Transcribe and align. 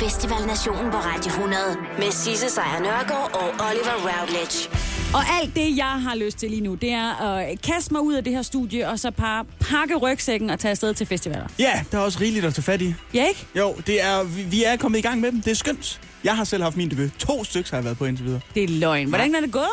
Festival 0.00 0.46
Nationen 0.46 0.90
på 0.90 0.96
Radio 0.96 1.30
100 1.30 1.62
med 1.98 2.10
Sisse 2.10 2.50
Sejr 2.50 2.80
Nørgaard 2.80 3.30
og 3.34 3.66
Oliver 3.66 3.96
Routledge. 4.10 4.68
Og 5.14 5.20
alt 5.42 5.54
det, 5.56 5.76
jeg 5.76 5.86
har 5.86 6.14
lyst 6.14 6.38
til 6.38 6.50
lige 6.50 6.60
nu, 6.60 6.74
det 6.74 6.90
er 6.90 7.36
at 7.36 7.60
kaste 7.62 7.92
mig 7.92 8.02
ud 8.02 8.14
af 8.14 8.24
det 8.24 8.32
her 8.32 8.42
studie, 8.42 8.88
og 8.88 8.98
så 8.98 9.10
bare 9.10 9.44
pakke 9.60 9.96
rygsækken 9.96 10.50
og 10.50 10.58
tage 10.60 10.70
afsted 10.70 10.94
til 10.94 11.06
festivaler. 11.06 11.46
Ja, 11.58 11.84
der 11.92 11.98
er 11.98 12.02
også 12.02 12.18
rigeligt 12.20 12.44
at 12.44 12.54
tage 12.54 12.62
fat 12.62 12.82
i. 12.82 12.94
Ja, 13.14 13.24
ikke? 13.28 13.46
Jo, 13.58 13.74
det 13.86 14.02
er, 14.04 14.22
vi, 14.22 14.42
vi 14.42 14.64
er 14.64 14.76
kommet 14.76 14.98
i 14.98 15.02
gang 15.02 15.20
med 15.20 15.32
dem. 15.32 15.42
Det 15.42 15.50
er 15.50 15.54
skønt. 15.54 16.00
Jeg 16.24 16.36
har 16.36 16.44
selv 16.44 16.62
haft 16.62 16.76
min 16.76 16.90
debut. 16.90 17.10
To 17.18 17.44
stykker 17.44 17.68
har 17.70 17.76
jeg 17.76 17.84
været 17.84 17.98
på 17.98 18.04
indtil 18.04 18.26
videre. 18.26 18.40
Det 18.54 18.64
er 18.64 18.68
løgn. 18.68 19.08
Hvordan 19.08 19.34
er 19.34 19.40
det 19.40 19.52
gået? 19.52 19.64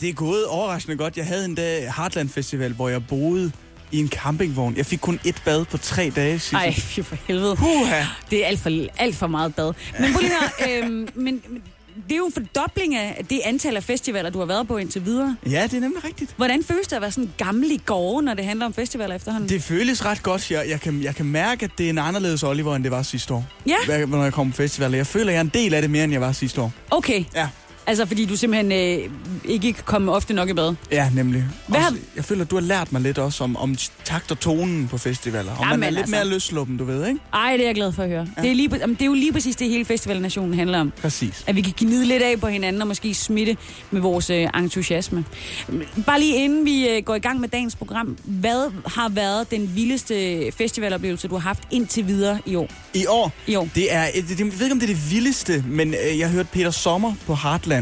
Det 0.00 0.08
er 0.08 0.12
gået 0.12 0.46
overraskende 0.46 0.96
godt. 0.96 1.16
Jeg 1.16 1.26
havde 1.26 1.44
en 1.44 1.54
dag 1.54 1.92
Heartland 1.96 2.28
Festival, 2.28 2.72
hvor 2.72 2.88
jeg 2.88 3.06
boede 3.06 3.52
i 3.92 3.98
en 4.00 4.08
campingvogn. 4.08 4.76
Jeg 4.76 4.86
fik 4.86 4.98
kun 4.98 5.20
et 5.24 5.42
bad 5.44 5.64
på 5.64 5.78
tre 5.78 6.12
dage. 6.16 6.38
Sisse. 6.38 6.56
Ej, 6.56 6.74
for 7.02 7.16
helvede. 7.26 7.56
Puha. 7.56 8.04
Det 8.30 8.42
er 8.42 8.46
alt 8.46 8.60
for, 8.60 8.70
alt 8.98 9.16
for 9.16 9.26
meget 9.26 9.54
bad. 9.54 9.72
Men 10.00 10.12
prøv 10.12 10.20
lige 10.20 10.32
høre, 10.66 10.82
øhm, 10.84 11.08
men, 11.14 11.42
det 12.08 12.12
er 12.12 12.16
jo 12.16 12.26
en 12.26 12.32
fordobling 12.32 12.96
af 12.96 13.24
det 13.30 13.40
antal 13.44 13.76
af 13.76 13.84
festivaler, 13.84 14.30
du 14.30 14.38
har 14.38 14.46
været 14.46 14.68
på 14.68 14.76
indtil 14.76 15.04
videre. 15.04 15.36
Ja, 15.50 15.62
det 15.62 15.74
er 15.74 15.80
nemlig 15.80 16.04
rigtigt. 16.04 16.34
Hvordan 16.36 16.64
føles 16.64 16.86
det 16.86 16.96
at 16.96 17.02
være 17.02 17.10
sådan 17.10 17.32
gammel 17.36 17.70
i 17.70 17.80
gårde, 17.86 18.24
når 18.24 18.34
det 18.34 18.44
handler 18.44 18.66
om 18.66 18.74
festivaler 18.74 19.14
efterhånden? 19.14 19.48
Det 19.48 19.62
føles 19.62 20.04
ret 20.04 20.22
godt. 20.22 20.50
Jeg, 20.50 20.64
jeg, 20.68 20.80
kan, 20.80 21.02
jeg 21.02 21.14
kan 21.14 21.26
mærke, 21.26 21.64
at 21.64 21.70
det 21.78 21.86
er 21.86 21.90
en 21.90 21.98
anderledes 21.98 22.42
Oliver, 22.42 22.76
end 22.76 22.84
det 22.84 22.92
var 22.92 23.02
sidste 23.02 23.34
år. 23.34 23.46
Ja. 23.66 24.06
Når 24.06 24.22
jeg 24.22 24.32
kommer 24.32 24.52
på 24.52 24.56
festivaler. 24.56 24.96
Jeg 24.96 25.06
føler, 25.06 25.26
at 25.26 25.32
jeg 25.32 25.38
er 25.38 25.44
en 25.44 25.50
del 25.54 25.74
af 25.74 25.82
det 25.82 25.90
mere, 25.90 26.04
end 26.04 26.12
jeg 26.12 26.20
var 26.20 26.32
sidste 26.32 26.60
år. 26.60 26.72
Okay, 26.90 27.24
Ja. 27.34 27.48
Altså 27.88 28.06
fordi 28.06 28.24
du 28.24 28.36
simpelthen 28.36 28.72
øh, 28.72 29.10
ikke 29.44 29.72
kan 29.72 29.84
komme 29.84 30.12
ofte 30.12 30.34
nok 30.34 30.48
i 30.48 30.52
bad. 30.52 30.74
Ja, 30.90 31.10
nemlig. 31.14 31.44
Hvad 31.66 31.80
Også, 31.80 31.96
jeg 32.16 32.24
føler, 32.24 32.44
at 32.44 32.50
du 32.50 32.56
har 32.56 32.60
lært 32.62 32.92
mig 32.92 33.00
lidt 33.00 33.18
også 33.18 33.44
om, 33.44 33.56
om 33.56 33.76
takt 34.04 34.30
og 34.30 34.40
tonen 34.40 34.88
på 34.88 34.98
festivaler. 34.98 35.56
Man 35.60 35.68
Jamen, 35.70 35.82
er 35.82 35.90
lidt 35.90 35.98
altså. 35.98 36.14
mere 36.14 36.28
løsluppen, 36.28 36.76
du 36.76 36.84
ved, 36.84 37.06
ikke? 37.06 37.20
Ej, 37.32 37.52
det 37.52 37.60
er 37.60 37.68
jeg 37.68 37.74
glad 37.74 37.92
for 37.92 38.02
at 38.02 38.08
høre. 38.08 38.26
Ja. 38.36 38.42
Det, 38.42 38.50
er 38.50 38.54
lige, 38.54 38.76
jamen, 38.76 38.94
det 38.94 39.02
er 39.02 39.06
jo 39.06 39.14
lige 39.14 39.32
præcis 39.32 39.56
det, 39.56 39.68
hele 39.68 39.84
festivalnationen 39.84 40.54
handler 40.54 40.80
om. 40.80 40.92
Præcis. 41.02 41.44
At 41.46 41.56
vi 41.56 41.60
kan 41.60 41.72
gnide 41.76 42.06
lidt 42.06 42.22
af 42.22 42.40
på 42.40 42.46
hinanden 42.46 42.82
og 42.82 42.88
måske 42.88 43.14
smitte 43.14 43.56
med 43.90 44.00
vores 44.00 44.30
øh, 44.30 44.48
entusiasme. 44.56 45.24
Bare 46.06 46.20
lige 46.20 46.44
inden 46.44 46.64
vi 46.64 46.88
øh, 46.88 47.02
går 47.02 47.14
i 47.14 47.18
gang 47.18 47.40
med 47.40 47.48
dagens 47.48 47.76
program. 47.76 48.16
Hvad 48.24 48.72
har 48.86 49.08
været 49.08 49.50
den 49.50 49.70
vildeste 49.74 50.52
festivaloplevelse, 50.52 51.28
du 51.28 51.34
har 51.34 51.40
haft 51.40 51.62
indtil 51.70 52.06
videre 52.06 52.38
i 52.46 52.54
år? 52.54 52.68
I 52.94 53.06
år, 53.06 53.32
I 53.46 53.54
år. 53.54 53.68
det 53.74 53.94
er, 53.94 54.02
jeg 54.02 54.12
ved 54.14 54.30
ikke, 54.30 54.72
om 54.72 54.80
det 54.80 54.90
er 54.90 54.94
det 54.94 55.10
vildeste, 55.10 55.64
men 55.68 55.94
øh, 55.94 56.18
jeg 56.18 56.30
hørte 56.30 56.48
Peter 56.52 56.70
Sommer 56.70 57.14
på 57.26 57.34
Heartland. 57.34 57.77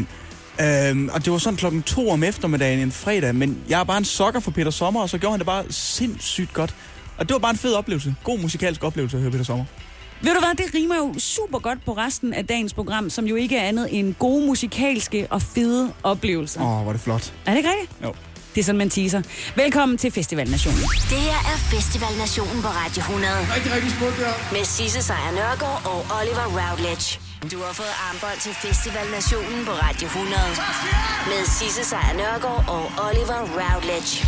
Øhm, 0.61 1.09
og 1.13 1.25
det 1.25 1.31
var 1.33 1.37
sådan 1.37 1.57
klokken 1.57 1.83
to 1.83 2.09
om 2.09 2.23
eftermiddagen 2.23 2.79
en 2.79 2.91
fredag, 2.91 3.35
men 3.35 3.57
jeg 3.69 3.79
er 3.79 3.83
bare 3.83 3.97
en 3.97 4.05
sokker 4.05 4.39
for 4.39 4.51
Peter 4.51 4.71
Sommer, 4.71 5.01
og 5.01 5.09
så 5.09 5.17
gjorde 5.17 5.31
han 5.33 5.39
det 5.39 5.45
bare 5.45 5.63
sindssygt 5.69 6.53
godt. 6.53 6.75
Og 7.17 7.27
det 7.29 7.33
var 7.33 7.39
bare 7.39 7.51
en 7.51 7.57
fed 7.57 7.73
oplevelse. 7.73 8.15
God 8.23 8.39
musikalsk 8.39 8.83
oplevelse 8.83 9.17
at 9.17 9.21
høre 9.21 9.31
Peter 9.31 9.45
Sommer. 9.45 9.65
Ved 10.21 10.33
du 10.33 10.39
hvad, 10.39 10.65
det 10.65 10.75
rimer 10.75 10.95
jo 10.95 11.13
super 11.17 11.59
godt 11.59 11.85
på 11.85 11.93
resten 11.93 12.33
af 12.33 12.45
dagens 12.47 12.73
program, 12.73 13.09
som 13.09 13.25
jo 13.25 13.35
ikke 13.35 13.57
er 13.57 13.67
andet 13.67 13.99
end 13.99 14.13
gode 14.13 14.45
musikalske 14.45 15.27
og 15.29 15.41
fede 15.41 15.93
oplevelser. 16.03 16.61
Åh, 16.61 16.77
oh, 16.77 16.81
hvor 16.81 16.91
er 16.91 16.93
det 16.93 17.01
flot. 17.01 17.33
Er 17.45 17.51
det 17.51 17.57
ikke 17.57 17.69
rigtigt? 17.69 18.03
Jo. 18.03 18.13
Det 18.55 18.61
er 18.61 18.65
sådan, 18.65 18.77
man 18.77 18.89
teaser. 18.89 19.21
Velkommen 19.55 19.97
til 19.97 20.11
Festival 20.11 20.49
Nationen. 20.49 20.79
Det 20.81 21.17
her 21.17 21.39
er 21.53 21.57
Festival 21.57 22.17
Nationen 22.17 22.61
på 22.61 22.67
Radio 22.67 22.99
100 22.99 23.33
Rigtig, 23.55 23.73
rigtig 23.73 23.91
smukt, 23.91 24.17
der. 24.19 24.33
med 24.55 24.65
Sisse 24.65 25.01
Sejr 25.01 25.31
Nørgaard 25.31 25.81
og 25.85 26.05
Oliver 26.19 26.45
Routledge. 26.59 27.26
Du 27.41 27.57
har 27.57 27.73
fået 27.73 27.95
armbånd 28.09 28.39
til 28.41 28.53
Festival 28.53 29.07
Nationen 29.11 29.65
på 29.65 29.71
Radio 29.71 30.07
100 30.07 30.33
med 31.31 31.41
Sisse 31.45 31.83
Sejr 31.89 32.13
Nørgaard 32.13 32.63
og 32.69 32.83
Oliver 33.07 33.39
Routledge. 33.59 34.25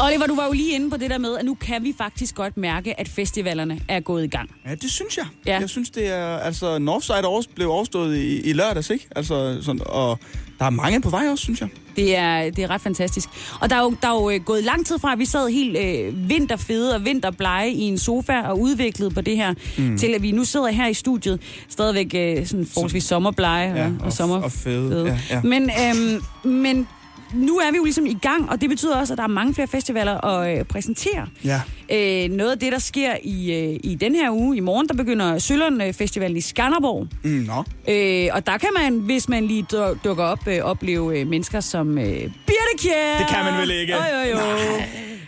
Oliver, 0.00 0.26
du 0.26 0.34
var 0.34 0.46
jo 0.46 0.52
lige 0.52 0.74
inde 0.74 0.90
på 0.90 0.96
det 0.96 1.10
der 1.10 1.18
med, 1.18 1.38
at 1.38 1.44
nu 1.44 1.54
kan 1.54 1.84
vi 1.84 1.94
faktisk 1.98 2.34
godt 2.34 2.56
mærke, 2.56 3.00
at 3.00 3.08
festivalerne 3.08 3.80
er 3.88 4.00
gået 4.00 4.24
i 4.24 4.26
gang. 4.26 4.50
Ja, 4.66 4.74
det 4.74 4.90
synes 4.90 5.16
jeg. 5.16 5.26
Ja. 5.46 5.60
Jeg 5.60 5.70
synes, 5.70 5.90
det 5.90 6.08
er... 6.08 6.36
Altså, 6.38 6.78
Northside 6.78 7.54
blev 7.54 7.70
overstået 7.70 8.16
i, 8.16 8.40
i 8.40 8.52
lørdags, 8.52 8.90
ikke? 8.90 9.08
Altså, 9.16 9.58
sådan, 9.62 9.80
og 9.86 10.18
der 10.58 10.64
er 10.64 10.70
mange 10.70 11.00
på 11.00 11.10
vej 11.10 11.24
også, 11.30 11.42
synes 11.44 11.60
jeg. 11.60 11.68
Det 11.96 12.16
er, 12.16 12.50
det 12.50 12.58
er 12.64 12.70
ret 12.70 12.80
fantastisk. 12.80 13.28
Og 13.60 13.70
der 13.70 13.76
er 13.76 13.80
jo, 13.82 13.96
der 14.02 14.08
er 14.08 14.12
jo 14.22 14.30
øh, 14.30 14.40
gået 14.40 14.64
lang 14.64 14.86
tid 14.86 14.98
fra, 14.98 15.12
at 15.12 15.18
vi 15.18 15.24
sad 15.24 15.48
helt 15.48 15.76
øh, 15.78 16.28
vinterfede 16.28 16.94
og 16.94 17.04
vinterblege 17.04 17.72
i 17.72 17.80
en 17.82 17.98
sofa 17.98 18.40
og 18.40 18.60
udviklede 18.60 19.10
på 19.10 19.20
det 19.20 19.36
her, 19.36 19.54
mm. 19.78 19.98
til 19.98 20.14
at 20.14 20.22
vi 20.22 20.30
nu 20.30 20.44
sidder 20.44 20.68
her 20.68 20.86
i 20.88 20.94
studiet, 20.94 21.40
stadigvæk 21.68 22.38
øh, 22.38 22.46
sådan 22.46 22.66
forholdsvis 22.74 23.04
sommerbleje 23.04 23.70
og, 23.72 23.76
Ja, 23.78 23.86
og, 23.86 23.92
og- 24.06 24.12
sommer 24.12 24.36
og 24.42 24.52
fede. 24.52 25.04
Ja, 25.30 25.36
ja. 25.36 25.42
Men, 25.42 25.70
øhm, 25.86 26.22
men 26.52 26.88
nu 27.34 27.56
er 27.58 27.70
vi 27.70 27.76
jo 27.76 27.84
ligesom 27.84 28.06
i 28.06 28.18
gang, 28.22 28.50
og 28.50 28.60
det 28.60 28.68
betyder 28.70 28.96
også, 28.96 29.14
at 29.14 29.16
der 29.18 29.22
er 29.24 29.28
mange 29.28 29.54
flere 29.54 29.68
festivaler 29.68 30.24
at 30.24 30.58
øh, 30.58 30.64
præsentere. 30.64 31.26
Ja. 31.44 31.60
Øh, 31.92 32.30
noget 32.30 32.50
af 32.52 32.58
det, 32.58 32.72
der 32.72 32.78
sker 32.78 33.14
i, 33.22 33.52
øh, 33.52 33.80
i 33.84 33.94
den 33.94 34.14
her 34.14 34.30
uge, 34.30 34.56
i 34.56 34.60
morgen, 34.60 34.88
der 34.88 34.94
begynder 34.94 35.38
Sølund 35.38 35.82
øh, 35.82 35.92
Festivalen 35.92 36.36
i 36.36 36.40
Skanderborg. 36.40 37.06
Mm, 37.24 37.30
nå. 37.30 37.64
Øh, 37.94 38.28
og 38.32 38.46
der 38.46 38.58
kan 38.58 38.68
man, 38.78 38.98
hvis 38.98 39.28
man 39.28 39.46
lige 39.46 39.66
du- 39.70 39.96
dukker 40.04 40.24
op, 40.24 40.48
øh, 40.48 40.58
opleve 40.62 41.18
øh, 41.20 41.26
mennesker 41.26 41.60
som 41.60 41.98
øh, 41.98 42.04
Birte 42.46 42.76
Kjær. 42.78 43.18
Det 43.18 43.26
kan 43.28 43.44
man 43.44 43.60
vel 43.60 43.70
ikke? 43.70 43.92
Jo, 43.92 43.98
jo, 44.30 44.38
jo. 44.38 44.42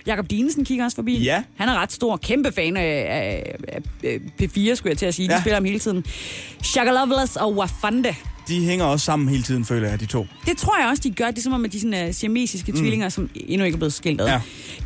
Jakob 0.07 0.31
Dinesen 0.31 0.65
kigger 0.65 0.85
også 0.85 0.95
forbi. 0.95 1.19
Ja. 1.23 1.43
Han 1.57 1.69
er 1.69 1.83
ret 1.83 1.93
stor, 1.93 2.17
kæmpe 2.17 2.53
fan 2.53 2.77
af, 2.77 2.83
af, 3.09 3.55
af, 3.69 3.81
af 4.05 4.19
P4, 4.43 4.75
skulle 4.75 4.91
jeg 4.91 4.99
til 4.99 5.07
at 5.07 5.15
sige. 5.15 5.29
De 5.29 5.35
Ja. 5.35 5.41
spiller 5.41 5.55
ham 5.57 5.65
hele 5.65 5.79
tiden. 5.79 6.05
Shaka 6.63 6.91
Loveless 6.91 7.37
og 7.37 7.57
Wafande. 7.57 8.15
De 8.49 8.65
hænger 8.65 8.85
også 8.85 9.05
sammen 9.05 9.29
hele 9.29 9.43
tiden, 9.43 9.65
føler 9.65 9.89
jeg, 9.89 10.01
de 10.01 10.07
to. 10.07 10.27
Det 10.47 10.57
tror 10.57 10.79
jeg 10.81 10.89
også, 10.89 11.03
de 11.03 11.11
gør. 11.11 11.27
Det 11.27 11.39
er 11.39 11.43
som 11.43 11.53
om, 11.53 11.65
at 11.65 11.73
de 11.73 11.81
sådan, 11.81 12.09
uh, 12.09 12.15
siamesiske 12.15 12.73
mm. 12.73 12.79
tvillinger, 12.79 13.09
som 13.09 13.31
endnu 13.35 13.65
ikke 13.65 13.77
er 13.77 13.79
blevet 13.79 13.93
skilt 13.93 14.21
ad. 14.21 14.27
Ja. 14.27 14.41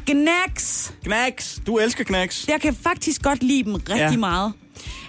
Gnax. 0.07 0.91
Knacks. 1.05 1.61
Du 1.67 1.79
elsker 1.79 2.05
Knacks. 2.05 2.49
Jeg 2.49 2.61
kan 2.61 2.75
faktisk 2.75 3.23
godt 3.23 3.43
lide 3.43 3.65
dem 3.65 3.75
rigtig 3.75 3.97
Ja. 3.97 4.17
meget. 4.17 4.53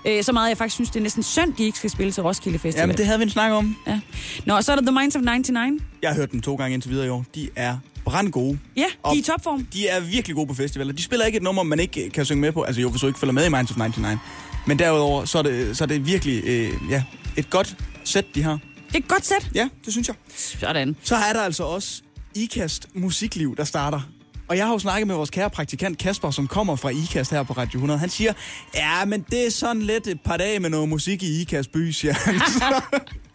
Øh, 0.05 0.23
så 0.23 0.31
meget, 0.31 0.49
jeg 0.49 0.57
faktisk 0.57 0.75
synes, 0.75 0.89
det 0.89 0.99
er 0.99 1.03
næsten 1.03 1.23
synd, 1.23 1.53
de 1.53 1.63
ikke 1.63 1.77
skal 1.77 1.89
spille 1.89 2.11
til 2.11 2.23
Roskilde 2.23 2.59
Festival. 2.59 2.81
Jamen, 2.81 2.97
det 2.97 3.05
havde 3.05 3.19
vi 3.19 3.23
en 3.23 3.29
snak 3.29 3.51
om. 3.51 3.75
Ja. 3.87 3.99
Nå, 4.45 4.55
og 4.55 4.63
så 4.63 4.71
er 4.71 4.75
der 4.75 4.83
The 4.83 4.91
Minds 4.99 5.15
of 5.15 5.21
99. 5.21 5.81
Jeg 6.01 6.09
har 6.09 6.15
hørt 6.15 6.31
dem 6.31 6.41
to 6.41 6.55
gange 6.55 6.73
indtil 6.73 6.91
videre 6.91 7.05
i 7.05 7.09
år. 7.09 7.25
De 7.35 7.49
er 7.55 7.77
brandgode. 8.05 8.59
Ja, 8.75 8.81
de 8.81 8.87
er 9.05 9.13
i 9.13 9.21
topform. 9.21 9.65
De 9.73 9.87
er 9.87 9.99
virkelig 9.99 10.35
gode 10.35 10.47
på 10.47 10.53
festivaler. 10.53 10.93
De 10.93 11.03
spiller 11.03 11.25
ikke 11.25 11.37
et 11.37 11.43
nummer, 11.43 11.63
man 11.63 11.79
ikke 11.79 12.09
kan 12.09 12.25
synge 12.25 12.41
med 12.41 12.51
på. 12.51 12.61
Altså 12.61 12.81
jo, 12.81 12.89
hvis 12.89 13.01
du 13.01 13.07
ikke 13.07 13.19
følger 13.19 13.33
med 13.33 13.45
i 13.45 13.49
Minds 13.49 13.71
of 13.71 13.77
99. 13.77 14.19
Men 14.67 14.79
derudover, 14.79 15.25
så 15.25 15.37
er 15.37 15.41
det, 15.41 15.77
så 15.77 15.83
er 15.83 15.85
det 15.85 16.05
virkelig 16.05 16.43
øh, 16.45 16.73
ja, 16.89 17.03
et 17.37 17.49
godt 17.49 17.75
sæt, 18.03 18.25
de 18.35 18.43
har. 18.43 18.59
Det 18.87 18.95
er 18.95 18.97
et 18.97 19.07
godt 19.07 19.25
sæt. 19.25 19.49
Ja, 19.55 19.69
det 19.85 19.93
synes 19.93 20.07
jeg. 20.07 20.15
Sådan. 20.35 20.95
Så 21.03 21.15
er 21.15 21.33
der 21.33 21.41
altså 21.41 21.63
også 21.63 22.01
IKAST 22.35 22.87
Musikliv, 22.93 23.55
der 23.55 23.63
starter. 23.63 24.01
Og 24.47 24.57
jeg 24.57 24.65
har 24.65 24.73
jo 24.73 24.79
snakket 24.79 25.07
med 25.07 25.15
vores 25.15 25.29
kære 25.29 25.49
praktikant 25.49 25.97
Kasper, 25.97 26.31
som 26.31 26.47
kommer 26.47 26.75
fra 26.75 26.89
IKAST 26.89 27.31
her 27.31 27.43
på 27.43 27.53
Radio 27.53 27.77
100. 27.77 27.99
Han 27.99 28.09
siger, 28.09 28.33
ja, 28.75 29.05
men 29.05 29.25
det 29.31 29.45
er 29.45 29.51
sådan 29.51 29.81
lidt 29.81 30.07
et 30.07 30.21
par 30.25 30.37
dage 30.37 30.59
med 30.59 30.69
noget 30.69 30.89
musik 30.89 31.23
i 31.23 31.41
IKAST 31.41 31.71
by, 31.71 31.91
siger 31.91 32.13
han. 32.13 32.35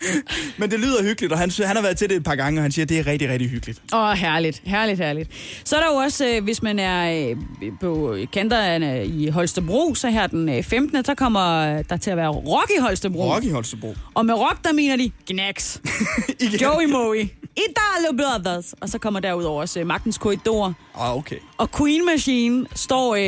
Men 0.58 0.70
det 0.70 0.80
lyder 0.80 1.02
hyggeligt, 1.02 1.32
og 1.32 1.38
han, 1.38 1.50
han 1.66 1.76
har 1.76 1.82
været 1.82 1.96
til 1.96 2.08
det 2.08 2.16
et 2.16 2.24
par 2.24 2.34
gange, 2.34 2.60
og 2.60 2.62
han 2.62 2.72
siger, 2.72 2.86
det 2.86 2.98
er 2.98 3.06
rigtig, 3.06 3.28
rigtig 3.28 3.50
hyggeligt. 3.50 3.82
Åh, 3.92 4.00
oh, 4.00 4.16
herligt, 4.16 4.62
herligt, 4.64 4.98
herligt. 4.98 5.30
Så 5.64 5.76
er 5.76 5.80
der 5.80 5.88
jo 5.88 5.94
også, 5.96 6.26
øh, 6.26 6.44
hvis 6.44 6.62
man 6.62 6.78
er 6.78 7.28
øh, 7.62 7.72
på 7.80 8.16
kanterne 8.32 9.06
i 9.06 9.28
Holstebro, 9.28 9.94
så 9.94 10.10
her 10.10 10.26
den 10.26 10.48
øh, 10.48 10.62
15. 10.62 11.04
så 11.04 11.14
kommer 11.14 11.64
der 11.82 11.96
til 11.96 12.10
at 12.10 12.16
være 12.16 12.28
rock 12.28 12.70
i 12.78 12.80
Holstebro. 12.80 13.34
Rock 13.34 13.44
i 13.44 13.50
Holstebro. 13.50 13.94
Og 14.14 14.26
med 14.26 14.34
rock, 14.34 14.64
der 14.64 14.72
mener 14.72 14.96
de 14.96 15.10
Gnax. 15.26 15.78
Joey 16.62 16.84
Moe, 16.88 17.28
Italo 17.58 18.16
Brothers. 18.16 18.74
Og 18.80 18.88
så 18.88 18.98
kommer 18.98 19.20
derudover 19.20 19.60
også 19.60 19.80
øh, 19.80 19.86
Magtens 19.86 20.18
Korridor. 20.18 20.74
Ah, 20.94 21.16
okay. 21.16 21.36
Og 21.58 21.70
Queen 21.70 22.06
Machine 22.06 22.66
står 22.74 23.14
øh, 23.14 23.22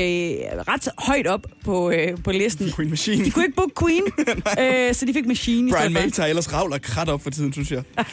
ret 0.69 0.89
højt 0.99 1.27
op 1.27 1.47
på, 1.65 1.91
øh, 1.91 2.23
på 2.25 2.31
listen. 2.31 2.73
Queen 2.77 2.91
Machine. 2.91 3.25
De 3.25 3.31
kunne 3.31 3.45
ikke 3.45 3.57
booke 3.57 3.75
Queen, 3.81 4.03
øh, 4.89 4.95
så 4.95 5.07
de 5.07 5.13
fik 5.13 5.27
Machine 5.27 5.69
i 5.69 5.73
Brian 5.73 5.91
stedet 5.91 6.05
May 6.05 6.11
tager 6.11 6.27
ellers 6.29 6.53
ravl 6.53 6.60
og 6.67 6.83
krat 6.83 7.09
op 7.09 7.23
for 7.23 7.31
tiden, 7.31 7.53
synes 7.53 7.71
jeg. 7.71 7.83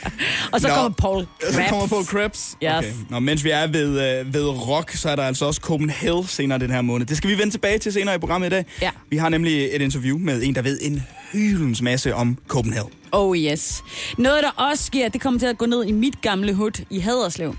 Og 0.53 0.61
så 0.61 0.67
Nå. 0.67 0.73
kommer 0.73 0.89
Paul 0.89 1.23
Så 1.51 1.57
Krabs. 1.57 1.69
kommer 1.69 1.87
på 1.87 2.03
Krebs. 2.07 2.57
Yes. 2.63 2.71
Okay. 2.77 2.91
Nå, 3.09 3.19
mens 3.19 3.43
vi 3.43 3.49
er 3.49 3.67
ved, 3.67 4.19
øh, 4.19 4.33
ved 4.33 4.47
rock, 4.47 4.91
så 4.91 5.09
er 5.09 5.15
der 5.15 5.23
altså 5.23 5.45
også 5.45 5.61
Copenhagen 5.61 6.27
senere 6.27 6.59
den 6.59 6.69
her 6.71 6.81
måned. 6.81 7.05
Det 7.05 7.17
skal 7.17 7.29
vi 7.29 7.37
vende 7.37 7.53
tilbage 7.53 7.77
til 7.79 7.93
senere 7.93 8.15
i 8.15 8.17
programmet 8.17 8.47
i 8.47 8.49
dag. 8.49 8.65
Ja. 8.81 8.89
Vi 9.09 9.17
har 9.17 9.29
nemlig 9.29 9.69
et 9.75 9.81
interview 9.81 10.17
med 10.17 10.43
en, 10.43 10.55
der 10.55 10.61
ved 10.61 10.79
en 10.81 11.03
hylens 11.31 11.81
masse 11.81 12.15
om 12.15 12.37
Copenhagen. 12.47 12.91
Oh 13.11 13.37
yes. 13.37 13.83
Noget, 14.17 14.43
der 14.43 14.49
også 14.49 14.83
sker, 14.83 15.09
det 15.09 15.21
kommer 15.21 15.39
til 15.39 15.47
at 15.47 15.57
gå 15.57 15.65
ned 15.65 15.85
i 15.85 15.91
mit 15.91 16.21
gamle 16.21 16.53
hud 16.53 16.83
i 16.89 16.99
Haderslev. 16.99 17.55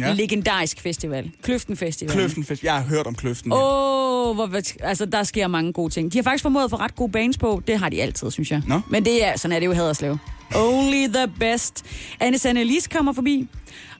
Ja. 0.00 0.12
Legendarisk 0.12 0.80
festival. 0.80 1.30
Kløften 1.42 1.76
Festival. 1.76 2.12
Kløften 2.14 2.44
Fest. 2.44 2.64
Jeg 2.64 2.74
har 2.74 2.82
hørt 2.82 3.06
om 3.06 3.14
Kløften. 3.14 3.52
ja. 3.52 3.58
Åh, 3.58 4.28
oh, 4.28 4.34
hvor, 4.34 4.60
altså, 4.84 5.06
der 5.06 5.22
sker 5.22 5.46
mange 5.46 5.72
gode 5.72 5.92
ting. 5.94 6.12
De 6.12 6.18
har 6.18 6.22
faktisk 6.22 6.42
formået 6.42 6.64
at 6.64 6.70
få 6.70 6.76
ret 6.76 6.96
gode 6.96 7.12
bands 7.12 7.38
på. 7.38 7.62
Det 7.66 7.78
har 7.78 7.88
de 7.88 8.02
altid, 8.02 8.30
synes 8.30 8.50
jeg. 8.50 8.62
Nå. 8.66 8.80
Men 8.90 9.04
det 9.04 9.24
er, 9.24 9.36
sådan 9.36 9.56
er 9.56 9.60
det 9.60 9.66
jo 9.66 9.72
Haderslev. 9.72 10.18
Only 10.54 11.06
the 11.06 11.32
best. 11.40 11.84
Anne 12.20 12.38
Sanne 12.38 12.64
Lis 12.64 12.88
kommer 12.88 13.12
forbi. 13.12 13.48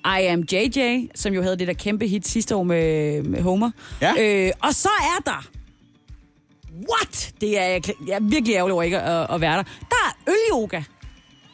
I 0.04 0.22
am 0.26 0.44
JJ, 0.52 1.06
som 1.14 1.34
jo 1.34 1.42
havde 1.42 1.56
det 1.56 1.66
der 1.68 1.74
kæmpe 1.74 2.06
hit 2.06 2.28
sidste 2.28 2.56
år 2.56 2.62
med, 2.62 3.22
med 3.22 3.42
Homer. 3.42 3.70
Ja. 4.00 4.12
Øh, 4.46 4.52
og 4.62 4.74
så 4.74 4.88
er 4.88 5.22
der... 5.26 5.48
What? 6.90 7.32
Det 7.40 7.58
er 7.60 7.64
jeg, 7.64 7.82
jeg 8.06 8.14
er 8.14 8.20
virkelig 8.20 8.54
ærgerlig 8.54 8.74
over 8.74 8.82
ikke 8.82 9.00
at, 9.00 9.34
at 9.34 9.40
være 9.40 9.56
der. 9.56 9.62
Der 9.62 9.96
er 10.06 10.32
ølyoga. 10.32 10.82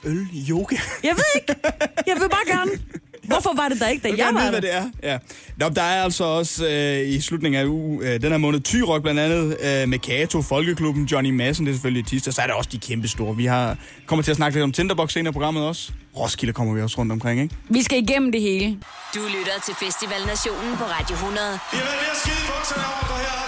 Øl 0.05 0.26
yoga. 0.50 0.76
Jeg 1.02 1.14
ved 1.17 1.25
ikke. 1.35 1.55
Jeg 2.06 2.17
vil 2.20 2.29
bare 2.29 2.56
gerne. 2.56 2.70
Hvorfor 3.26 3.56
var 3.56 3.69
det 3.69 3.81
der 3.81 3.88
ikke, 3.88 4.09
da 4.09 4.15
Jeg 4.17 4.26
var 4.26 4.32
vide, 4.32 4.44
der? 4.44 4.50
hvad 4.50 4.61
det 4.62 4.75
er. 4.75 5.12
Ja. 5.12 5.19
Nå, 5.56 5.69
der 5.69 5.82
er 5.82 6.03
altså 6.03 6.25
også 6.25 6.69
øh, 6.69 7.09
i 7.09 7.21
slutningen 7.21 7.61
af 7.61 7.65
uge, 7.67 8.06
øh, 8.06 8.23
den 8.23 8.31
her 8.31 8.38
måned, 8.38 8.61
Tyrok 8.61 9.03
blandt 9.03 9.21
andet, 9.21 9.56
øh, 9.61 9.88
med 9.88 9.99
Kato, 9.99 10.43
Folkeklubben, 10.43 11.05
Johnny 11.05 11.31
Madsen, 11.31 11.67
det 11.67 11.71
er 11.73 11.75
selvfølgelig 11.75 12.06
tirsdag, 12.06 12.32
så 12.32 12.43
er 12.43 12.47
der 12.47 12.55
også 12.55 12.71
de 12.73 12.79
kæmpe 12.79 13.09
store. 13.09 13.37
Vi 13.37 13.44
har 13.47 13.76
kommer 14.06 14.23
til 14.23 14.31
at 14.31 14.37
snakke 14.37 14.56
lidt 14.56 14.65
om 14.65 14.73
Tinderbox 14.73 15.12
senere 15.12 15.31
i 15.31 15.32
programmet 15.32 15.62
også. 15.67 15.93
Roskilde 16.17 16.53
kommer 16.53 16.75
vi 16.75 16.83
også 16.83 16.99
rundt 16.99 17.13
omkring, 17.13 17.41
ikke? 17.43 17.55
Vi 17.69 17.83
skal 17.83 17.99
igennem 18.03 18.33
det 18.33 18.41
hele. 18.41 18.67
Du 19.15 19.21
lytter 19.39 19.61
til 19.67 19.75
Festival 19.75 20.27
Nationen 20.27 20.77
på 20.77 20.85
Radio 20.85 21.15
100. 21.15 21.59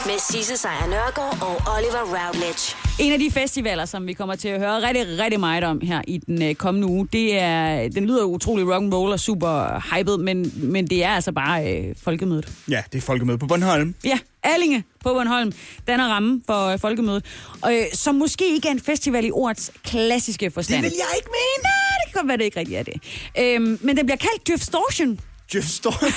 Med 0.06 0.18
Sisse 0.30 0.56
Sejr 0.56 0.86
Nørgaard 0.86 1.42
og 1.42 1.54
Oliver 1.76 2.02
Routledge. 2.16 2.76
En 2.98 3.12
af 3.12 3.18
de 3.18 3.30
festivaler, 3.30 3.84
som 3.84 4.06
vi 4.06 4.12
kommer 4.12 4.34
til 4.34 4.48
at 4.48 4.60
høre 4.60 4.88
rigtig, 4.88 5.18
rigtig 5.18 5.40
meget 5.40 5.64
om 5.64 5.80
her 5.80 6.02
i 6.08 6.18
den 6.18 6.42
øh, 6.42 6.54
kommende 6.54 6.88
uge, 6.88 7.08
det 7.12 7.38
er, 7.38 7.88
den 7.88 8.06
lyder 8.06 8.24
utrolig 8.24 8.66
rock 8.74 8.82
and 8.82 8.94
roll 8.94 9.12
og 9.12 9.20
super 9.20 9.82
hyped, 9.94 10.16
men, 10.16 10.52
men 10.56 10.86
det 10.86 11.04
er 11.04 11.10
altså 11.10 11.32
bare 11.32 11.76
øh, 11.76 11.94
folkemødet. 12.02 12.48
Ja, 12.70 12.82
det 12.92 12.98
er 12.98 13.02
folkemøde 13.02 13.38
på 13.38 13.46
Bornholm. 13.46 13.94
Ja, 14.04 14.18
Allinge 14.42 14.84
på 15.00 15.08
Bornholm, 15.08 15.52
den 15.86 16.00
er 16.00 16.08
ramme 16.08 16.42
for 16.46 16.66
øh, 16.66 16.78
folkemødet, 16.78 17.24
og, 17.62 17.74
øh, 17.74 17.82
som 17.92 18.14
måske 18.14 18.54
ikke 18.54 18.68
er 18.68 18.72
en 18.72 18.80
festival 18.80 19.24
i 19.24 19.30
ordets 19.30 19.72
klassiske 19.84 20.50
forstand. 20.50 20.82
jeg 20.82 20.90
ikke 21.16 21.28
mene. 21.30 21.75
Godt 22.16 22.28
være, 22.28 22.36
det 22.36 22.44
ikke 22.44 22.60
rigtig 22.60 22.76
er 22.76 22.82
det. 22.82 22.94
Øhm, 23.38 23.78
men 23.82 23.96
den 23.96 24.06
bliver 24.06 24.16
kaldt 24.16 24.48
Djøfstortion 24.48 25.20
Jeff 25.54 25.66
Storm. 25.66 26.12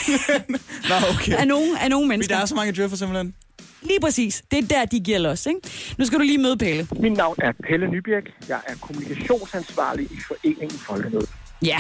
Nå, 0.89 0.95
okay. 1.15 1.33
af 1.33 1.47
nogle, 1.47 1.79
af 1.81 1.89
nogle 1.89 2.03
Fordi 2.05 2.09
mennesker. 2.09 2.35
der 2.35 2.41
er 2.41 2.45
så 2.45 2.55
mange 2.55 2.81
Jeffer 2.81 2.97
simpelthen. 2.97 3.33
Lige 3.81 3.99
præcis. 3.99 4.43
Det 4.51 4.59
er 4.59 4.67
der, 4.67 4.85
de 4.85 4.99
giver 4.99 5.17
los, 5.17 5.45
ikke? 5.45 5.59
Nu 5.97 6.05
skal 6.05 6.19
du 6.19 6.23
lige 6.23 6.37
møde 6.37 6.57
Pelle. 6.57 6.87
Mit 6.99 7.11
navn 7.11 7.35
er 7.41 7.51
Pelle 7.69 7.87
Nybjerg. 7.87 8.23
Jeg 8.49 8.59
er 8.67 8.75
kommunikationsansvarlig 8.81 10.05
i 10.05 10.17
Foreningen 10.27 10.79
Folkemødet. 10.79 11.29
Ja. 11.65 11.77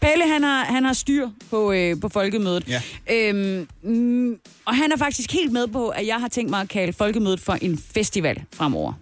Pelle, 0.00 0.28
han 0.32 0.42
har, 0.42 0.64
han 0.64 0.84
har 0.84 0.92
styr 0.92 1.28
på, 1.50 1.72
øh, 1.72 2.00
på 2.00 2.08
folkemødet. 2.08 2.68
Ja. 2.68 2.82
Øhm, 3.12 3.68
mm, 3.82 4.38
og 4.64 4.76
han 4.76 4.92
er 4.92 4.96
faktisk 4.96 5.32
helt 5.32 5.52
med 5.52 5.66
på, 5.66 5.88
at 5.88 6.06
jeg 6.06 6.16
har 6.16 6.28
tænkt 6.28 6.50
mig 6.50 6.60
at 6.60 6.68
kalde 6.68 6.92
folkemødet 6.92 7.40
for 7.40 7.52
en 7.52 7.78
festival 7.94 8.42
fremover. 8.52 8.92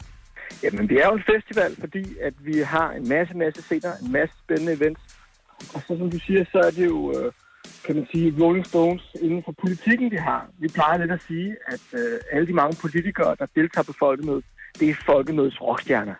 Jamen, 0.63 0.89
det 0.89 0.97
er 1.03 1.07
jo 1.07 1.15
en 1.15 1.23
festival, 1.35 1.77
fordi 1.81 2.19
at 2.19 2.35
vi 2.41 2.59
har 2.59 2.91
en 2.91 3.09
masse, 3.09 3.35
masse 3.37 3.63
scener, 3.63 3.93
en 4.03 4.13
masse 4.13 4.35
spændende 4.45 4.73
events. 4.73 5.01
Og 5.75 5.81
så 5.87 5.97
som 5.99 6.11
du 6.11 6.19
siger, 6.19 6.45
så 6.53 6.59
er 6.59 6.71
det 6.71 6.87
jo, 6.87 6.99
øh, 7.17 7.33
kan 7.85 7.97
man 7.97 8.07
sige, 8.13 8.35
Rolling 8.41 8.67
Stones 8.67 9.03
inden 9.21 9.43
for 9.45 9.55
politikken, 9.61 10.11
vi 10.11 10.17
har. 10.17 10.49
Vi 10.59 10.69
plejer 10.69 10.99
lidt 10.99 11.13
at 11.13 11.23
sige, 11.29 11.57
at 11.67 11.85
øh, 11.93 12.21
alle 12.33 12.47
de 12.47 12.53
mange 12.53 12.77
politikere, 12.81 13.37
der 13.39 13.47
deltager 13.55 13.85
på 13.85 13.95
folkemødet, 13.99 14.45
det 14.81 14.91
er 14.91 14.95
folkemødets 15.07 15.63
rockstjerner. 15.63 16.15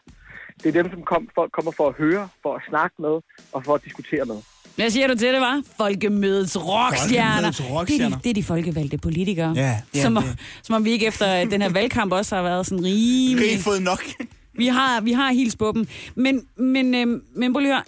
Det 0.63 0.67
er 0.67 0.83
dem, 0.83 0.91
som 0.91 1.03
kom, 1.03 1.29
folk 1.35 1.53
kommer 1.53 1.73
for 1.73 1.89
at 1.89 1.95
høre, 1.95 2.29
for 2.43 2.55
at 2.55 2.63
snakke 2.69 2.95
med 2.99 3.21
og 3.53 3.65
for 3.65 3.75
at 3.75 3.85
diskutere 3.85 4.25
med. 4.25 4.52
Hvad 4.77 4.91
siger 4.91 5.07
du 5.07 5.15
til 5.15 5.33
det, 5.33 5.41
var? 5.41 5.63
Folkemødets 5.77 6.57
rockstjerner. 6.57 7.33
Folkemødets 7.53 7.61
rockstjerner. 7.71 8.09
Det, 8.09 8.15
er 8.15 8.19
de, 8.19 8.23
det 8.25 8.31
er 8.31 8.35
de 8.35 8.43
folkevalgte 8.43 8.99
politikere. 8.99 9.53
Ja, 9.57 9.77
ja, 9.95 10.03
som, 10.03 10.17
om, 10.17 10.23
det- 10.23 10.37
som 10.63 10.75
om 10.75 10.85
vi 10.85 10.91
ikke 10.91 11.07
efter 11.07 11.45
den 11.45 11.63
her 11.63 11.69
valgkamp 11.69 12.13
også 12.13 12.35
har 12.37 12.43
været 12.43 12.67
sådan 12.67 12.85
rimelig... 12.85 13.51
Rigt 13.53 13.63
fået 13.63 13.83
nok. 13.83 14.05
Vi 14.59 14.67
har, 14.67 15.01
vi 15.01 15.13
har 15.13 15.33
hils 15.33 15.57
på 15.57 15.73
dem. 15.75 15.87
Men, 16.15 16.41
men, 16.57 16.95
øh, 16.95 17.21
men 17.37 17.53
prøv 17.53 17.61
lige 17.61 17.73
at 17.73 17.77
høre. 17.77 17.85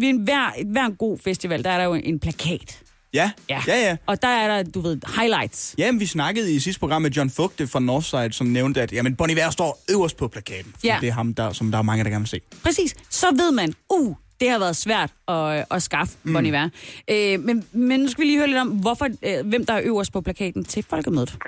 Ved 0.00 0.08
en 0.08 0.16
hver, 0.20 0.64
hver 0.72 0.84
en 0.86 0.94
god 0.94 1.18
festival, 1.18 1.64
der 1.64 1.70
er 1.70 1.76
der 1.78 1.84
jo 1.84 1.94
en 1.94 2.18
plakat. 2.18 2.78
Ja, 3.14 3.30
ja, 3.50 3.62
ja. 3.66 3.76
ja. 3.88 3.96
Og 4.06 4.22
der 4.22 4.28
er 4.28 4.56
der, 4.62 4.70
du 4.70 4.80
ved, 4.80 4.98
highlights. 5.20 5.74
Jamen, 5.78 6.00
vi 6.00 6.06
snakkede 6.06 6.52
i 6.54 6.60
sidste 6.60 6.80
program 6.80 7.02
med 7.02 7.10
John 7.10 7.30
Fugte 7.30 7.66
fra 7.66 7.80
Northside, 7.80 8.32
som 8.32 8.46
nævnte, 8.46 8.82
at 8.82 8.92
jamen, 8.92 9.16
Bon 9.16 9.30
Iver 9.30 9.50
står 9.50 9.84
øverst 9.90 10.16
på 10.16 10.28
plakaten. 10.28 10.72
Ja. 10.84 10.98
Det 11.00 11.08
er 11.08 11.12
ham, 11.12 11.34
der, 11.34 11.52
som 11.52 11.70
der 11.70 11.78
er 11.78 11.82
mange, 11.82 12.04
der 12.04 12.10
gerne 12.10 12.22
vil 12.22 12.28
se. 12.28 12.40
Præcis. 12.62 12.94
Så 13.10 13.26
ved 13.32 13.52
man, 13.52 13.74
uh, 13.94 14.16
det 14.40 14.50
har 14.50 14.58
været 14.58 14.76
svært 14.76 15.12
at, 15.28 15.66
at 15.70 15.82
skaffe 15.82 16.18
mm. 16.24 16.32
Bon 16.32 16.46
Iver. 16.46 16.68
Øh, 17.10 17.40
men, 17.40 17.64
men 17.72 18.00
nu 18.00 18.08
skal 18.08 18.22
vi 18.22 18.26
lige 18.26 18.38
høre 18.38 18.46
lidt 18.46 18.58
om, 18.58 18.68
hvorfor, 18.68 19.04
øh, 19.04 19.48
hvem 19.48 19.66
der 19.66 19.72
er 19.72 19.82
øverst 19.84 20.12
på 20.12 20.20
plakaten 20.20 20.64
til 20.64 20.84
folkemødet. 20.90 21.38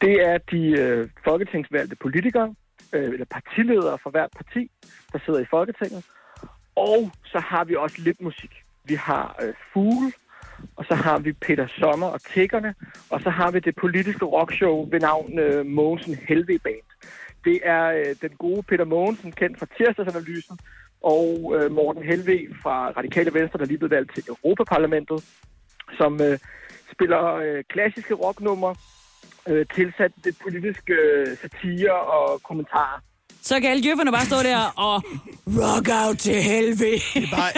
Det 0.00 0.14
er 0.30 0.38
de 0.38 0.62
øh, 0.80 1.08
folketingsvalgte 1.24 1.96
politikere, 1.96 2.54
øh, 2.92 3.08
eller 3.12 3.26
partiledere 3.30 3.98
fra 4.02 4.10
hvert 4.10 4.30
parti, 4.36 4.70
der 5.12 5.18
sidder 5.24 5.40
i 5.40 5.46
Folketinget. 5.50 6.04
Og 6.76 7.10
så 7.24 7.38
har 7.38 7.64
vi 7.64 7.74
også 7.76 7.96
lidt 7.98 8.20
musik. 8.20 8.50
Vi 8.84 8.94
har 8.94 9.36
øh, 9.42 9.54
Fugle, 9.72 10.12
og 10.76 10.84
så 10.88 10.94
har 10.94 11.18
vi 11.18 11.32
Peter 11.32 11.66
Sommer 11.78 12.06
og 12.06 12.20
Tiggerne, 12.34 12.74
og 13.10 13.20
så 13.20 13.30
har 13.30 13.50
vi 13.50 13.58
det 13.58 13.76
politiske 13.76 14.24
rockshow 14.24 14.90
ved 14.90 15.00
navn 15.00 15.38
øh, 15.38 15.66
Mogensen 15.66 16.14
Helve 16.28 16.58
Band. 16.58 16.88
Det 17.44 17.60
er 17.62 17.84
øh, 17.86 18.16
den 18.22 18.30
gode 18.38 18.62
Peter 18.62 18.84
Mogensen, 18.84 19.32
kendt 19.32 19.58
fra 19.58 19.66
tirsdagsanalysen, 19.76 20.58
og 21.12 21.54
øh, 21.56 21.72
Morten 21.72 22.02
Helve 22.02 22.38
fra 22.62 22.90
Radikale 22.90 23.34
Venstre, 23.34 23.58
der 23.58 23.64
lige 23.64 23.78
blev 23.78 23.90
valgt 23.90 24.14
til 24.14 24.24
Europaparlamentet, 24.28 25.24
som 25.98 26.20
øh, 26.22 26.38
spiller 26.92 27.34
øh, 27.34 27.64
klassiske 27.68 28.14
rocknumre, 28.14 28.74
øh, 29.48 29.66
tilsat 29.74 30.12
det 30.24 30.36
politiske 30.42 30.94
øh, 30.94 31.26
satire 31.26 32.00
og 32.00 32.42
kommentarer. 32.42 33.00
Så 33.44 33.60
kan 33.60 33.70
alle 33.70 33.82
djøfferne 33.82 34.12
bare 34.12 34.24
stå 34.26 34.36
der 34.36 34.58
og 34.76 35.04
rock 35.46 35.88
out 35.92 36.18
til 36.18 36.34
helvede. 36.34 37.00
Bare 37.30 37.50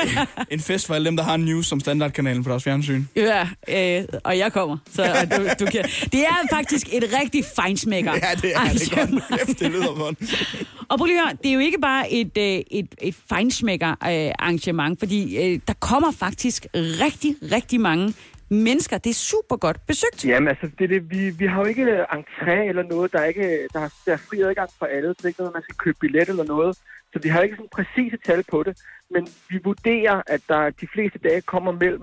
en 0.51 0.61
fest 0.61 0.87
for 0.87 0.95
alle 0.95 1.07
dem, 1.07 1.17
der 1.17 1.25
har 1.25 1.37
news 1.37 1.67
som 1.67 1.81
standardkanalen 1.81 2.45
på 2.45 2.51
deres 2.51 2.65
fjernsyn. 2.65 3.05
Ja, 3.17 3.49
øh, 3.69 4.05
og 4.25 4.39
jeg 4.39 4.53
kommer. 4.53 4.77
Så 4.95 5.03
og 5.03 5.31
du, 5.31 5.65
du 5.65 5.71
kan. 5.71 5.85
Det 6.13 6.21
er 6.21 6.47
faktisk 6.53 6.87
et 6.93 7.05
rigtig 7.23 7.45
fejnsmækker. 7.57 8.13
Ja, 8.13 8.35
det 8.43 8.53
er 8.55 8.73
det 8.73 8.91
godt. 8.91 9.41
Kæft, 9.41 9.61
det 9.61 9.71
lyder 9.71 9.99
godt. 9.99 10.19
Og 10.89 10.99
prøv 10.99 11.07
lige 11.07 11.19
at 11.21 11.25
høre, 11.25 11.37
det 11.43 11.49
er 11.49 11.55
jo 11.55 11.61
ikke 11.61 11.79
bare 11.81 12.13
et, 12.13 12.39
øh, 12.39 12.61
et, 12.71 12.95
et 13.03 13.15
fejnsmækker 13.29 13.91
øh, 13.91 13.97
arrangement, 14.39 14.99
fordi 14.99 15.37
øh, 15.37 15.61
der 15.69 15.75
kommer 15.81 16.11
faktisk 16.13 16.67
rigtig, 16.75 17.37
rigtig 17.53 17.81
mange 17.81 18.15
mennesker. 18.49 18.99
Det 18.99 19.11
er 19.11 19.15
super 19.15 19.57
godt 19.57 19.87
besøgt. 19.87 20.25
Jamen 20.25 20.49
altså, 20.49 20.67
det, 20.79 20.85
er 20.85 20.89
det, 20.89 21.11
vi, 21.11 21.31
vi 21.31 21.47
har 21.47 21.61
jo 21.61 21.65
ikke 21.67 21.83
øh, 21.83 22.03
entré 22.13 22.51
eller 22.69 22.83
noget, 22.83 23.13
der 23.13 23.19
er, 23.19 23.25
ikke, 23.25 23.69
der, 23.73 23.81
er, 23.81 23.89
der 24.07 24.13
er 24.13 24.17
fri 24.17 24.41
adgang 24.41 24.71
for 24.79 24.87
alle. 24.87 25.09
Det 25.09 25.25
er 25.25 25.29
ikke 25.29 25.41
noget, 25.41 25.55
man 25.55 25.63
skal 25.63 25.75
købe 25.77 25.97
billet 26.01 26.29
eller 26.29 26.45
noget. 26.45 26.77
Så 27.13 27.19
vi 27.23 27.29
har 27.29 27.41
ikke 27.41 27.57
sådan 27.57 27.69
præcise 27.73 28.17
tal 28.27 28.43
på 28.51 28.63
det. 28.63 28.77
Men 29.11 29.29
vi 29.49 29.59
vurderer, 29.65 30.23
at 30.27 30.41
der 30.49 30.71
de 30.71 30.87
fleste 30.95 31.19
dage 31.19 31.41
kommer 31.41 31.73
mellem 31.73 32.03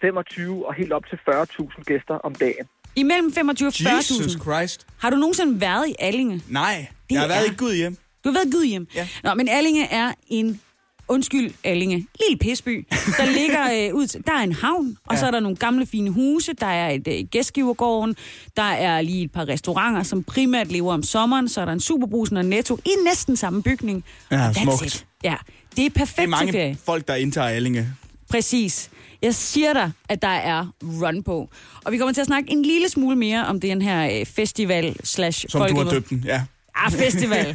25 0.00 0.66
og 0.66 0.74
helt 0.74 0.92
op 0.92 1.02
til 1.10 1.18
40.000 1.30 1.82
gæster 1.84 2.14
om 2.14 2.34
dagen. 2.34 2.66
Imellem 2.96 3.32
25 3.32 3.66
og 3.68 3.72
Jesus 3.96 4.16
40.000. 4.34 4.42
Christ. 4.42 4.86
Har 4.98 5.10
du 5.10 5.16
nogensinde 5.16 5.60
været 5.60 5.88
i 5.88 5.94
Allinge? 5.98 6.42
Nej, 6.48 6.86
Det 7.08 7.14
jeg 7.14 7.20
har 7.20 7.28
været 7.28 7.48
er- 7.48 7.52
i 7.52 7.56
Gud 7.56 7.74
hjem. 7.74 7.96
Du 8.24 8.28
har 8.28 8.32
været 8.32 8.46
i 8.46 8.50
Gudhjem? 8.50 8.86
Ja. 8.94 9.08
Nå, 9.24 9.34
men 9.34 9.48
Allinge 9.48 9.86
er 9.90 10.12
en 10.26 10.60
Undskyld, 11.08 11.50
Allinge. 11.64 11.96
Lille 11.96 12.38
pisby. 12.40 12.86
Der 12.90 13.24
ligger 13.24 13.64
øh, 13.88 13.94
ud 13.94 14.06
til, 14.06 14.22
Der 14.26 14.32
er 14.32 14.42
en 14.42 14.52
havn, 14.52 14.96
og 15.06 15.14
ja. 15.14 15.20
så 15.20 15.26
er 15.26 15.30
der 15.30 15.40
nogle 15.40 15.56
gamle 15.56 15.86
fine 15.86 16.10
huse. 16.10 16.52
Der 16.60 16.66
er 16.66 16.90
et 16.90 17.08
øh, 17.08 17.24
gæstgivergården. 17.30 18.16
Der 18.56 18.62
er 18.62 19.00
lige 19.00 19.24
et 19.24 19.32
par 19.32 19.48
restauranter, 19.48 20.02
som 20.02 20.22
primært 20.22 20.72
lever 20.72 20.92
om 20.92 21.02
sommeren. 21.02 21.48
Så 21.48 21.60
er 21.60 21.64
der 21.64 21.72
en 21.72 21.80
Superbrusen 21.80 22.36
og 22.36 22.44
Netto 22.44 22.78
i 22.84 22.90
næsten 23.04 23.36
samme 23.36 23.62
bygning. 23.62 24.04
Ja, 24.30 24.52
smukt. 24.52 24.86
it. 24.86 25.06
Ja, 25.24 25.34
det 25.76 25.86
er 25.86 25.90
perfekt 25.90 26.16
Det 26.28 26.34
er 26.34 26.38
til 26.38 26.52
ferie. 26.52 26.64
mange 26.64 26.78
folk, 26.86 27.08
der 27.08 27.14
indtager 27.14 27.48
Allinge. 27.48 27.88
Præcis. 28.30 28.90
Jeg 29.22 29.34
siger 29.34 29.72
dig, 29.72 29.90
at 30.08 30.22
der 30.22 30.28
er 30.28 30.66
run 30.82 31.22
på. 31.22 31.48
Og 31.84 31.92
vi 31.92 31.98
kommer 31.98 32.12
til 32.12 32.20
at 32.20 32.26
snakke 32.26 32.50
en 32.52 32.62
lille 32.62 32.88
smule 32.88 33.16
mere 33.16 33.46
om 33.46 33.60
den 33.60 33.82
her 33.82 34.18
øh, 34.20 34.26
festival 34.26 34.96
slash 35.04 35.44
Som 35.48 35.68
du 35.70 35.76
har 35.76 35.90
døbt 35.90 36.10
den, 36.10 36.22
ja. 36.26 36.42
Ah, 36.76 36.92
festival. 36.92 37.46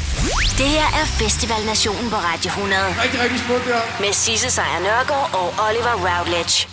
Det 0.58 0.66
her 0.66 0.86
er 1.00 1.06
Festival 1.06 1.66
Nationen 1.66 2.10
på 2.10 2.16
Radio 2.16 2.48
100. 2.48 2.82
Rigtig, 3.02 3.20
rigtig 3.20 3.40
smukt, 3.40 3.64
der. 3.66 4.00
Med 4.00 4.12
Sisse 4.12 4.50
Sejr 4.50 4.80
Nørgaard 4.80 5.34
og 5.34 5.48
Oliver 5.68 5.94
Routledge. 6.08 6.68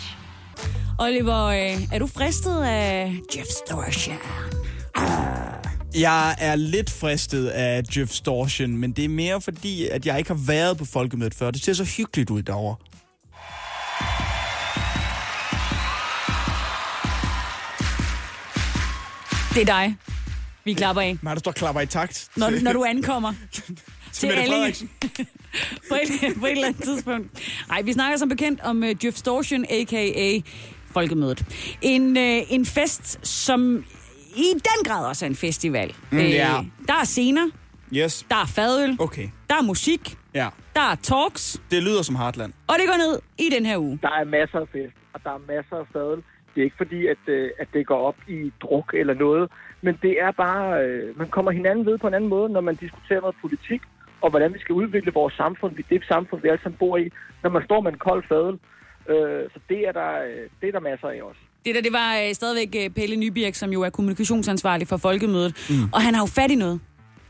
Oliver, 1.00 1.46
øh, 1.46 1.94
er 1.94 2.00
du 2.00 2.08
fristet 2.08 2.64
af 2.64 3.14
Jeff 3.36 3.48
Storchan? 3.66 4.18
Jeg 5.96 6.36
er 6.38 6.56
lidt 6.56 6.90
fristet 6.90 7.48
af 7.48 7.82
Jeff 7.98 8.12
Storchen, 8.12 8.78
men 8.78 8.92
det 8.92 9.06
er 9.06 9.10
mere 9.10 9.42
fordi, 9.42 9.88
at 9.88 10.06
jeg 10.06 10.18
ikke 10.18 10.30
har 10.30 10.40
været 10.48 10.78
på 10.78 10.86
folkemødet 10.86 11.36
før. 11.36 11.52
Det 11.52 11.64
ser 11.64 11.74
så 11.74 11.84
hyggeligt 11.84 12.30
ud 12.30 12.42
derovre. 12.42 12.76
Det 19.54 19.62
er 19.62 19.66
dig. 19.66 19.96
Vi 20.66 20.74
klapper 20.74 21.02
af. 21.02 21.18
Men 21.22 21.34
der 21.34 21.40
står 21.40 21.52
klapper 21.52 21.82
i 21.82 21.86
takt. 21.86 22.30
Når, 22.38 22.64
når 22.64 22.74
du 22.74 22.84
ankommer 22.84 23.34
til 24.14 24.30
Frederiksen. 24.32 24.90
på, 25.90 25.96
et, 25.96 26.36
på 26.40 26.46
et 26.46 26.52
eller 26.52 26.68
andet 26.68 26.84
tidspunkt. 26.84 27.28
Nej, 27.70 27.82
vi 27.82 27.94
snakker 27.94 28.18
som 28.18 28.30
bekendt 28.30 28.62
om 28.62 28.84
uh, 28.84 29.06
Jeff 29.06 29.18
Storchen, 29.18 29.66
a.k.a. 29.70 30.40
Folkemødet. 30.94 31.46
En, 31.82 32.18
uh, 32.18 32.54
en 32.54 32.66
fest, 32.66 33.28
som 33.28 33.86
i 34.36 34.54
den 34.54 34.86
grad 34.86 35.06
også 35.08 35.26
er 35.26 35.30
en 35.30 35.36
festival. 35.36 35.96
Mm, 36.12 36.18
ja. 36.20 36.62
Der 36.88 36.94
er 37.02 37.06
scener, 37.06 37.50
Yes. 37.94 38.26
der 38.30 38.36
er 38.36 38.46
fadøl, 38.46 38.96
Okay. 39.00 39.30
der 39.50 39.56
er 39.56 39.62
musik, 39.62 40.18
Ja. 40.34 40.48
der 40.76 40.82
er 40.82 40.96
talks, 40.96 41.62
Det 41.72 41.84
lyder 41.84 42.02
som 42.02 42.16
Heartland. 42.16 42.54
og 42.68 42.76
det 42.80 42.88
går 42.88 42.98
ned 42.98 43.20
i 43.38 43.50
den 43.56 43.66
her 43.66 43.78
uge. 43.78 44.00
Der 44.02 44.10
er 44.10 44.26
masser 44.26 44.60
af 44.60 44.68
fest, 44.72 44.96
og 45.14 45.20
der 45.24 45.30
er 45.30 45.38
masser 45.48 45.76
af 45.76 45.86
fadel. 45.94 46.24
Det 46.56 46.62
er 46.62 46.64
ikke 46.64 46.78
fordi, 46.78 47.08
at, 47.08 47.18
øh, 47.28 47.50
at 47.60 47.68
det 47.74 47.88
går 47.88 48.08
op 48.08 48.16
i 48.28 48.52
druk 48.62 48.94
eller 48.94 49.14
noget, 49.14 49.52
men 49.86 49.94
det 50.06 50.14
er 50.26 50.32
bare, 50.32 50.84
øh, 50.86 51.18
man 51.22 51.28
kommer 51.36 51.52
hinanden 51.52 51.86
ved 51.86 51.98
på 51.98 52.08
en 52.08 52.14
anden 52.14 52.30
måde, 52.30 52.50
når 52.56 52.62
man 52.62 52.76
diskuterer 52.76 53.22
noget 53.22 53.36
politik, 53.42 53.82
og 54.24 54.30
hvordan 54.30 54.54
vi 54.54 54.60
skal 54.60 54.74
udvikle 54.82 55.12
vores 55.14 55.34
samfund, 55.34 55.72
det 55.90 56.04
samfund, 56.14 56.42
vi 56.42 56.48
alle 56.50 56.64
sammen 56.64 56.78
bor 56.78 56.98
i. 56.98 57.06
Når 57.44 57.50
man 57.50 57.64
står 57.66 57.82
med 57.82 57.92
en 57.92 57.98
kold 57.98 58.24
fadel, 58.30 58.60
Øh, 59.10 59.44
så 59.54 59.60
det 59.70 59.80
er, 59.88 59.92
der, 59.92 60.10
øh, 60.28 60.50
det 60.62 60.68
er 60.68 60.72
der 60.72 60.80
masser 60.80 61.08
af 61.08 61.22
også. 61.30 61.40
Det 61.66 61.76
der, 61.76 61.82
det 61.82 61.94
var 61.94 62.18
øh, 62.18 62.34
stadigvæk 62.34 62.84
øh, 62.84 62.90
Pelle 62.90 63.16
Nybirk, 63.16 63.56
som 63.56 63.70
jo 63.72 63.82
er 63.82 63.90
kommunikationsansvarlig 63.90 64.88
for 64.88 64.98
Folkemødet. 64.98 65.66
Mm. 65.70 65.76
Og 65.94 66.02
han 66.02 66.14
har 66.14 66.22
jo 66.22 66.26
fat 66.26 66.52
i 66.52 66.56
noget. 66.56 66.80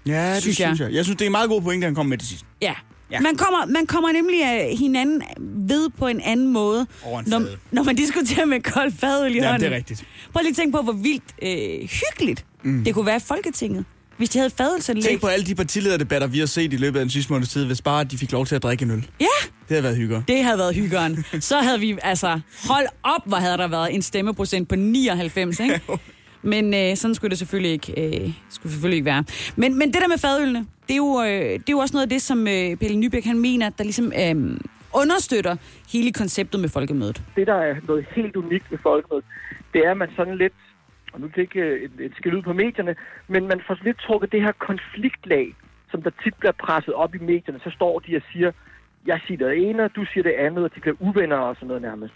Ja, 0.07 0.33
det 0.33 0.41
Synes 0.41 0.59
jeg. 0.59 0.67
synes 0.75 0.79
jeg. 0.79 0.95
Jeg 0.95 1.03
synes, 1.05 1.17
det 1.17 1.25
er 1.25 1.27
en 1.27 1.31
meget 1.31 1.49
god 1.49 1.61
pointe, 1.61 1.85
han 1.85 1.95
kom 1.95 2.05
med 2.05 2.17
til 2.17 2.27
sidst. 2.27 2.45
Ja. 2.61 2.73
Ja. 3.11 3.19
Man, 3.19 3.35
kommer, 3.35 3.65
man 3.65 3.85
kommer 3.87 4.11
nemlig 4.11 4.43
af 4.45 4.75
hinanden 4.79 5.21
ved 5.69 5.89
på 5.89 6.07
en 6.07 6.21
anden 6.21 6.53
måde, 6.53 6.87
Over 7.03 7.19
en 7.19 7.25
når, 7.29 7.41
når 7.71 7.83
man 7.83 7.95
diskuterer 7.95 8.45
med 8.45 8.61
kold 8.61 8.91
fadøl 8.99 9.35
i 9.35 9.37
Ja, 9.37 9.45
hånden. 9.45 9.61
det 9.61 9.71
er 9.73 9.75
rigtigt. 9.77 10.03
Prøv 10.33 10.41
lige 10.41 10.49
at 10.49 10.55
tænke 10.55 10.71
på, 10.77 10.81
hvor 10.83 10.93
vildt 10.93 11.23
øh, 11.41 11.89
hyggeligt 11.89 12.45
mm. 12.63 12.83
det 12.83 12.93
kunne 12.93 13.05
være 13.05 13.15
i 13.15 13.19
Folketinget, 13.19 13.85
hvis 14.17 14.29
de 14.29 14.37
havde 14.37 14.47
et 14.47 14.53
fadølsanlæg. 14.57 15.03
Tænk 15.03 15.21
på 15.21 15.27
alle 15.27 15.45
de 15.45 15.55
partilederdebatter, 15.55 16.27
vi 16.27 16.39
har 16.39 16.45
set 16.45 16.73
i 16.73 16.77
løbet 16.77 16.99
af 16.99 17.03
den 17.05 17.09
sidste 17.09 17.33
måneds 17.33 17.49
tid, 17.49 17.65
hvis 17.65 17.81
bare 17.81 18.03
de 18.03 18.17
fik 18.17 18.31
lov 18.31 18.45
til 18.45 18.55
at 18.55 18.63
drikke 18.63 18.83
en 18.85 18.91
øl. 18.91 19.07
Ja, 19.19 19.25
Det 19.43 19.51
havde 19.69 19.83
været 19.83 19.97
hyggeligt. 19.97 20.27
det 20.27 20.43
havde 20.43 20.57
været 20.57 20.75
hyggeren. 20.75 21.25
Så 21.41 21.57
havde 21.59 21.79
vi, 21.79 21.97
altså, 22.03 22.39
hold 22.67 22.85
op, 23.03 23.21
hvor 23.25 23.37
havde 23.37 23.57
der 23.57 23.67
været 23.67 23.95
en 23.95 24.01
stemmeprocent 24.01 24.69
på 24.69 24.75
99, 24.75 25.59
ikke? 25.59 25.81
Men 26.45 26.73
øh, 26.73 26.95
sådan 26.95 27.15
skulle 27.15 27.29
det 27.29 27.37
selvfølgelig 27.37 27.71
ikke, 27.71 27.91
øh, 28.01 28.33
skulle 28.49 28.71
selvfølgelig 28.71 28.97
ikke 28.97 29.11
være. 29.13 29.23
Men, 29.55 29.79
men 29.79 29.87
det 29.93 30.01
der 30.01 30.07
med 30.07 30.17
fadølene, 30.17 30.59
det 30.87 30.93
er 30.93 31.01
jo, 31.05 31.21
øh, 31.21 31.53
det 31.59 31.69
er 31.69 31.77
jo 31.77 31.77
også 31.77 31.95
noget 31.95 32.05
af 32.05 32.09
det, 32.09 32.21
som 32.21 32.39
øh, 32.47 32.75
Pelle 32.81 32.97
Nybæk 32.97 33.25
han 33.25 33.39
mener, 33.39 33.69
der 33.69 33.83
ligesom 33.83 34.07
øh, 34.23 34.35
understøtter 35.01 35.55
hele 35.93 36.11
konceptet 36.11 36.59
med 36.59 36.69
folkemødet. 36.69 37.23
det, 37.35 37.47
der 37.47 37.53
er 37.53 37.75
noget 37.87 38.05
helt 38.15 38.35
unikt 38.35 38.71
ved 38.71 38.77
folkemødet, 38.83 39.25
det 39.73 39.85
er, 39.85 39.91
at 39.91 39.97
man 39.97 40.09
sådan 40.15 40.37
lidt, 40.37 40.53
og 41.13 41.19
nu 41.19 41.25
er 41.25 41.31
det 41.35 41.41
ikke 41.41 41.59
øh, 41.59 41.81
et, 41.81 41.91
et 41.99 42.13
skil 42.17 42.35
ud 42.35 42.41
på 42.41 42.53
medierne, 42.53 42.95
men 43.27 43.47
man 43.47 43.61
får 43.67 43.77
lidt 43.83 43.99
trukket 43.99 44.31
det 44.31 44.41
her 44.41 44.51
konfliktlag, 44.51 45.55
som 45.91 46.01
der 46.01 46.11
tit 46.23 46.35
bliver 46.39 46.51
presset 46.51 46.93
op 46.93 47.15
i 47.15 47.17
medierne. 47.17 47.59
Så 47.63 47.69
står 47.69 47.99
de 47.99 48.15
og 48.15 48.21
siger, 48.31 48.51
jeg 49.05 49.19
siger 49.27 49.37
det 49.37 49.69
ene, 49.69 49.83
og 49.83 49.95
du 49.95 50.05
siger 50.13 50.23
det 50.23 50.31
andet, 50.31 50.63
og 50.63 50.75
de 50.75 50.79
bliver 50.79 50.95
uvenner 50.99 51.35
og 51.35 51.55
sådan 51.55 51.67
noget 51.67 51.81
nærmest. 51.81 52.13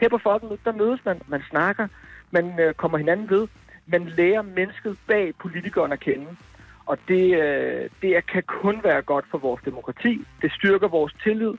Her 0.00 0.08
på 0.08 0.18
folkemødet, 0.18 0.64
der 0.64 0.72
mødes 0.72 1.00
man, 1.04 1.20
man 1.28 1.42
snakker, 1.50 1.88
man 2.30 2.60
øh, 2.60 2.74
kommer 2.74 2.98
hinanden 2.98 3.30
ved, 3.30 3.48
man 3.86 4.04
lærer 4.06 4.42
mennesket 4.42 4.98
bag 5.06 5.34
politikeren 5.42 5.92
at 5.92 6.00
kende. 6.00 6.26
Og 6.86 6.98
det, 7.08 7.42
øh, 7.42 7.90
det 8.02 8.26
kan 8.26 8.42
kun 8.42 8.80
være 8.84 9.02
godt 9.02 9.24
for 9.30 9.38
vores 9.38 9.62
demokrati. 9.64 10.24
Det 10.42 10.52
styrker 10.52 10.88
vores 10.88 11.14
tillid 11.22 11.54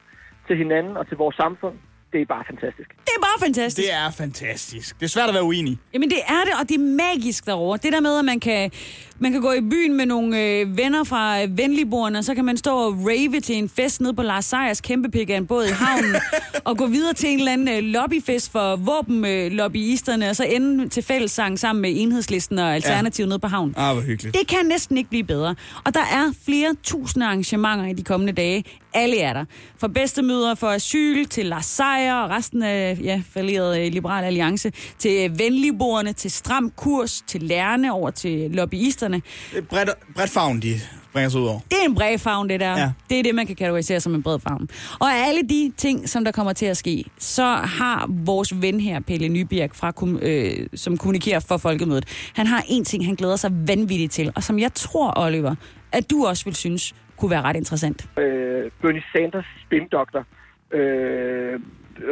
til 0.48 0.58
hinanden 0.58 0.98
og 0.98 1.08
til 1.08 1.18
vores 1.18 1.36
samfund. 1.36 1.76
Det 2.14 2.22
er 2.22 2.26
bare 2.26 2.44
fantastisk. 2.48 2.96
Det 3.26 3.34
er 3.34 3.40
bare 3.40 3.48
fantastisk. 3.48 3.88
Det 3.88 3.94
er 3.94 4.12
fantastisk. 4.12 5.00
Det 5.00 5.06
er 5.06 5.10
svært 5.10 5.28
at 5.30 5.34
være 5.34 5.44
uenig. 5.44 5.78
Jamen 5.94 6.10
det 6.10 6.20
er 6.28 6.44
det, 6.46 6.54
og 6.62 6.70
det 6.70 6.76
er 6.76 6.80
magisk 6.80 7.46
derovre. 7.46 7.80
Det 7.84 7.94
der 7.94 8.00
med, 8.00 8.20
at 8.20 8.26
man 8.26 8.40
kan, 8.40 8.72
man 9.20 9.32
kan 9.32 9.42
gå 9.42 9.52
i 9.52 9.62
byen 9.62 9.98
med 9.98 10.06
nogle 10.06 10.42
øh, 10.42 10.78
venner 10.78 11.04
fra 11.04 11.42
øh, 11.42 11.58
venligborene, 11.58 12.18
og 12.20 12.24
så 12.24 12.36
kan 12.36 12.46
man 12.46 12.58
stå 12.58 12.78
og 12.78 12.94
rave 12.94 13.40
til 13.40 13.56
en 13.56 13.70
fest 13.70 14.02
nede 14.02 14.14
på 14.14 14.22
Lars 14.22 14.46
Seiers 14.46 14.82
kæmpepik 14.82 15.30
af 15.30 15.38
en 15.38 15.48
båd 15.48 15.66
i 15.66 15.70
havnen, 15.70 16.16
og 16.66 16.78
gå 16.78 16.88
videre 16.88 17.14
til 17.14 17.30
en 17.30 17.40
eller 17.40 17.52
anden 17.52 17.68
øh, 17.68 17.84
lobbyfest 17.84 18.52
for 18.52 18.76
våbenlobbyisterne, 18.76 20.30
og 20.30 20.36
så 20.36 20.44
ende 20.44 20.90
til 20.90 21.04
fællessang 21.04 21.60
sammen 21.60 21.82
med 21.82 21.94
enhedslisten 21.96 22.60
og 22.60 22.76
Alternativ 22.76 23.24
ja. 23.24 23.28
nede 23.30 23.40
på 23.40 23.48
havnen. 23.48 23.76
Ah, 23.78 23.94
hvor 23.94 24.04
hyggeligt. 24.04 24.38
Det 24.40 24.48
kan 24.48 24.66
næsten 24.66 24.98
ikke 24.98 25.10
blive 25.10 25.24
bedre. 25.24 25.56
Og 25.86 25.94
der 25.94 26.00
er 26.00 26.34
flere 26.46 26.76
tusinde 26.84 27.26
arrangementer 27.26 27.86
i 27.86 27.94
de 27.94 28.04
kommende 28.04 28.34
dage. 28.34 28.64
Alle 28.94 29.20
er 29.20 29.34
der. 29.34 29.46
Fra 29.78 29.88
bedstemøder 29.88 30.56
for 30.56 30.68
asyl 30.68 31.26
til 31.26 31.46
Lars 31.46 31.66
Seier 31.66 32.16
og 32.16 32.30
resten 32.30 32.64
af 32.64 32.98
ja, 33.04 33.15
falderet 33.34 33.94
Liberal 33.94 34.24
Alliance, 34.24 34.72
til 34.98 35.30
øh, 35.32 35.40
venligborene, 35.40 36.14
til 36.14 36.32
stram 36.32 36.72
kurs, 36.76 37.22
til 37.28 37.44
lærerne, 37.44 37.92
over 37.92 38.10
til 38.10 38.52
lobbyisterne. 38.52 39.22
Det 39.52 39.58
er 39.58 39.62
bredt, 39.62 39.90
bredt 40.16 40.30
favn, 40.30 40.60
de 40.60 40.74
bringer 41.14 41.30
sig 41.30 41.42
ud 41.42 41.48
over. 41.48 41.60
Det 41.60 41.78
er 41.84 41.90
en 41.90 41.96
bred 41.96 42.18
favn, 42.18 42.50
det 42.50 42.60
der. 42.60 42.72
Ja. 42.72 42.78
Ja. 42.80 42.92
Det 43.10 43.20
er 43.20 43.24
det, 43.24 43.36
man 43.36 43.48
kan 43.48 43.56
kategorisere 43.56 44.00
som 44.00 44.16
en 44.16 44.24
bred 44.24 44.40
favn. 44.40 44.70
Og 45.00 45.08
af 45.14 45.28
alle 45.28 45.42
de 45.42 45.72
ting, 45.78 46.10
som 46.10 46.26
der 46.26 46.32
kommer 46.32 46.54
til 46.54 46.66
at 46.66 46.78
ske, 46.78 47.04
så 47.20 47.44
har 47.54 48.10
vores 48.10 48.62
ven 48.62 48.80
her, 48.80 49.00
Pelle 49.00 49.28
Nybjerg, 49.28 49.70
fra, 49.74 49.94
øh, 50.22 50.68
som 50.74 50.98
kommunikerer 50.98 51.40
for 51.40 51.58
Folkemødet, 51.58 52.32
han 52.36 52.48
har 52.48 52.64
en 52.68 52.86
ting, 52.86 53.06
han 53.06 53.16
glæder 53.16 53.36
sig 53.36 53.52
vanvittigt 53.68 54.12
til, 54.12 54.32
og 54.36 54.44
som 54.44 54.60
jeg 54.60 54.74
tror, 54.74 55.14
Oliver, 55.20 55.56
at 55.92 56.10
du 56.10 56.26
også 56.26 56.46
vil 56.46 56.56
synes 56.56 56.96
kunne 57.18 57.32
være 57.32 57.42
ret 57.42 57.56
interessant. 57.56 58.10
øh, 58.20 58.72
Bernie 58.82 59.04
Sanders 59.14 59.46
spindoktor 59.66 60.26
øh, 60.74 61.60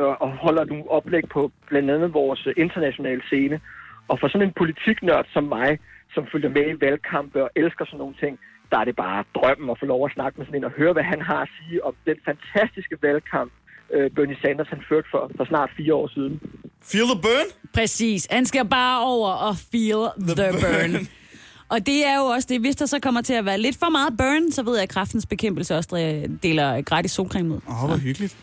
og- 0.07 0.21
og 0.21 0.29
holder 0.45 0.63
nogle 0.65 0.89
oplæg 0.97 1.23
på 1.35 1.51
blandt 1.69 1.91
andet 1.91 2.13
vores 2.13 2.47
øh, 2.47 2.53
internationale 2.57 3.21
scene. 3.29 3.59
Og 4.07 4.15
for 4.19 4.27
sådan 4.27 4.47
en 4.47 4.53
politiknørd 4.61 5.25
som 5.33 5.43
mig, 5.43 5.79
som 6.13 6.23
følger 6.31 6.49
med 6.49 6.65
i 6.73 6.81
valgkampe 6.85 7.43
og 7.43 7.49
elsker 7.55 7.85
sådan 7.85 7.99
nogle 7.99 8.15
ting, 8.23 8.39
der 8.71 8.77
er 8.79 8.85
det 8.85 8.95
bare 8.95 9.23
drømmen 9.35 9.69
at 9.69 9.77
få 9.79 9.85
lov 9.85 10.05
at 10.05 10.11
snakke 10.17 10.37
med 10.37 10.45
sådan 10.45 10.59
en 10.59 10.63
og 10.63 10.71
høre, 10.71 10.93
hvad 10.93 11.03
han 11.03 11.21
har 11.21 11.41
at 11.41 11.49
sige 11.57 11.85
om 11.85 11.93
den 12.05 12.17
fantastiske 12.29 12.95
valgkamp, 13.01 13.51
øh, 13.93 14.11
Bernie 14.15 14.37
Sanders 14.41 14.67
han 14.67 14.81
førte 14.89 15.07
for, 15.11 15.31
for 15.37 15.45
snart 15.45 15.69
fire 15.77 15.93
år 15.93 16.07
siden. 16.07 16.33
Feel 16.91 17.07
the 17.13 17.19
burn? 17.25 17.47
Præcis. 17.73 18.27
Han 18.31 18.45
skal 18.45 18.65
bare 18.67 18.97
over 19.13 19.29
og 19.47 19.53
feel 19.71 20.01
the, 20.27 20.35
the 20.41 20.51
burn. 20.51 20.91
burn. 20.91 21.07
Og 21.69 21.85
det 21.85 21.99
er 22.07 22.15
jo 22.17 22.25
også 22.25 22.47
det, 22.51 22.59
hvis 22.61 22.75
der 22.75 22.85
så 22.85 22.99
kommer 22.99 23.21
til 23.21 23.33
at 23.33 23.45
være 23.45 23.57
lidt 23.57 23.77
for 23.79 23.89
meget 23.89 24.13
burn, 24.17 24.51
så 24.51 24.63
ved 24.63 24.73
jeg, 24.73 24.83
at 24.83 24.89
kraftens 24.89 25.25
bekæmpelse 25.25 25.75
også 25.75 25.89
øh, 25.97 26.29
deler 26.43 26.81
gratis 26.81 27.11
solcreme 27.11 27.49
ud. 27.53 27.59
Åh, 27.69 27.83
oh, 27.83 27.89
hvor 27.89 27.97
hyggeligt. 27.97 28.37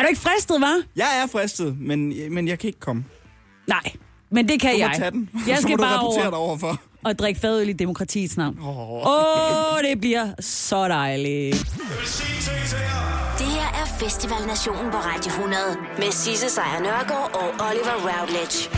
Er 0.00 0.04
du 0.04 0.08
ikke 0.08 0.20
fristet, 0.20 0.60
var? 0.60 0.82
Jeg 0.96 1.20
er 1.22 1.26
fristet, 1.26 1.76
men, 1.80 2.14
men 2.34 2.48
jeg 2.48 2.58
kan 2.58 2.68
ikke 2.68 2.80
komme. 2.80 3.04
Nej, 3.66 3.92
men 4.30 4.48
det 4.48 4.60
kan 4.60 4.70
Du 4.72 4.78
må 4.78 4.84
jeg. 4.84 4.94
tage 4.98 5.10
den, 5.10 5.30
Jeg 5.48 5.56
så 5.58 5.62
skal 5.62 5.78
bare 5.78 5.96
rapportere 5.96 6.22
over 6.22 6.30
dig 6.30 6.38
overfor. 6.38 6.80
og 7.04 7.18
drikke 7.18 7.40
fadøl 7.40 7.68
i 7.68 7.72
demokratiets 7.72 8.36
navn. 8.36 8.58
Åh, 8.60 8.90
oh. 8.90 9.74
oh, 9.76 9.82
det 9.90 10.00
bliver 10.00 10.28
så 10.40 10.88
dejligt. 10.88 11.56
Det 13.38 13.46
her 13.46 13.82
er 13.82 13.86
Festival 14.00 14.46
Nationen 14.46 14.90
på 14.90 14.96
Radio 14.96 15.30
100 15.30 15.60
med 15.98 16.12
Sisse 16.12 16.48
Sejr 16.50 16.80
Nørgaard 16.82 17.34
og 17.34 17.66
Oliver 17.66 17.96
Routledge. 18.20 18.70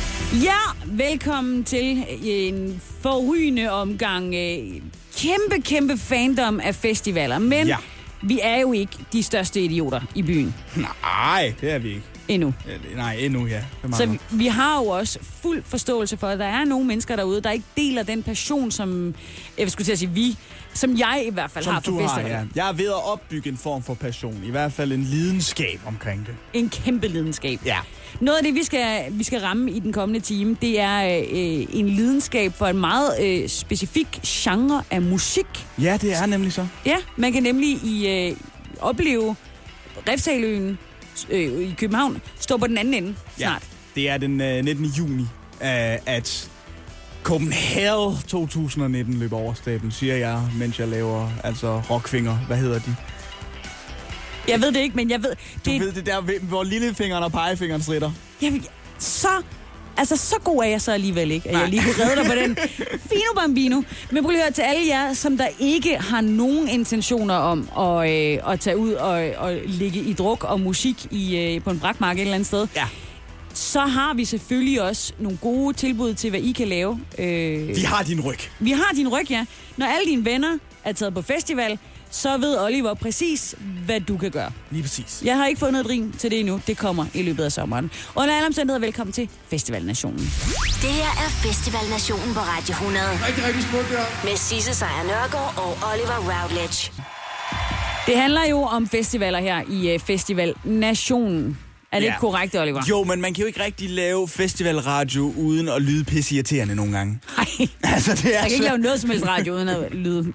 Ja, 0.45 0.59
velkommen 0.87 1.65
til 1.65 2.05
en 2.23 2.83
forrygende 3.03 3.71
omgang 3.71 4.35
øh, 4.35 4.81
kæmpe, 5.17 5.63
kæmpe 5.65 5.99
fandom 5.99 6.61
af 6.61 6.75
festivaler. 6.75 7.39
Men 7.39 7.67
Ja. 7.67 7.77
Vi 8.23 8.41
er 8.43 8.61
jo 8.61 8.73
ikke 8.73 8.93
de 9.13 9.23
største 9.23 9.61
idioter 9.61 10.01
i 10.15 10.23
byen 10.23 10.55
Nej, 11.03 11.55
det 11.61 11.73
er 11.73 11.79
vi 11.79 11.89
ikke. 11.89 12.03
endnu. 12.29 12.55
Ja, 12.69 12.97
Nej, 12.97 13.15
endnu, 13.21 13.47
ja. 13.47 13.63
Så 13.93 14.07
vi, 14.07 14.19
vi 14.31 14.47
har 14.47 14.79
jo 14.83 14.87
også 14.87 15.19
fuld 15.23 15.63
forståelse 15.67 16.17
for, 16.17 16.27
at 16.27 16.39
der 16.39 16.45
er 16.45 16.65
nogle 16.65 16.87
mennesker 16.87 17.17
derude, 17.17 17.41
der 17.41 17.51
ikke 17.51 17.65
deler 17.77 18.03
den 18.03 18.23
passion, 18.23 18.71
som 18.71 19.15
jeg 19.59 19.71
skulle 19.71 19.85
til 19.85 19.93
at 19.93 19.99
sige 19.99 20.11
vi, 20.11 20.37
som 20.75 20.99
jeg 20.99 21.25
i 21.27 21.31
hvert 21.33 21.51
fald 21.51 21.65
Som 21.65 21.75
har 21.75 21.81
for 21.81 21.91
du 21.91 22.01
har, 22.01 22.21
ja. 22.21 22.41
Jeg 22.55 22.69
er 22.69 22.73
ved 22.73 22.87
at 22.87 23.13
opbygge 23.13 23.51
en 23.51 23.57
form 23.57 23.83
for 23.83 23.95
passion. 23.95 24.43
I 24.45 24.51
hvert 24.51 24.73
fald 24.73 24.93
en 24.93 25.03
lidenskab 25.03 25.81
omkring 25.87 26.27
det. 26.27 26.35
En 26.53 26.69
kæmpe 26.69 27.09
lidenskab. 27.09 27.61
Ja. 27.67 27.79
Noget 28.21 28.39
af 28.39 28.45
det, 28.45 28.55
vi 28.55 28.65
skal, 28.65 29.05
vi 29.11 29.25
skal 29.25 29.41
ramme 29.41 29.71
i 29.71 29.79
den 29.79 29.93
kommende 29.93 30.21
time, 30.21 30.57
det 30.63 30.81
er 30.81 31.05
øh, 31.05 31.67
en 31.79 31.89
lidenskab 31.89 32.53
for 32.55 32.67
en 32.67 32.79
meget 32.79 33.11
øh, 33.23 33.49
specifik 33.49 34.21
genre 34.27 34.83
af 34.91 35.03
musik. 35.03 35.67
Ja, 35.81 35.99
det 36.01 36.15
er 36.15 36.27
nemlig 36.27 36.53
så. 36.53 36.67
Ja, 36.87 36.97
man 37.17 37.33
kan 37.33 37.43
nemlig 37.43 37.69
i 37.85 38.09
øh, 38.09 38.37
opleve 38.81 39.37
Refsaløen 40.09 40.79
øh, 41.31 41.61
i 41.71 41.75
København 41.79 42.23
stå 42.41 42.57
på 42.57 42.67
den 42.67 42.79
anden 42.79 42.95
ende 42.95 43.15
snart. 43.37 43.63
Det 43.95 44.11
er 44.11 44.17
den 44.19 44.41
øh, 44.41 44.65
19. 44.65 44.85
juni, 44.87 45.23
øh, 45.23 45.99
at 46.07 46.51
Copenhagen 47.23 48.17
2019 48.29 49.15
løber 49.15 49.37
over 49.37 49.55
staben, 49.55 49.91
siger 49.91 50.17
jeg, 50.17 50.41
mens 50.59 50.79
jeg 50.79 50.89
laver 50.89 51.29
altså 51.45 51.83
rockfinger. 51.91 52.37
Hvad 52.47 52.57
hedder 52.57 52.79
de? 52.79 52.97
Jeg 54.49 54.61
ved 54.61 54.73
det 54.73 54.81
ikke, 54.81 54.97
men 54.97 55.11
jeg 55.11 55.23
ved... 55.23 55.31
Du 55.67 55.71
det, 55.71 55.81
ved 55.81 55.93
det 55.93 56.07
der, 56.07 56.41
hvor 56.41 56.63
lillefingeren 56.65 57.25
og 57.25 57.33
pegefingeren 57.33 57.83
stritter. 57.83 58.11
jeg, 58.43 58.61
så, 58.99 59.29
altså, 59.97 60.17
så 60.17 60.35
god 60.45 60.63
er 60.63 60.69
jeg 60.69 60.81
så 60.83 60.93
alligevel 60.93 61.31
ikke, 61.31 61.49
at 61.49 61.53
Nej. 61.53 61.61
jeg 61.63 61.71
lige 61.71 61.83
kunne 61.83 62.05
redde 62.05 62.17
dig 62.23 62.27
på 62.31 62.35
den. 62.35 62.57
Fino 63.11 63.33
bambino. 63.37 63.83
Men 64.11 64.23
prøv 64.23 64.31
lige 64.31 64.41
at 64.41 64.45
høre 64.47 64.53
til 64.53 64.63
alle 64.63 64.87
jer, 64.89 65.13
som 65.15 65.37
der 65.37 65.49
ikke 65.59 65.99
har 65.99 66.21
nogen 66.21 66.69
intentioner 66.69 67.35
om 67.35 67.69
at, 67.79 68.11
øh, 68.11 68.53
at 68.53 68.61
tage 68.61 68.77
ud 68.77 68.93
og, 68.93 69.31
og 69.37 69.59
ligge 69.65 70.01
i 70.01 70.13
druk 70.13 70.45
og 70.45 70.61
musik 70.61 71.07
i, 71.11 71.37
øh, 71.39 71.63
på 71.63 71.71
en 71.71 71.81
brakmark 71.81 72.17
et 72.17 72.21
eller 72.21 72.35
andet 72.35 72.47
sted. 72.47 72.67
Ja. 72.77 72.85
Så 73.55 73.81
har 73.81 74.15
vi 74.15 74.25
selvfølgelig 74.25 74.83
også 74.83 75.13
nogle 75.19 75.39
gode 75.39 75.77
tilbud 75.77 76.15
til, 76.15 76.31
hvad 76.31 76.41
I 76.41 76.53
kan 76.53 76.69
lave. 76.69 77.01
Øh, 77.19 77.69
Vi 77.77 77.81
har 77.81 78.03
din 78.03 78.21
ryg. 78.21 78.39
vi 78.59 78.71
har 78.71 78.91
din 78.97 79.09
ryg, 79.09 79.31
ja. 79.31 79.45
Når 79.77 79.87
alle 79.87 80.05
dine 80.11 80.25
venner 80.25 80.59
er 80.85 80.93
taget 80.93 81.15
på 81.15 81.23
festival, 81.23 81.79
så 82.11 82.39
ved 82.39 82.59
Oliver 82.59 82.95
præcis, 82.95 83.55
hvad 83.85 84.01
du 84.01 84.17
kan 84.17 84.31
gøre. 84.31 84.51
Lige 84.71 84.83
præcis. 84.83 85.23
Jeg 85.25 85.37
har 85.37 85.47
ikke 85.47 85.59
fundet 85.59 85.81
et 85.81 85.89
rim 85.89 86.13
til 86.13 86.31
det 86.31 86.41
endnu. 86.41 86.61
Det 86.67 86.79
kommer 86.79 87.07
i 87.15 87.23
løbet 87.23 87.45
af 87.45 87.53
sommeren. 87.53 87.91
Under 88.17 88.35
alle 88.37 88.47
omstændigheder, 88.47 88.81
velkommen 88.87 89.13
til 89.13 89.29
Festival 89.51 89.85
Nationen. 89.85 90.19
Det 90.83 90.91
her 90.91 91.25
er 91.27 91.31
Festival 91.31 91.81
Nationen 91.91 92.35
på 92.35 92.41
Radio 92.41 92.73
100 92.73 93.05
Rigtig, 93.29 93.45
rigtig 93.47 93.63
smukt, 93.63 93.91
der. 93.91 94.25
med 94.29 94.37
Sisse 94.37 94.75
Sejr 94.75 95.03
Nørgaard 95.07 95.55
og 95.57 95.79
Oliver 95.93 96.19
Routledge. 96.43 96.93
Det 98.07 98.17
handler 98.17 98.45
jo 98.51 98.63
om 98.63 98.89
festivaler 98.89 99.39
her 99.41 99.63
i 99.71 99.91
øh, 99.91 99.99
Festival 100.01 100.55
Nationen. 100.65 101.59
Er 101.93 101.99
det 101.99 102.07
Ja. 102.07 102.11
ikke 102.11 102.21
korrekt, 102.21 102.57
Oliver? 102.57 102.83
Jo, 102.91 103.05
men 103.05 103.21
man 103.21 103.35
kan 103.35 103.41
jo 103.41 103.47
ikke 103.47 103.65
rigtig 103.65 103.91
lave 103.91 104.29
festivalradio 104.29 105.33
uden 105.37 105.69
at 105.69 105.83
lyde 105.83 106.05
pisseirriterende 106.05 106.75
nogle 106.75 106.93
gange. 106.99 107.21
Nej. 107.37 107.69
Altså, 107.95 108.13
det 108.13 108.25
er 108.25 108.31
Jeg 108.31 108.39
kan 108.41 108.45
ikke 108.51 108.57
svært. 108.57 108.71
lave 108.73 108.79
noget 108.83 109.01
som 109.01 109.11
helst 109.11 109.27
radio, 109.27 109.55
uden 109.55 109.69
at 109.69 109.95
lyde 109.95 110.33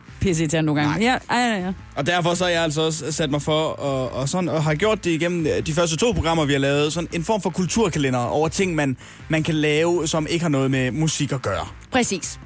til 0.50 0.64
nogle 0.64 0.82
gange. 0.82 1.00
Nej. 1.06 1.18
Ja, 1.30 1.36
ja, 1.40 1.54
ja, 1.56 1.66
ja. 1.66 1.72
Og 1.96 2.06
derfor 2.06 2.34
så 2.34 2.44
har 2.44 2.52
jeg 2.52 2.64
altså 2.64 2.82
også 2.82 3.12
sat 3.12 3.32
mig 3.32 3.42
for, 3.42 3.62
og, 3.62 4.12
og, 4.12 4.30
sådan, 4.30 4.50
og 4.50 4.64
har 4.64 4.76
gjort 4.76 5.04
det 5.04 5.12
igennem 5.12 5.46
øh, 5.48 5.66
de 5.66 5.74
første 5.74 5.98
to 5.98 6.12
programmer, 6.12 6.46
vi 6.46 6.54
har 6.54 6.60
lavet. 6.60 6.94
Sådan 6.94 7.10
en 7.14 7.24
form 7.24 7.42
for 7.42 7.50
kulturkalender 7.50 8.20
over 8.20 8.48
ting, 8.48 8.76
man, 8.76 8.98
man 9.30 9.44
kan 9.44 9.56
lave, 9.56 10.08
som 10.08 10.28
ikke 10.30 10.44
har 10.44 10.50
noget 10.50 10.72
med 10.72 10.92
musik 10.92 11.32
at 11.32 11.42
gøre. 11.42 11.68
Præcis. 11.92 12.40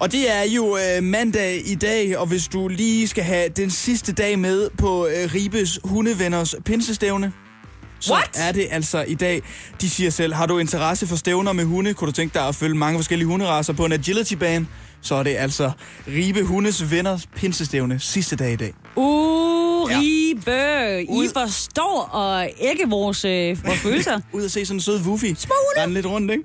Og 0.00 0.12
det 0.12 0.32
er 0.36 0.42
jo 0.54 0.76
øh, 0.76 1.02
mandag 1.02 1.62
i 1.66 1.74
dag, 1.74 2.18
og 2.18 2.26
hvis 2.26 2.48
du 2.48 2.68
lige 2.68 3.08
skal 3.08 3.24
have 3.24 3.48
den 3.48 3.70
sidste 3.70 4.12
dag 4.12 4.38
med 4.38 4.68
på 4.78 5.06
øh, 5.06 5.34
Ribes 5.34 5.80
Hundevenners 5.84 6.54
pinsestævne, 6.64 7.32
så 8.02 8.12
What? 8.12 8.30
er 8.34 8.52
det 8.52 8.66
altså 8.70 9.04
i 9.08 9.14
dag. 9.14 9.42
De 9.80 9.90
siger 9.90 10.10
selv, 10.10 10.34
har 10.34 10.46
du 10.46 10.58
interesse 10.58 11.06
for 11.06 11.16
stævner 11.16 11.52
med 11.52 11.64
hunde? 11.64 11.94
Kunne 11.94 12.06
du 12.06 12.12
tænke 12.12 12.34
dig 12.34 12.48
at 12.48 12.54
følge 12.54 12.74
mange 12.74 12.98
forskellige 12.98 13.26
hunderaser 13.26 13.72
på 13.72 13.84
en 13.84 13.92
agility-bane? 13.92 14.66
Så 15.00 15.14
er 15.14 15.22
det 15.22 15.36
altså 15.38 15.70
Ribe 16.08 16.42
Hundes 16.42 16.90
Venners 16.90 17.26
pinsestævne 17.36 17.98
sidste 18.00 18.36
dag 18.36 18.52
i 18.52 18.56
dag. 18.56 18.72
Uh, 18.96 19.62
Ja. 19.90 19.98
Ribe. 19.98 21.02
I 21.02 21.06
Ud- 21.08 21.30
forstår 21.32 22.08
og 22.12 22.48
ikke 22.60 22.84
vores, 22.88 23.24
øh, 23.24 23.64
vores 23.66 23.80
følelser. 23.86 24.20
Ud 24.32 24.44
at 24.44 24.50
se 24.52 24.66
sådan 24.66 24.76
en 24.76 24.80
sød 24.80 25.00
Wuffy. 25.00 25.34
Små 25.36 25.54
hunde. 25.76 25.94
Lidt 25.94 26.06
rundt, 26.06 26.30
ikke? 26.30 26.44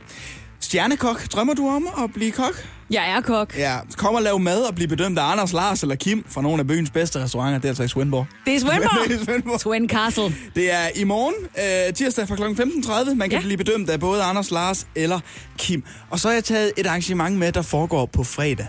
Stjernekok, 0.60 1.24
drømmer 1.28 1.54
du 1.54 1.70
om 1.70 1.88
at 2.04 2.14
blive 2.14 2.32
kok? 2.32 2.68
Jeg 2.90 3.12
er 3.12 3.22
kok. 3.22 3.58
Ja, 3.58 3.78
kom 3.98 4.16
og 4.16 4.22
lave 4.22 4.40
mad 4.40 4.62
og 4.62 4.76
blive 4.76 4.88
bedømt 4.88 5.20
af 5.20 5.32
Anders, 5.32 5.54
Lars 5.54 5.82
eller 5.82 5.96
Kim 5.96 6.26
fra 6.30 6.42
nogle 6.42 6.60
af 6.60 6.68
byens 6.68 6.90
bedste 6.90 7.24
restauranter. 7.24 7.60
Det 7.60 7.66
er 7.66 7.70
altså 7.70 7.84
i 7.84 7.88
Svendborg. 7.88 8.26
Det 8.46 8.56
er 8.56 8.60
det 8.60 8.66
er 8.66 8.70
Svendborg. 8.70 9.26
Svendborg. 9.26 9.60
Twin 9.60 9.90
Castle. 9.90 10.36
Det 10.56 10.74
er 10.74 10.90
i 10.96 11.04
morgen, 11.04 11.36
øh, 11.58 11.94
tirsdag 11.94 12.28
fra 12.28 12.36
kl. 12.36 12.44
15.30. 12.44 13.14
Man 13.16 13.30
kan 13.30 13.40
ja. 13.40 13.46
blive 13.46 13.58
bedømt 13.58 13.90
af 13.90 14.00
både 14.00 14.24
Anders, 14.24 14.52
Lars 14.52 14.88
eller 14.96 15.20
Kim. 15.58 15.84
Og 16.10 16.20
så 16.20 16.28
har 16.28 16.34
jeg 16.34 16.44
taget 16.44 16.72
et 16.78 16.88
arrangement 16.88 17.38
med, 17.38 17.52
der 17.52 17.62
foregår 17.62 18.06
på 18.06 18.24
fredag. 18.24 18.68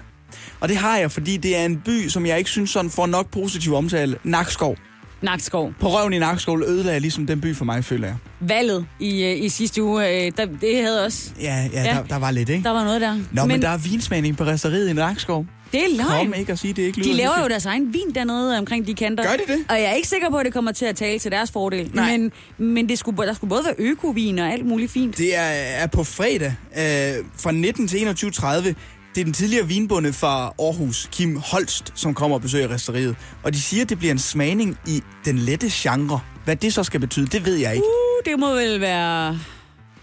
Og 0.60 0.68
det 0.68 0.76
har 0.76 0.98
jeg, 0.98 1.12
fordi 1.12 1.36
det 1.36 1.56
er 1.56 1.64
en 1.64 1.80
by, 1.84 2.08
som 2.08 2.26
jeg 2.26 2.38
ikke 2.38 2.50
synes 2.50 2.70
sådan 2.70 2.90
får 2.90 3.06
nok 3.06 3.30
positiv 3.30 3.74
omtale. 3.74 4.16
Nakskov. 4.24 4.76
Nakskov. 5.22 5.72
På 5.80 5.88
røven 5.88 6.12
i 6.12 6.18
Nakskov 6.18 6.62
ødelagde 6.66 7.00
ligesom 7.00 7.26
den 7.26 7.40
by 7.40 7.56
for 7.56 7.64
mig, 7.64 7.84
føler 7.84 8.06
jeg. 8.06 8.16
Valget 8.40 8.86
i, 9.00 9.24
øh, 9.24 9.44
i 9.44 9.48
sidste 9.48 9.82
uge, 9.82 10.08
øh, 10.26 10.32
der, 10.36 10.46
det 10.60 10.82
havde 10.82 11.04
også... 11.04 11.30
Ja, 11.40 11.68
ja, 11.72 11.82
Ja. 11.82 11.94
Der, 11.94 12.02
der 12.04 12.16
var 12.16 12.30
lidt, 12.30 12.48
ikke? 12.48 12.64
Der 12.64 12.70
var 12.70 12.84
noget 12.84 13.00
der. 13.00 13.14
Nå, 13.14 13.20
men, 13.32 13.48
men 13.48 13.62
der 13.62 13.68
er 13.68 13.78
vinsmagning 13.78 14.36
på 14.36 14.44
resteriet 14.44 14.88
i 14.88 14.92
Nakskov. 14.92 15.46
det 15.72 15.80
er 15.80 15.96
løgn. 15.96 16.26
Kom 16.26 16.34
ikke 16.34 16.52
at 16.52 16.58
sige, 16.58 16.72
det 16.72 16.82
ikke 16.82 16.98
lyder 16.98 17.10
De 17.10 17.16
laver 17.16 17.42
jo 17.42 17.48
deres 17.48 17.66
egen 17.66 17.92
vin 17.92 18.14
dernede 18.14 18.58
omkring 18.58 18.86
de 18.86 18.94
kanter. 18.94 19.24
Gør 19.24 19.32
de 19.32 19.52
det? 19.52 19.64
Og 19.68 19.76
jeg 19.76 19.84
er 19.84 19.92
ikke 19.94 20.08
sikker 20.08 20.30
på, 20.30 20.36
at 20.36 20.44
det 20.46 20.52
kommer 20.54 20.72
til 20.72 20.84
at 20.84 20.96
tale 20.96 21.18
til 21.18 21.30
deres 21.32 21.50
fordel. 21.50 21.90
Nej. 21.94 22.16
Men, 22.16 22.32
men 22.58 22.88
det 22.88 22.98
skulle, 22.98 23.26
der 23.26 23.34
skulle 23.34 23.48
både 23.48 23.62
være 23.64 23.74
økovin 23.78 24.38
og 24.38 24.52
alt 24.52 24.66
muligt 24.66 24.92
fint. 24.92 25.18
Det 25.18 25.36
er, 25.36 25.40
er 25.82 25.86
på 25.86 26.04
fredag 26.04 26.54
øh, 26.78 27.24
fra 27.42 27.52
19 27.52 27.88
til 27.88 27.96
21.30. 27.98 28.74
Det 29.18 29.22
er 29.22 29.26
den 29.26 29.34
tidligere 29.34 29.66
vinbonde 29.68 30.12
fra 30.12 30.52
Aarhus, 30.58 31.08
Kim 31.12 31.36
Holst, 31.36 31.92
som 31.94 32.14
kommer 32.14 32.36
og 32.36 32.42
besøger 32.42 32.70
resteriet. 32.70 33.16
Og 33.42 33.52
de 33.52 33.60
siger, 33.62 33.82
at 33.82 33.88
det 33.88 33.98
bliver 33.98 34.12
en 34.12 34.18
smagning 34.18 34.78
i 34.86 35.02
den 35.24 35.38
lette 35.38 35.70
genre. 35.72 36.20
Hvad 36.44 36.56
det 36.56 36.74
så 36.74 36.82
skal 36.84 37.00
betyde, 37.00 37.26
det 37.26 37.44
ved 37.44 37.54
jeg 37.56 37.74
ikke. 37.74 37.84
Uh, 37.86 38.32
det 38.32 38.38
må 38.40 38.54
vel 38.54 38.80
være, 38.80 39.38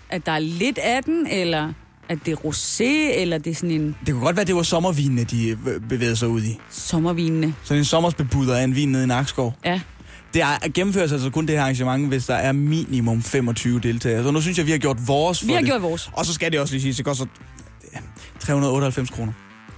at 0.09 0.25
der 0.25 0.31
er 0.31 0.39
lidt 0.39 0.77
af 0.77 1.03
den, 1.03 1.27
eller 1.27 1.73
at 2.09 2.17
det 2.25 2.31
er 2.31 2.35
rosé, 2.35 2.83
eller 3.21 3.37
det 3.37 3.51
er 3.51 3.55
sådan 3.55 3.71
en 3.71 3.95
Det 4.05 4.13
kunne 4.13 4.23
godt 4.25 4.35
være, 4.35 4.45
det 4.45 4.55
var 4.55 4.63
sommervinene, 4.63 5.23
de 5.23 5.47
øh, 5.49 5.57
bevægede 5.89 6.15
sig 6.15 6.27
ud 6.27 6.41
i. 6.43 6.59
sommervinende. 6.69 7.53
Sådan 7.63 7.81
en 7.81 7.85
sommersbebuder 7.85 8.55
af 8.55 8.63
en 8.63 8.75
vin 8.75 8.91
nede 8.91 9.03
i 9.03 9.07
Nakskov. 9.07 9.53
Ja. 9.65 9.81
Det 10.33 10.41
er, 10.41 10.71
gennemføres 10.73 11.11
altså 11.11 11.29
kun 11.29 11.45
det 11.45 11.55
her 11.55 11.61
arrangement, 11.61 12.07
hvis 12.07 12.25
der 12.25 12.35
er 12.35 12.51
minimum 12.51 13.21
25 13.21 13.79
deltagere. 13.79 14.23
Så 14.23 14.31
nu 14.31 14.41
synes 14.41 14.57
jeg, 14.57 14.65
vi 14.65 14.71
har 14.71 14.77
gjort 14.77 15.07
vores 15.07 15.39
for 15.39 15.45
Vi 15.47 15.53
har 15.53 15.59
det. 15.59 15.69
gjort 15.69 15.81
vores. 15.81 16.09
Og 16.13 16.25
så 16.25 16.33
skal 16.33 16.51
det 16.51 16.59
også 16.59 16.73
lige 16.73 16.81
sige, 16.81 16.93
det 16.93 17.05
koster 17.05 17.25
398 18.45 19.09
kroner. 19.09 19.33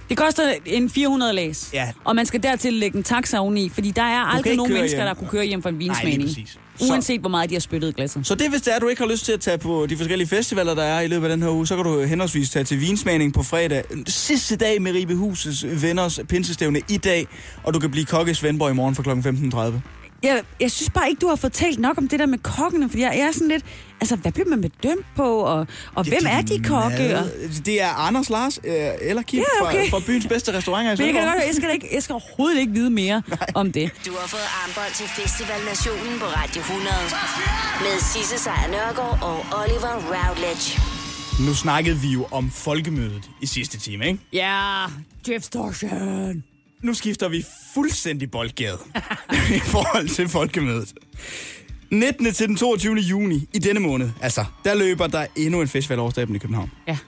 Det 0.08 0.16
koster 0.16 0.54
en 0.66 0.90
400 0.90 1.32
læs. 1.32 1.70
Ja. 1.72 1.88
Og 2.04 2.16
man 2.16 2.26
skal 2.26 2.42
dertil 2.42 2.72
lægge 2.72 2.96
en 2.96 3.02
taxa 3.02 3.38
oveni, 3.38 3.68
fordi 3.68 3.90
der 3.90 4.02
er 4.02 4.18
aldrig 4.18 4.56
nogen 4.56 4.72
mennesker, 4.72 4.98
hjem. 4.98 5.06
der 5.06 5.14
kunne 5.14 5.28
køre 5.28 5.44
hjem 5.44 5.62
fra 5.62 5.68
en 5.68 5.78
vinsmagning. 5.78 6.30
Uanset 6.90 7.20
hvor 7.20 7.28
meget 7.30 7.50
de 7.50 7.54
har 7.54 7.60
spyttet 7.60 7.88
i 7.88 7.92
glasset. 7.92 8.26
Så 8.26 8.34
det, 8.34 8.50
hvis 8.50 8.62
det 8.62 8.74
er, 8.74 8.78
du 8.78 8.88
ikke 8.88 9.02
har 9.02 9.10
lyst 9.10 9.24
til 9.24 9.32
at 9.32 9.40
tage 9.40 9.58
på 9.58 9.86
de 9.86 9.96
forskellige 9.96 10.28
festivaler, 10.28 10.74
der 10.74 10.82
er 10.82 11.00
i 11.00 11.06
løbet 11.06 11.26
af 11.26 11.30
den 11.30 11.42
her 11.42 11.50
uge, 11.50 11.66
så 11.66 11.76
kan 11.76 11.84
du 11.84 12.02
henholdsvis 12.02 12.50
tage 12.50 12.64
til 12.64 12.80
vinsmagning 12.80 13.34
på 13.34 13.42
fredag. 13.42 13.84
Sidste 14.06 14.56
dag 14.56 14.82
med 14.82 14.92
Ribe 14.92 15.14
Huses 15.14 15.82
venners 15.82 16.20
pinsestævne 16.28 16.80
i 16.88 16.96
dag, 16.96 17.26
og 17.62 17.74
du 17.74 17.78
kan 17.78 17.90
blive 17.90 18.04
kokke 18.04 18.30
i 18.30 18.34
Svendborg 18.34 18.70
i 18.70 18.74
morgen 18.74 18.94
fra 18.94 19.02
kl. 19.02 19.10
15.30. 19.10 19.97
Jeg, 20.22 20.42
jeg 20.60 20.70
synes 20.70 20.90
bare 20.90 21.08
ikke, 21.08 21.20
du 21.20 21.28
har 21.28 21.36
fortalt 21.36 21.78
nok 21.78 21.98
om 21.98 22.08
det 22.08 22.18
der 22.18 22.26
med 22.26 22.38
kokkene, 22.38 22.88
fordi 22.88 23.02
jeg, 23.02 23.12
jeg 23.16 23.26
er 23.26 23.32
sådan 23.32 23.48
lidt... 23.48 23.64
Altså, 24.00 24.16
hvad 24.16 24.32
bliver 24.32 24.48
man 24.48 24.60
bedømt 24.60 25.06
på, 25.16 25.38
og, 25.38 25.66
og 25.94 26.04
hvem 26.04 26.22
er 26.28 26.42
de 26.42 26.64
kokke? 26.64 27.18
Og, 27.18 27.24
Det 27.66 27.82
er 27.82 27.88
Anders, 27.88 28.30
Lars 28.30 28.58
øh, 28.64 28.72
eller 29.00 29.22
Kim 29.22 29.38
Ja, 29.38 29.66
okay. 29.66 29.90
fra, 29.90 29.98
fra 29.98 30.04
byens 30.06 30.26
bedste 30.26 30.52
restauranter 30.52 30.92
i 30.92 30.96
men 30.96 31.06
jeg, 31.06 31.14
kan 31.14 31.32
godt, 31.32 31.46
jeg, 31.46 31.54
skal 31.54 31.70
ikke, 31.74 31.88
jeg 31.92 32.02
skal 32.02 32.12
overhovedet 32.12 32.60
ikke 32.60 32.72
vide 32.72 32.90
mere 32.90 33.22
om 33.60 33.72
det. 33.72 33.90
Du 34.06 34.10
har 34.20 34.26
fået 34.26 34.48
armbånd 34.62 34.92
til 34.94 35.06
Festival 35.08 35.60
Nationen 35.68 36.18
på 36.18 36.24
Radio 36.26 36.60
100. 36.60 36.86
Med 37.80 38.00
Sisse 38.00 38.38
Sejr 38.44 38.70
Nørgaard 38.70 39.18
og 39.22 39.36
Oliver 39.60 39.94
Routledge. 40.14 40.80
Nu 41.46 41.54
snakkede 41.54 41.96
vi 41.96 42.08
jo 42.08 42.26
om 42.30 42.50
folkemødet 42.50 43.30
i 43.40 43.46
sidste 43.46 43.78
time, 43.78 44.06
ikke? 44.06 44.18
Ja, 44.32 44.84
Jeff 45.28 45.44
Storsjøen. 45.44 46.44
Nu 46.82 46.94
skifter 46.94 47.28
vi 47.28 47.44
fuldstændig 47.74 48.30
boldgade 48.30 48.78
i 49.56 49.60
forhold 49.64 50.08
til 50.08 50.28
folkemødet. 50.28 50.92
19. 51.90 52.34
til 52.34 52.48
den 52.48 52.56
22. 52.56 52.96
juni 52.96 53.48
i 53.54 53.58
denne 53.58 53.80
måned, 53.80 54.10
altså, 54.20 54.44
der 54.64 54.74
løber 54.74 55.06
der 55.06 55.26
endnu 55.36 55.60
en 55.60 55.68
festival 55.68 55.98
over 55.98 56.10
i 56.34 56.38
København. 56.38 56.70
Ja. 56.88 56.98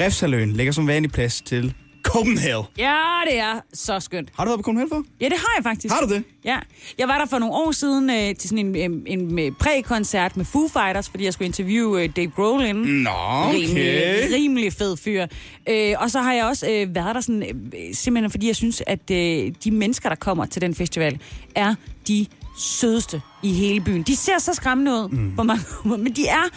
Refsaløen 0.00 0.52
ligger 0.52 0.72
som 0.72 0.86
vanlig 0.86 1.12
plads 1.12 1.40
til 1.40 1.74
Copenhagen. 2.18 2.64
ja, 2.78 3.00
det 3.30 3.38
er 3.38 3.60
så 3.74 4.00
skønt. 4.00 4.28
Har 4.36 4.44
du 4.44 4.48
været 4.48 4.58
på 4.58 4.62
Copenhagen 4.62 4.90
før? 4.90 5.02
Ja, 5.20 5.24
det 5.24 5.38
har 5.38 5.52
jeg 5.56 5.64
faktisk. 5.64 5.94
Har 5.94 6.00
du 6.00 6.14
det? 6.14 6.24
Ja. 6.44 6.58
Jeg 6.98 7.08
var 7.08 7.18
der 7.18 7.26
for 7.26 7.38
nogle 7.38 7.54
år 7.54 7.72
siden 7.72 8.10
øh, 8.10 8.34
til 8.34 8.48
sådan 8.48 8.66
en, 8.66 8.76
en, 8.76 9.02
en, 9.06 9.38
en 9.38 9.54
præ-koncert 9.54 10.36
med 10.36 10.44
Foo 10.44 10.68
Fighters, 10.68 11.08
fordi 11.08 11.24
jeg 11.24 11.32
skulle 11.32 11.46
interviewe 11.46 12.02
øh, 12.02 12.10
Dave 12.16 12.30
Grohl 12.30 12.64
inden. 12.64 13.02
Nå, 13.02 13.10
rimelig, 13.10 13.68
okay. 13.68 14.34
rimelig 14.34 14.72
fed 14.72 14.96
fyr. 14.96 15.26
Øh, 15.68 15.94
og 15.98 16.10
så 16.10 16.20
har 16.20 16.32
jeg 16.32 16.44
også 16.44 16.66
øh, 16.70 16.94
været 16.94 17.14
der 17.14 17.20
sådan, 17.20 17.42
øh, 17.42 17.94
simpelthen 17.94 18.30
fordi 18.30 18.46
jeg 18.46 18.56
synes, 18.56 18.82
at 18.86 19.10
øh, 19.10 19.52
de 19.64 19.70
mennesker, 19.70 20.08
der 20.08 20.16
kommer 20.16 20.46
til 20.46 20.62
den 20.62 20.74
festival, 20.74 21.20
er 21.54 21.74
de 22.08 22.26
sødeste 22.58 23.22
i 23.42 23.52
hele 23.52 23.80
byen. 23.80 24.02
De 24.02 24.16
ser 24.16 24.38
så 24.38 24.54
skræmmende 24.54 24.92
ud 24.92 25.08
mm. 25.08 25.36
på 25.36 25.42
mange 25.42 25.62
men 25.84 26.12
de 26.12 26.26
er 26.26 26.48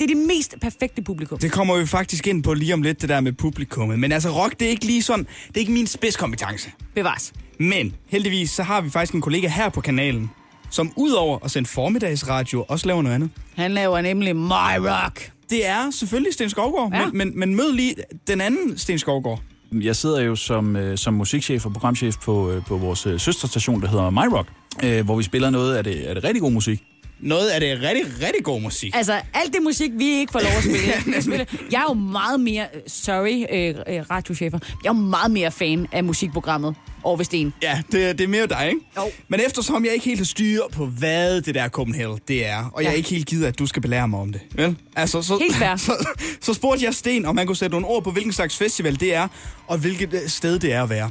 det 0.00 0.10
er 0.10 0.14
det 0.14 0.26
mest 0.26 0.54
perfekte 0.60 1.02
publikum. 1.02 1.38
Det 1.38 1.52
kommer 1.52 1.76
vi 1.76 1.86
faktisk 1.86 2.26
ind 2.26 2.42
på 2.42 2.54
lige 2.54 2.74
om 2.74 2.82
lidt, 2.82 3.00
det 3.00 3.08
der 3.08 3.20
med 3.20 3.32
publikummet. 3.32 3.98
Men 3.98 4.12
altså, 4.12 4.28
rock, 4.30 4.60
det 4.60 4.66
er 4.66 4.70
ikke 4.70 4.84
lige 4.86 5.02
sådan, 5.02 5.26
det 5.48 5.56
er 5.56 5.60
ikke 5.60 5.72
min 5.72 5.86
spidskompetence. 5.86 6.70
Bevares. 6.94 7.32
Men 7.58 7.94
heldigvis, 8.08 8.50
så 8.50 8.62
har 8.62 8.80
vi 8.80 8.90
faktisk 8.90 9.14
en 9.14 9.20
kollega 9.20 9.48
her 9.48 9.68
på 9.68 9.80
kanalen, 9.80 10.30
som 10.70 10.92
udover 10.96 11.38
at 11.44 11.50
sende 11.50 11.68
formiddagsradio, 11.68 12.64
også 12.68 12.86
laver 12.86 13.02
noget 13.02 13.14
andet. 13.14 13.30
Han 13.54 13.70
laver 13.72 14.00
nemlig 14.00 14.36
My 14.36 14.76
Rock. 14.78 15.32
Det 15.50 15.66
er 15.66 15.90
selvfølgelig 15.90 16.32
Sten 16.34 16.50
Skovgaard, 16.50 16.92
Ja. 16.92 17.06
men, 17.06 17.18
men, 17.18 17.38
men 17.38 17.54
mød 17.56 17.72
lige 17.72 17.94
den 18.26 18.40
anden 18.40 18.78
Sten 18.78 18.98
Skovgaard. 18.98 19.40
Jeg 19.72 19.96
sidder 19.96 20.20
jo 20.20 20.36
som, 20.36 20.76
øh, 20.76 20.98
som 20.98 21.14
musikchef 21.14 21.66
og 21.66 21.72
programchef 21.72 22.16
på, 22.22 22.50
øh, 22.50 22.64
på 22.64 22.76
vores 22.76 23.06
øh, 23.06 23.20
søsterstation, 23.20 23.80
der 23.82 23.88
hedder 23.88 24.10
MyRock, 24.10 24.48
øh, 24.84 25.04
hvor 25.04 25.16
vi 25.16 25.22
spiller 25.22 25.50
noget 25.50 25.74
af 25.76 25.84
det, 25.84 25.94
af 25.94 26.14
det 26.14 26.24
rigtig 26.24 26.40
god 26.42 26.50
musik. 26.52 26.82
Noget 27.22 27.48
af 27.48 27.60
det 27.60 27.82
rigtig, 27.82 28.04
rigtig 28.26 28.44
god 28.44 28.60
musik. 28.60 28.96
Altså, 28.96 29.20
alt 29.34 29.52
det 29.54 29.62
musik, 29.62 29.90
vi 29.98 30.08
ikke 30.18 30.32
får 30.32 30.40
lov 30.40 30.52
at 30.56 30.62
spille. 30.62 30.78
Jeg, 31.14 31.22
spiller. 31.22 31.44
jeg 31.72 31.78
er 31.78 31.84
jo 31.88 31.94
meget 31.94 32.40
mere, 32.40 32.66
sorry, 32.86 33.44
øh, 33.52 33.68
øh, 33.68 34.02
radiochefer, 34.10 34.58
jeg 34.84 34.90
er 34.90 34.94
jo 34.94 35.00
meget 35.00 35.30
mere 35.30 35.50
fan 35.50 35.86
af 35.92 36.04
musikprogrammet 36.04 36.74
over 37.02 37.16
ved 37.16 37.24
Sten. 37.24 37.52
Ja, 37.62 37.82
det, 37.92 38.18
det 38.18 38.24
er 38.24 38.28
mere 38.28 38.46
dig, 38.46 38.66
ikke? 38.68 38.80
Jo. 38.96 39.02
Men 39.28 39.40
eftersom 39.46 39.84
jeg 39.84 39.92
ikke 39.92 40.04
helt 40.04 40.20
har 40.20 40.24
styr 40.24 40.60
på, 40.72 40.86
hvad 40.86 41.40
det 41.42 41.54
der 41.54 41.68
Copenhagen 41.68 42.18
det 42.28 42.46
er, 42.46 42.70
og 42.74 42.82
jeg 42.82 42.90
Ja. 42.90 42.96
ikke 42.96 43.10
helt 43.10 43.26
gider, 43.26 43.48
at 43.48 43.58
du 43.58 43.66
skal 43.66 43.82
belære 43.82 44.08
mig 44.08 44.20
om 44.20 44.32
det, 44.32 44.40
vel? 44.54 44.76
Altså, 44.96 45.22
så, 45.22 45.38
Helt 45.38 45.56
fair. 45.56 45.76
Så, 45.86 46.06
så 46.40 46.54
spurgte 46.54 46.84
jeg 46.84 46.94
Sten, 46.94 47.24
om 47.26 47.34
man 47.34 47.46
kunne 47.46 47.56
sætte 47.56 47.72
nogle 47.72 47.86
ord 47.86 48.04
på, 48.04 48.10
hvilken 48.10 48.32
slags 48.32 48.56
festival 48.56 49.00
det 49.00 49.14
er, 49.14 49.28
og 49.66 49.78
hvilket 49.78 50.14
øh, 50.14 50.28
sted 50.28 50.58
det 50.58 50.72
er 50.72 50.82
at 50.82 50.90
være. 50.90 51.10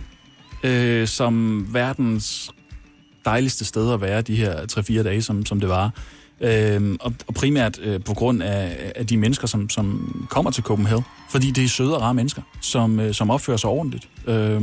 Øh, 0.64 1.08
som 1.08 1.66
verdens 1.74 2.52
dejligste 3.30 3.66
sted 3.66 3.94
at 3.94 4.02
være 4.02 4.22
de 4.22 4.36
her 4.36 4.56
3-4 4.72 5.04
dage, 5.04 5.22
som, 5.22 5.46
som 5.46 5.60
det 5.60 5.70
var. 5.70 5.92
Øh, 6.42 6.98
og, 7.00 7.14
og 7.28 7.34
primært 7.34 7.80
øh, 7.80 8.04
på 8.04 8.14
grund 8.14 8.44
af, 8.44 8.92
af 8.96 9.08
de 9.08 9.18
mennesker, 9.18 9.48
som, 9.48 9.70
som 9.70 10.28
kommer 10.30 10.52
til 10.52 10.64
Copenhagen. 10.64 11.04
Fordi 11.30 11.52
det 11.52 11.64
er 11.64 11.68
søde 11.68 11.96
og 11.96 12.02
rare 12.02 12.14
mennesker, 12.14 12.42
som, 12.62 13.00
øh, 13.00 13.14
som 13.14 13.30
opfører 13.30 13.58
sig 13.58 13.70
ordentligt. 13.70 14.10
Øh, 14.28 14.62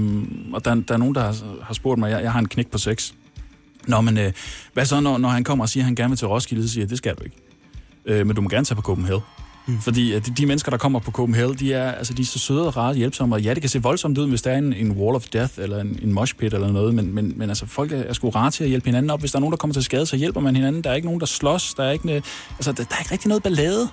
og 0.52 0.64
der, 0.64 0.74
der 0.74 0.94
er 0.94 0.96
nogen, 0.96 1.14
der 1.14 1.20
har, 1.20 1.36
har 1.62 1.74
spurgt 1.74 1.98
mig, 1.98 2.10
jeg, 2.10 2.22
jeg 2.22 2.32
har 2.32 2.38
en 2.38 2.48
knæk 2.48 2.70
på 2.70 2.78
sex. 2.78 3.12
Nå, 3.86 4.00
men 4.00 4.18
øh, 4.18 4.32
hvad 4.72 4.84
så, 4.84 5.00
når, 5.00 5.18
når 5.18 5.28
han 5.28 5.44
kommer 5.44 5.64
og 5.64 5.68
siger, 5.68 5.82
at 5.82 5.84
han 5.84 5.94
gerne 5.94 6.10
vil 6.10 6.18
til 6.18 6.28
Roskilde, 6.28 6.62
så 6.62 6.72
siger 6.72 6.82
jeg, 6.82 6.90
det 6.90 6.98
skal 6.98 7.14
du 7.14 7.24
ikke. 7.24 7.36
Øh, 8.06 8.26
men 8.26 8.36
du 8.36 8.42
må 8.42 8.48
gerne 8.48 8.64
tage 8.64 8.76
på 8.76 8.82
Copenhagen. 8.82 9.22
Mm. 9.66 9.80
Fordi 9.80 10.12
at 10.12 10.26
de, 10.26 10.30
de 10.30 10.46
mennesker, 10.46 10.70
der 10.70 10.78
kommer 10.78 10.98
på 10.98 11.10
Copenhagen, 11.10 11.54
de 11.54 11.72
er, 11.72 11.92
altså, 11.92 12.14
de 12.14 12.22
er 12.22 12.26
så 12.26 12.38
søde 12.38 12.66
og 12.66 12.76
rare 12.76 12.90
og 12.90 12.96
hjælpsomme. 12.96 13.34
Og 13.34 13.42
ja, 13.42 13.54
det 13.54 13.62
kan 13.62 13.70
se 13.70 13.82
voldsomt 13.82 14.18
ud, 14.18 14.28
hvis 14.28 14.42
der 14.42 14.50
er 14.50 14.58
en, 14.58 14.72
en 14.72 14.90
wall 14.92 15.16
of 15.16 15.24
death 15.24 15.52
eller 15.58 15.80
en, 15.80 15.98
en 16.02 16.12
mosh 16.12 16.34
pit 16.34 16.54
eller 16.54 16.72
noget. 16.72 16.94
Men, 16.94 17.14
men, 17.14 17.32
men 17.36 17.48
altså, 17.48 17.66
folk 17.66 17.92
er, 17.92 17.96
er 17.96 18.12
sgu 18.12 18.30
rare 18.30 18.50
til 18.50 18.64
at 18.64 18.70
hjælpe 18.70 18.86
hinanden 18.86 19.10
op. 19.10 19.20
Hvis 19.20 19.32
der 19.32 19.38
er 19.38 19.40
nogen, 19.40 19.52
der 19.52 19.56
kommer 19.56 19.74
til 19.74 19.82
skade, 19.82 20.06
så 20.06 20.16
hjælper 20.16 20.40
man 20.40 20.56
hinanden. 20.56 20.84
Der 20.84 20.90
er 20.90 20.94
ikke 20.94 21.06
nogen, 21.06 21.20
der 21.20 21.26
slås. 21.26 21.74
Der 21.74 21.84
er 21.84 21.90
ikke, 21.90 22.14
øh, 22.14 22.22
altså, 22.58 22.72
der, 22.72 22.84
der 22.84 22.94
er 22.94 22.98
ikke 22.98 23.12
rigtig 23.12 23.28
noget 23.28 23.42
ballade. 23.42 23.88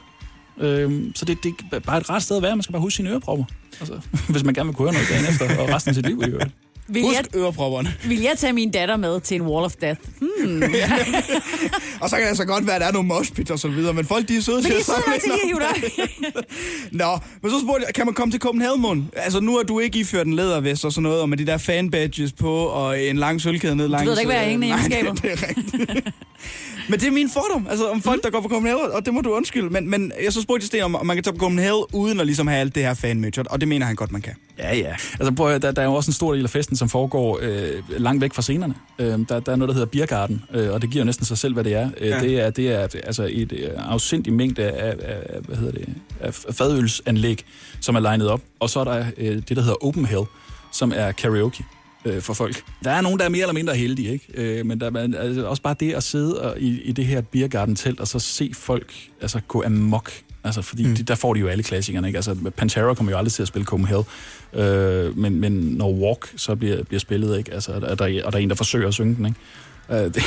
Øhm, 0.57 1.11
så 1.15 1.25
det, 1.25 1.43
det 1.43 1.53
er 1.71 1.79
bare 1.79 1.97
et 1.97 2.09
ret 2.09 2.23
sted 2.23 2.37
at 2.37 2.43
være. 2.43 2.55
Man 2.55 2.63
skal 2.63 2.73
bare 2.73 2.81
huske 2.81 2.95
sine 2.95 3.09
ørepropper. 3.09 3.45
Altså, 3.79 3.99
hvis 4.29 4.43
man 4.43 4.53
gerne 4.53 4.67
vil 4.67 4.75
kunne 4.75 4.91
høre 4.91 4.93
noget 4.93 5.09
dagen 5.09 5.25
efter, 5.29 5.63
og 5.63 5.69
resten 5.69 5.89
af 5.89 5.95
sit 5.95 6.05
liv 6.05 6.21
i 6.27 6.29
øvrigt. 6.29 6.51
Vil 6.87 7.01
jeg, 7.01 7.09
Husk 7.09 7.35
ørepropperne. 7.35 7.93
vil 8.05 8.21
jeg 8.21 8.33
tage 8.37 8.53
min 8.53 8.71
datter 8.71 8.97
med 8.97 9.21
til 9.21 9.35
en 9.35 9.41
wall 9.41 9.65
of 9.65 9.73
death? 9.81 9.99
Hmm. 10.19 10.63
Og 12.01 12.09
så 12.09 12.15
kan 12.17 12.27
det 12.29 12.37
så 12.37 12.45
godt 12.45 12.65
være, 12.67 12.75
at 12.75 12.81
der 12.81 12.87
er 12.87 12.91
nogle 12.91 13.07
moshpits 13.07 13.51
og 13.51 13.59
så 13.59 13.67
videre, 13.67 13.93
men 13.93 14.05
folk 14.05 14.27
de 14.27 14.37
er 14.37 14.41
søde 14.41 14.57
Men 14.57 14.65
til 14.65 14.71
at 14.71 14.77
er 14.79 14.83
til 14.83 15.31
samle 15.31 15.35
lige 15.43 15.55
at. 16.35 16.43
Nå, 17.01 17.17
men 17.41 17.51
så 17.51 17.59
spurgte 17.59 17.85
jeg, 17.87 17.93
kan 17.93 18.05
man 18.05 18.13
komme 18.15 18.31
til 18.31 18.39
Copenhagen, 18.39 18.81
Mon? 18.81 19.09
Altså, 19.15 19.39
nu 19.39 19.55
har 19.55 19.63
du 19.63 19.79
ikke 19.79 19.99
iført 19.99 20.27
en 20.27 20.33
lædervest 20.33 20.85
og 20.85 20.91
sådan 20.91 21.03
noget, 21.03 21.21
og 21.21 21.29
med 21.29 21.37
de 21.37 21.45
der 21.45 21.57
fan 21.57 21.91
badges 21.91 22.31
på, 22.31 22.55
og 22.55 23.01
en 23.03 23.17
lang 23.17 23.41
sølvkæde 23.41 23.75
ned 23.75 23.87
langs... 23.87 24.07
ved 24.07 24.15
da 24.15 24.19
ikke, 24.21 24.27
hvad 24.27 24.35
jeg 24.35 24.43
har 24.43 24.49
hængende 24.49 24.67
i 24.67 24.69
Nej, 24.79 24.79
mine 24.81 24.91
skaber. 24.95 25.13
det, 25.13 25.21
det 25.23 25.31
er 25.31 25.47
rigtigt. 25.47 26.15
men 26.89 26.99
det 26.99 27.07
er 27.07 27.11
min 27.11 27.29
fordom, 27.29 27.67
altså 27.69 27.89
om 27.89 28.01
folk, 28.01 28.23
der 28.23 28.29
går 28.29 28.41
på 28.41 28.49
Copenhagen, 28.49 28.91
og 28.91 29.05
det 29.05 29.13
må 29.13 29.21
du 29.21 29.31
undskylde. 29.33 29.69
Men, 29.69 29.89
men 29.89 30.11
jeg 30.23 30.33
så 30.33 30.41
spurgte 30.41 30.65
Sten, 30.65 30.83
om, 30.83 30.95
om 30.95 31.05
man 31.05 31.15
kan 31.15 31.23
tage 31.23 31.33
på 31.33 31.39
Copenhagen, 31.39 31.83
uden 31.93 32.19
at 32.19 32.25
ligesom 32.25 32.47
have 32.47 32.59
alt 32.59 32.75
det 32.75 32.83
her 32.83 32.93
fan 32.93 33.33
og 33.49 33.59
det 33.61 33.67
mener 33.67 33.85
han 33.85 33.95
godt, 33.95 34.11
man 34.11 34.21
kan. 34.21 34.33
Ja, 34.57 34.75
ja. 34.75 34.95
Altså, 35.19 35.33
prøv, 35.35 35.47
at 35.51 35.61
der, 35.61 35.71
der 35.71 35.81
er 35.81 35.85
jo 35.85 35.93
også 35.93 36.09
en 36.09 36.13
stor 36.13 36.33
del 36.33 36.43
af 36.43 36.49
festen, 36.49 36.75
som 36.75 36.89
foregår 36.89 37.39
øh, 37.41 37.83
langt 37.89 38.21
væk 38.21 38.33
fra 38.33 38.41
scenerne. 38.41 38.75
Øh, 38.99 39.19
der, 39.29 39.39
der 39.39 39.51
er 39.51 39.55
noget, 39.55 39.67
der 39.67 39.73
hedder 39.73 39.85
Biergarten, 39.87 40.43
øh, 40.53 40.71
og 40.71 40.81
det 40.81 40.89
giver 40.89 41.03
næsten 41.03 41.25
sig 41.25 41.37
selv, 41.37 41.53
hvad 41.53 41.63
det 41.63 41.73
er. 41.73 41.89
Øh, 41.97 42.09
Ja. 42.09 42.19
det 42.19 42.39
er. 42.39 42.49
Det 42.49 42.67
er 42.71 42.87
altså 43.03 43.29
et 43.31 43.51
øh, 43.51 43.69
afsindig 43.77 44.33
mængde 44.33 44.63
af, 44.63 44.95
af, 45.01 45.17
af, 45.29 45.41
hvad 45.41 45.57
hedder 45.57 45.71
det, 45.71 45.89
af 46.19 46.33
fadølsanlæg, 46.33 47.45
som 47.81 47.95
er 47.95 47.99
legnet 47.99 48.29
op. 48.29 48.41
Og 48.59 48.69
så 48.69 48.79
er 48.79 48.83
der 48.83 49.05
øh, 49.17 49.35
det, 49.35 49.49
der 49.49 49.61
hedder 49.61 49.85
Open 49.85 50.05
Hell, 50.05 50.23
som 50.71 50.91
er 50.95 51.11
karaoke 51.11 51.63
øh, 52.05 52.21
for 52.21 52.33
folk. 52.33 52.63
Der 52.83 52.91
er 52.91 53.01
nogen, 53.01 53.19
der 53.19 53.25
er 53.25 53.29
mere 53.29 53.41
eller 53.41 53.53
mindre 53.53 53.75
heldige, 53.75 54.13
ikke? 54.13 54.25
Øh, 54.33 54.65
men 54.65 54.79
der 54.79 54.91
er 54.91 55.19
altså, 55.19 55.45
også 55.45 55.61
bare 55.61 55.75
det 55.79 55.93
at 55.93 56.03
sidde 56.03 56.41
og, 56.41 56.59
i, 56.59 56.81
i 56.81 56.91
det 56.91 57.05
her 57.05 57.21
Biergarten-telt, 57.21 57.99
og 57.99 58.07
så 58.07 58.19
se 58.19 58.51
folk 58.53 58.93
altså, 59.21 59.39
gå 59.47 59.63
amok. 59.65 60.11
Altså, 60.43 60.61
fordi 60.61 60.87
mm. 60.87 60.95
det, 60.95 61.07
der 61.07 61.15
får 61.15 61.33
de 61.33 61.39
jo 61.39 61.47
alle 61.47 61.63
klassikerne, 61.63 62.07
ikke? 62.07 62.17
Altså, 62.17 62.35
Pantera 62.57 62.93
kommer 62.93 63.11
jo 63.11 63.17
aldrig 63.17 63.33
til 63.33 63.41
at 63.41 63.47
spille 63.47 63.65
Copenhagen. 63.65 64.05
Øh, 64.53 65.17
men, 65.17 65.39
men 65.39 65.51
når 65.51 65.91
Walk 65.91 66.33
så 66.35 66.55
bliver, 66.55 66.83
bliver 66.83 66.99
spillet, 66.99 67.37
ikke? 67.37 67.53
Altså, 67.53 67.71
er 67.71 67.79
der, 67.79 68.25
og 68.25 68.31
der 68.31 68.39
er 68.39 68.43
en, 68.43 68.49
der 68.49 68.55
forsøger 68.55 68.87
at 68.87 68.93
synge 68.93 69.15
den, 69.15 69.25
ikke? 69.25 70.05
Øh, 70.05 70.13
det, 70.13 70.23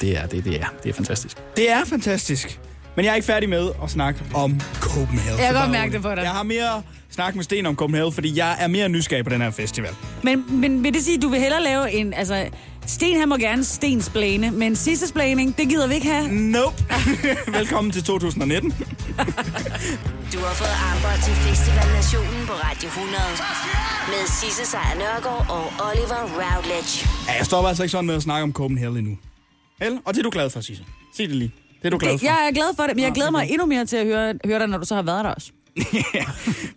det, 0.00 0.18
er, 0.18 0.26
det, 0.26 0.44
det, 0.44 0.60
er, 0.60 0.66
det 0.82 0.88
er 0.88 0.92
fantastisk. 0.92 1.36
Det 1.56 1.70
er 1.70 1.84
fantastisk. 1.84 2.60
Men 2.96 3.04
jeg 3.04 3.10
er 3.10 3.14
ikke 3.14 3.26
færdig 3.26 3.48
med 3.48 3.70
at 3.82 3.90
snakke 3.90 4.20
om 4.34 4.60
Copenhagen. 4.80 5.38
Jeg 5.38 5.52
kan 5.52 5.60
godt 5.60 5.70
mærke 5.70 5.92
det 5.92 6.02
på 6.02 6.10
dig. 6.10 6.22
Jeg 6.22 6.30
har 6.30 6.42
mere 6.42 6.82
snak 7.10 7.34
med 7.34 7.44
Sten 7.44 7.66
om 7.66 7.76
Copenhagen, 7.76 8.12
fordi 8.12 8.38
jeg 8.38 8.56
er 8.60 8.66
mere 8.66 8.88
nysgerrig 8.88 9.24
på 9.24 9.30
den 9.30 9.40
her 9.40 9.50
festival. 9.50 9.90
Men, 10.22 10.60
men 10.60 10.84
vil 10.84 10.94
det 10.94 11.02
sige, 11.02 11.16
at 11.16 11.22
du 11.22 11.28
vil 11.28 11.40
hellere 11.40 11.62
lave 11.62 11.92
en... 11.92 12.14
Altså, 12.14 12.48
Sten 12.86 13.18
han 13.20 13.28
må 13.28 13.36
gerne 13.36 13.64
stensplane, 13.64 14.50
men 14.50 14.76
sidste 14.76 15.06
splaning, 15.08 15.56
det 15.58 15.68
gider 15.68 15.86
vi 15.86 15.94
ikke 15.94 16.06
have. 16.06 16.28
Nope. 16.32 16.84
Velkommen 17.58 17.92
til 17.92 18.02
2019. 18.04 18.70
Du 20.32 20.38
har 20.38 20.54
fået 20.60 20.76
armbånd 20.88 21.22
til 21.24 21.34
Festival 21.34 21.88
Nationen 21.98 22.46
på 22.46 22.52
Radio 22.52 22.88
100. 22.88 23.14
Med 24.12 24.22
Sisse 24.26 24.64
Sejr 24.70 24.94
Nørgaard 24.98 25.46
og 25.50 25.64
Oliver 25.88 26.22
Routledge. 26.40 27.08
Ja, 27.28 27.32
jeg 27.38 27.46
stopper 27.46 27.68
altså 27.68 27.82
ikke 27.82 27.90
sådan 27.90 28.06
med 28.06 28.14
at 28.14 28.22
snakke 28.22 28.42
om 28.42 28.52
Copenhagen 28.52 28.96
endnu. 28.96 29.18
Vel? 29.78 29.98
Og 30.04 30.14
det 30.14 30.18
er 30.18 30.22
du 30.22 30.30
glad 30.30 30.50
for, 30.50 30.60
Sisse. 30.60 30.84
Sig 31.16 31.28
det 31.28 31.36
lige. 31.36 31.52
Det 31.78 31.86
er 31.86 31.90
du 31.90 31.98
glad 31.98 32.18
for. 32.18 32.24
Jeg 32.26 32.48
er 32.48 32.54
glad 32.54 32.76
for 32.76 32.82
det, 32.82 32.96
men 32.96 33.04
jeg 33.04 33.12
glæder 33.12 33.28
er 33.28 33.32
mig 33.38 33.50
endnu 33.50 33.66
mere 33.66 33.84
til 33.86 33.96
at 33.96 34.06
høre, 34.06 34.34
høre 34.44 34.58
dig, 34.58 34.66
når 34.66 34.78
du 34.78 34.84
så 34.84 34.94
har 34.94 35.02
været 35.02 35.24
der 35.24 35.30
også. 35.30 35.52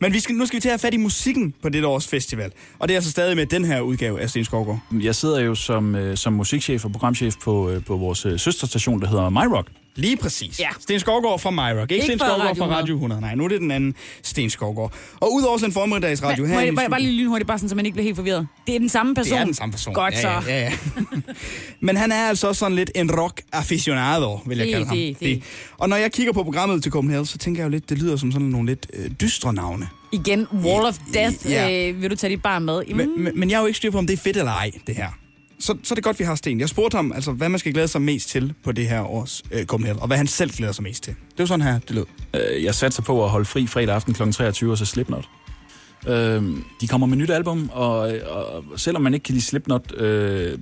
Men 0.01 0.13
vi 0.13 0.19
skal, 0.19 0.35
nu 0.35 0.45
skal 0.45 0.57
vi 0.57 0.61
til 0.61 0.69
at 0.69 0.73
have 0.73 0.79
fat 0.79 0.93
i 0.93 0.97
musikken 0.97 1.53
på 1.61 1.69
dette 1.69 1.87
års 1.87 2.07
festival. 2.07 2.51
Og 2.79 2.87
det 2.87 2.93
er 2.93 2.97
altså 2.97 3.11
stadig 3.11 3.35
med 3.35 3.45
den 3.45 3.65
her 3.65 3.81
udgave 3.81 4.21
af 4.21 4.29
Sten 4.29 4.45
Skovgaard. 4.45 4.79
Jeg 5.01 5.15
sidder 5.15 5.39
jo 5.39 5.55
som, 5.55 5.95
øh, 5.95 6.17
som 6.17 6.33
musikchef 6.33 6.85
og 6.85 6.91
programchef 6.91 7.35
på, 7.43 7.69
øh, 7.69 7.83
på 7.83 7.97
vores 7.97 8.25
øh, 8.25 8.39
søsterstation, 8.39 9.01
der 9.01 9.07
hedder 9.07 9.29
MyRock. 9.29 9.67
Lige 9.95 10.17
præcis. 10.17 10.59
Ja. 10.59 10.67
Sten 10.79 10.99
Skovgaard 10.99 11.39
fra 11.39 11.51
MyRock. 11.51 11.81
Ikke, 11.91 11.93
Ikke 11.95 12.05
Sten 12.05 12.19
fra 12.19 12.25
Skovgaard 12.25 12.41
Radio 12.49 12.55
fra 12.61 12.65
100. 12.65 12.81
Radio 12.81 12.93
100. 12.95 13.21
Nej, 13.21 13.35
nu 13.35 13.43
er 13.43 13.47
det 13.47 13.61
den 13.61 13.71
anden 13.71 13.95
Sten 14.23 14.49
Skovgaard. 14.49 14.93
Og 15.19 15.33
udover 15.33 15.57
sådan 15.57 15.69
en 15.69 15.73
formiddags 15.73 16.23
radio 16.23 16.43
Men, 16.43 16.51
her... 16.59 16.71
må 16.71 16.81
jeg, 16.81 16.89
bare, 16.89 17.01
lige 17.01 17.21
lynhurtigt, 17.21 17.47
bare 17.47 17.57
sådan, 17.57 17.69
så 17.69 17.75
man 17.75 17.85
ikke 17.85 17.93
bliver 17.95 18.03
helt 18.03 18.15
forvirret. 18.15 18.47
Det 18.67 18.75
er 18.75 18.79
den 18.79 18.89
samme 18.89 19.15
person. 19.15 19.33
Det 19.33 19.41
er 19.41 19.45
den 19.45 19.53
samme 19.53 19.71
person. 19.71 19.93
Godt 19.93 20.13
ja, 20.13 20.21
så. 20.21 20.27
Ja, 20.27 20.41
ja, 20.47 20.59
ja. 20.59 20.71
Men 21.79 21.97
han 21.97 22.11
er 22.11 22.27
altså 22.27 22.53
sådan 22.53 22.75
lidt 22.75 22.91
en 22.95 23.11
rock 23.19 23.41
aficionado, 23.53 24.39
vil 24.45 24.57
jeg 24.57 24.67
Det- 24.67 24.73
kalde 24.73 24.87
ham. 24.87 24.97
det- 24.97 25.19
det. 25.19 25.43
Og 25.77 25.89
når 25.89 25.95
jeg 25.95 26.11
kigger 26.11 26.33
på 26.33 26.43
programmet 26.43 26.83
til 26.83 26.91
Copenhagen, 26.91 27.25
så 27.25 27.37
tænker 27.37 27.61
jeg 27.61 27.65
jo 27.65 27.71
lidt, 27.71 27.89
det 27.89 27.97
lyder 27.97 28.15
som 28.17 28.31
sådan 28.31 28.47
nogle 28.47 28.69
lidt 28.69 28.87
øh, 28.93 29.11
dystre 29.21 29.53
navne. 29.53 29.87
Igen, 30.11 30.47
Wall 30.53 30.85
of 30.85 30.97
Death. 31.13 31.35
Ja. 31.49 31.89
Øh, 31.89 32.01
vil 32.01 32.09
du 32.11 32.15
tage 32.15 32.31
dit 32.33 32.41
barn 32.41 32.63
med? 32.65 32.81
Mm. 32.89 32.95
Men, 32.95 33.23
men, 33.23 33.39
men 33.39 33.49
jeg 33.49 33.55
er 33.55 33.59
jo 33.61 33.65
ikke 33.67 33.77
styr 33.77 33.91
på, 33.91 33.97
om 33.97 34.07
det 34.07 34.13
er 34.13 34.17
fedt 34.17 34.37
eller 34.37 34.51
ej, 34.51 34.71
det 34.87 34.95
her. 34.95 35.07
Så, 35.59 35.77
så 35.83 35.93
er 35.93 35.95
det 35.95 36.03
godt, 36.03 36.19
vi 36.19 36.23
har 36.23 36.35
Sten. 36.35 36.59
Jeg 36.59 36.69
spurgte 36.69 36.95
ham, 36.95 37.11
altså, 37.11 37.31
hvad 37.31 37.49
man 37.49 37.59
skal 37.59 37.73
glæde 37.73 37.87
sig 37.87 38.01
mest 38.01 38.29
til 38.29 38.53
på 38.63 38.71
det 38.71 38.87
her 38.89 39.01
års 39.01 39.43
øh, 39.51 39.65
Copenhagen, 39.65 39.99
og 40.01 40.07
hvad 40.07 40.17
han 40.17 40.27
selv 40.27 40.51
glæder 40.51 40.73
sig 40.73 40.83
mest 40.83 41.03
til. 41.03 41.13
Det 41.13 41.39
var 41.39 41.45
sådan 41.45 41.61
her, 41.65 41.79
det 41.79 41.91
lød. 41.91 42.05
Øh, 42.33 42.63
Jeg 42.63 42.75
satte 42.75 42.95
sig 42.95 43.03
på 43.03 43.23
at 43.23 43.29
holde 43.29 43.45
fri 43.45 43.67
fredag 43.67 43.95
aften 43.95 44.13
kl. 44.13 44.31
23, 44.31 44.71
og 44.71 44.77
så 44.77 44.85
Slipknot. 44.85 45.29
Øh, 46.07 46.43
de 46.81 46.87
kommer 46.87 47.07
med 47.07 47.17
nyt 47.17 47.29
album, 47.29 47.69
og, 47.73 47.97
og 48.29 48.63
selvom 48.77 49.03
man 49.03 49.13
ikke 49.13 49.23
kan 49.23 49.33
lide 49.33 49.45
Slipknot 49.45 49.93
øh, 49.97 50.57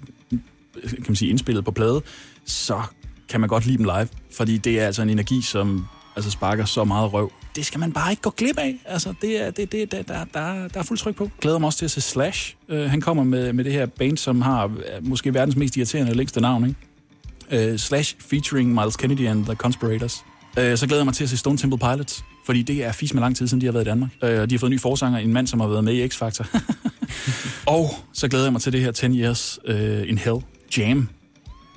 kan 0.82 1.06
man 1.08 1.16
sige, 1.16 1.30
indspillet 1.30 1.66
på 1.66 1.72
plade, 1.72 2.02
så 2.46 2.82
kan 3.30 3.40
man 3.40 3.50
godt 3.50 3.66
lide 3.66 3.78
dem 3.78 3.86
live, 3.86 4.08
fordi 4.38 4.58
det 4.58 4.80
er 4.80 4.86
altså 4.86 5.02
en 5.02 5.10
energi, 5.10 5.42
som 5.42 5.86
altså 6.16 6.32
sparker 6.32 6.66
så 6.66 6.84
meget 6.84 7.14
røv. 7.14 7.32
Det 7.56 7.66
skal 7.66 7.80
man 7.80 7.92
bare 7.92 8.12
ikke 8.12 8.22
gå 8.22 8.30
glip 8.30 8.58
af. 8.58 8.76
Altså, 8.86 9.14
det 9.22 9.42
er, 9.42 9.52
det, 9.52 9.72
det, 9.72 9.92
der, 9.92 10.02
der, 10.02 10.26
der, 10.34 10.68
der 10.68 10.80
er 10.80 10.84
fuld 10.84 10.98
tryk 10.98 11.16
på. 11.16 11.30
Glæder 11.42 11.60
mig 11.60 11.68
også 11.68 11.80
til 11.80 11.86
at 11.86 11.92
se 11.92 12.02
Slash. 12.02 12.56
Uh, 12.70 12.80
han 12.80 13.02
kommer 13.02 13.24
med, 13.24 13.54
med 13.54 13.64
det 13.64 13.74
her 13.74 13.86
band, 13.86 14.18
som 14.18 14.42
har 14.42 14.66
uh, 14.66 14.74
måske 15.02 15.34
verdens 15.34 15.56
mest 15.56 15.78
irriterende 15.78 16.12
og 16.12 16.16
længste 16.16 16.42
navn, 16.42 16.76
ikke? 17.50 17.72
Uh, 17.72 17.78
Slash 17.80 18.16
featuring 18.20 18.74
Miles 18.74 18.96
Kennedy 18.96 19.28
and 19.28 19.46
The 19.46 19.56
Conspirators. 19.56 20.26
Uh, 20.58 20.76
så 20.76 20.86
glæder 20.88 21.02
jeg 21.02 21.06
mig 21.06 21.14
til 21.14 21.24
at 21.24 21.30
se 21.30 21.38
Stone 21.38 21.58
Temple 21.58 21.80
Pilots, 21.80 22.24
fordi 22.46 22.62
det 22.62 22.84
er 22.84 22.92
fisk 22.92 23.14
med 23.14 23.22
lang 23.22 23.36
tid 23.36 23.48
siden, 23.48 23.62
de 23.62 23.66
har 23.66 23.74
været 23.74 23.86
i 23.86 23.90
Danmark. 23.90 24.10
Uh, 24.24 24.30
de 24.30 24.36
har 24.36 24.60
fået 24.60 24.70
en 24.70 24.74
ny 24.76 24.80
forsanger, 24.80 25.20
en 25.20 25.34
mand, 25.34 25.48
som 25.48 25.60
har 25.60 25.68
været 25.68 25.84
med 25.84 25.94
i 25.94 26.08
X-Factor. 26.08 26.58
og 27.78 27.90
så 28.14 28.28
glæder 28.28 28.46
jeg 28.46 28.54
mig 28.54 28.62
til 28.62 28.74
det 28.74 28.82
her 28.82 28.92
10 28.92 29.06
Years 29.06 29.60
uh, 29.70 30.10
in 30.10 30.18
Hell 30.18 30.38
Jam. 30.78 31.10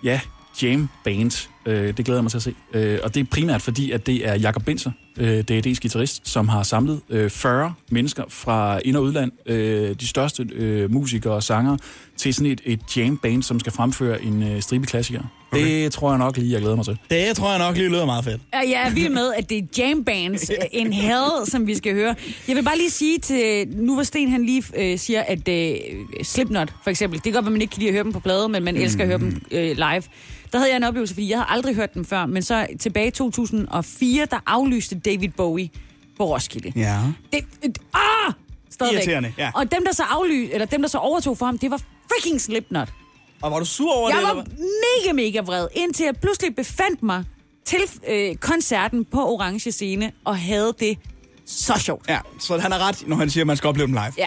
Ja, 0.04 0.20
Jam 0.62 0.88
Band. 1.04 1.48
Uh, 1.66 1.72
det 1.72 1.96
glæder 2.04 2.14
jeg 2.18 2.24
mig 2.24 2.30
til 2.30 2.38
at 2.38 2.42
se. 2.42 2.54
Uh, 2.74 2.98
og 3.02 3.14
det 3.14 3.20
er 3.20 3.24
primært 3.30 3.62
fordi, 3.62 3.90
at 3.90 4.06
det 4.06 4.28
er 4.28 4.34
Jakob 4.34 4.64
Binser, 4.64 4.90
uh, 5.20 5.24
DAD's 5.26 5.78
guitarist, 5.82 6.28
som 6.28 6.48
har 6.48 6.62
samlet 6.62 7.00
uh, 7.08 7.30
40 7.30 7.74
mennesker 7.90 8.22
fra 8.28 8.80
ind- 8.84 8.96
og 8.96 9.02
udland, 9.02 9.32
uh, 9.50 9.54
de 10.00 10.06
største 10.08 10.46
uh, 10.84 10.92
musikere 10.92 11.32
og 11.32 11.42
sanger, 11.42 11.76
til 12.16 12.34
sådan 12.34 12.52
et, 12.52 12.60
et 12.64 12.96
jam 12.96 13.16
band, 13.16 13.42
som 13.42 13.60
skal 13.60 13.72
fremføre 13.72 14.22
en 14.22 14.42
uh, 14.42 14.60
stribe 14.60 14.86
klassiker. 14.86 15.20
Okay. 15.52 15.64
Det 15.84 15.92
tror 15.92 16.10
jeg 16.10 16.18
nok 16.18 16.36
lige, 16.36 16.52
jeg 16.52 16.60
glæder 16.60 16.76
mig 16.76 16.84
til. 16.84 16.98
Det 17.10 17.36
tror 17.36 17.50
jeg 17.50 17.58
nok 17.58 17.76
lige 17.76 17.88
lyder 17.88 18.06
meget 18.06 18.24
fedt. 18.24 18.40
Ja, 18.52 18.58
Jeg 18.58 18.86
er 18.86 18.90
vild 18.94 19.08
med, 19.08 19.32
at 19.38 19.50
det 19.50 19.58
er 19.58 19.62
jam 19.78 20.04
bands 20.04 20.50
in 20.72 20.92
hell, 20.92 21.30
som 21.44 21.66
vi 21.66 21.74
skal 21.74 21.94
høre. 21.94 22.14
Jeg 22.48 22.56
vil 22.56 22.62
bare 22.64 22.76
lige 22.76 22.90
sige 22.90 23.18
til, 23.18 23.68
nu 23.74 23.94
hvor 23.94 24.02
Sten 24.02 24.30
han 24.30 24.44
lige 24.46 24.62
øh, 24.76 24.98
siger, 24.98 25.22
at 25.22 25.48
øh, 25.48 25.74
Slipknot 26.22 26.72
for 26.82 26.90
eksempel, 26.90 27.16
det 27.16 27.22
kan 27.24 27.32
godt 27.32 27.44
være, 27.44 27.52
man 27.52 27.60
ikke 27.60 27.70
kan 27.72 27.78
lide 27.80 27.88
at 27.88 27.94
høre 27.94 28.04
dem 28.04 28.12
på 28.12 28.20
plade, 28.20 28.48
men 28.48 28.64
man 28.64 28.76
elsker 28.76 29.02
at 29.02 29.08
høre 29.08 29.18
dem 29.18 29.42
øh, 29.50 29.76
live. 29.76 30.02
Der 30.52 30.58
havde 30.58 30.70
jeg 30.70 30.76
en 30.76 30.84
oplevelse, 30.84 31.14
fordi 31.14 31.30
jeg 31.30 31.38
havde 31.38 31.48
aldrig 31.56 31.74
hørt 31.74 31.94
dem 31.94 32.04
før, 32.04 32.26
men 32.26 32.42
så 32.42 32.66
tilbage 32.80 33.06
i 33.08 33.10
2004, 33.10 34.26
der 34.30 34.38
aflyste 34.46 34.98
David 34.98 35.28
Bowie 35.28 35.68
på 36.16 36.24
Roskilde. 36.24 36.72
Ja. 36.76 37.00
Det, 37.32 37.44
øh, 37.64 37.70
ah! 37.94 38.32
Stadigvæk. 38.70 38.98
Irriterende, 39.02 39.32
ja. 39.38 39.50
Og 39.54 39.70
dem, 39.72 39.84
der 39.84 39.92
så 39.92 40.02
afly, 40.02 40.48
eller 40.52 40.66
dem, 40.66 40.80
der 40.82 40.88
så 40.88 40.98
overtog 40.98 41.38
for 41.38 41.46
ham, 41.46 41.58
det 41.58 41.70
var 41.70 41.80
freaking 42.10 42.40
Slipknot. 42.40 42.88
Og 43.42 43.50
var 43.50 43.58
du 43.58 43.64
sur 43.64 43.92
over 43.92 44.08
Jeg 44.08 44.16
det? 44.16 44.24
var 44.24 44.30
eller 44.30 44.42
hvad? 44.42 44.54
mega, 45.04 45.12
mega 45.12 45.40
vred, 45.40 45.68
indtil 45.74 46.04
jeg 46.04 46.16
pludselig 46.16 46.56
befandt 46.56 47.02
mig 47.02 47.24
til 47.64 47.80
øh, 48.08 48.36
koncerten 48.36 49.04
på 49.04 49.26
Orange 49.32 49.72
Scene, 49.72 50.12
og 50.24 50.38
havde 50.38 50.74
det 50.80 50.98
så 51.46 51.74
sjovt. 51.78 52.08
Ja, 52.08 52.18
så 52.40 52.58
han 52.58 52.72
har 52.72 52.78
ret, 52.88 53.02
når 53.06 53.16
han 53.16 53.30
siger, 53.30 53.42
at 53.42 53.46
man 53.46 53.56
skal 53.56 53.68
opleve 53.68 53.86
dem 53.86 53.92
live. 53.94 54.12
Ja. 54.18 54.26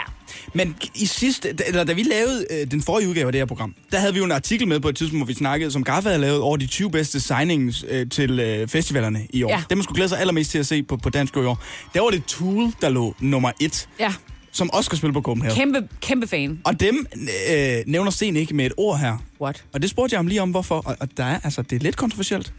Men 0.53 0.75
i 0.95 1.05
sidste, 1.05 1.53
da- 1.53 1.63
eller 1.67 1.84
da 1.84 1.93
vi 1.93 2.03
lavede 2.03 2.45
øh, 2.51 2.71
den 2.71 2.82
forrige 2.82 3.10
udgave 3.10 3.25
af 3.25 3.32
det 3.32 3.39
her 3.41 3.45
program, 3.45 3.75
der 3.91 3.99
havde 3.99 4.13
vi 4.13 4.19
jo 4.19 4.25
en 4.25 4.32
artikel 4.32 4.67
med 4.67 4.79
på 4.79 4.89
et 4.89 4.95
tidspunkt, 4.95 5.19
hvor 5.19 5.25
vi 5.27 5.34
snakkede, 5.34 5.71
som 5.71 5.84
Gaffa 5.84 6.10
havde 6.10 6.21
lavet 6.21 6.41
over 6.41 6.58
de 6.58 6.67
20 6.67 6.91
bedste 6.91 7.19
signings 7.19 7.86
øh, 7.89 8.10
til 8.10 8.39
øh, 8.39 8.67
festivalerne 8.67 9.27
i 9.34 9.43
år. 9.43 9.49
Ja. 9.49 9.63
Dem, 9.69 9.77
man 9.77 9.84
skulle 9.84 9.95
glæde 9.95 10.10
sig 10.10 10.19
allermest 10.19 10.51
til 10.51 10.58
at 10.60 10.65
se 10.67 10.84
på, 10.84 10.97
på 10.97 11.10
dansk 11.10 11.36
i 11.36 11.39
år. 11.39 11.63
Der 11.93 12.01
var 12.01 12.10
det 12.10 12.23
Tool, 12.25 12.71
der 12.82 12.89
lå 12.89 13.15
nummer 13.19 13.51
et, 13.62 13.89
Ja, 13.99 14.13
som 14.51 14.69
også 14.73 14.86
skal 14.86 14.97
spille 14.97 15.13
på 15.13 15.21
Copenhagen. 15.21 15.55
kæmpe, 15.58 15.88
kæmpe 16.01 16.27
fan. 16.27 16.62
Og 16.65 16.79
dem 16.79 17.05
øh, 17.51 17.75
nævner 17.88 18.12
Sten 18.12 18.36
ikke 18.36 18.53
med 18.55 18.65
et 18.65 18.73
ord 18.77 18.99
her. 18.99 19.17
What? 19.41 19.63
Og 19.73 19.82
det 19.82 19.89
spurgte 19.89 20.13
jeg 20.13 20.19
ham 20.19 20.27
lige 20.27 20.41
om, 20.41 20.49
hvorfor. 20.51 20.75
Og, 20.86 20.97
og 20.99 21.17
der 21.17 21.23
er, 21.25 21.39
altså, 21.43 21.62
det 21.62 21.75
er 21.75 21.79
lidt 21.79 21.95
kontroversielt. 21.97 22.53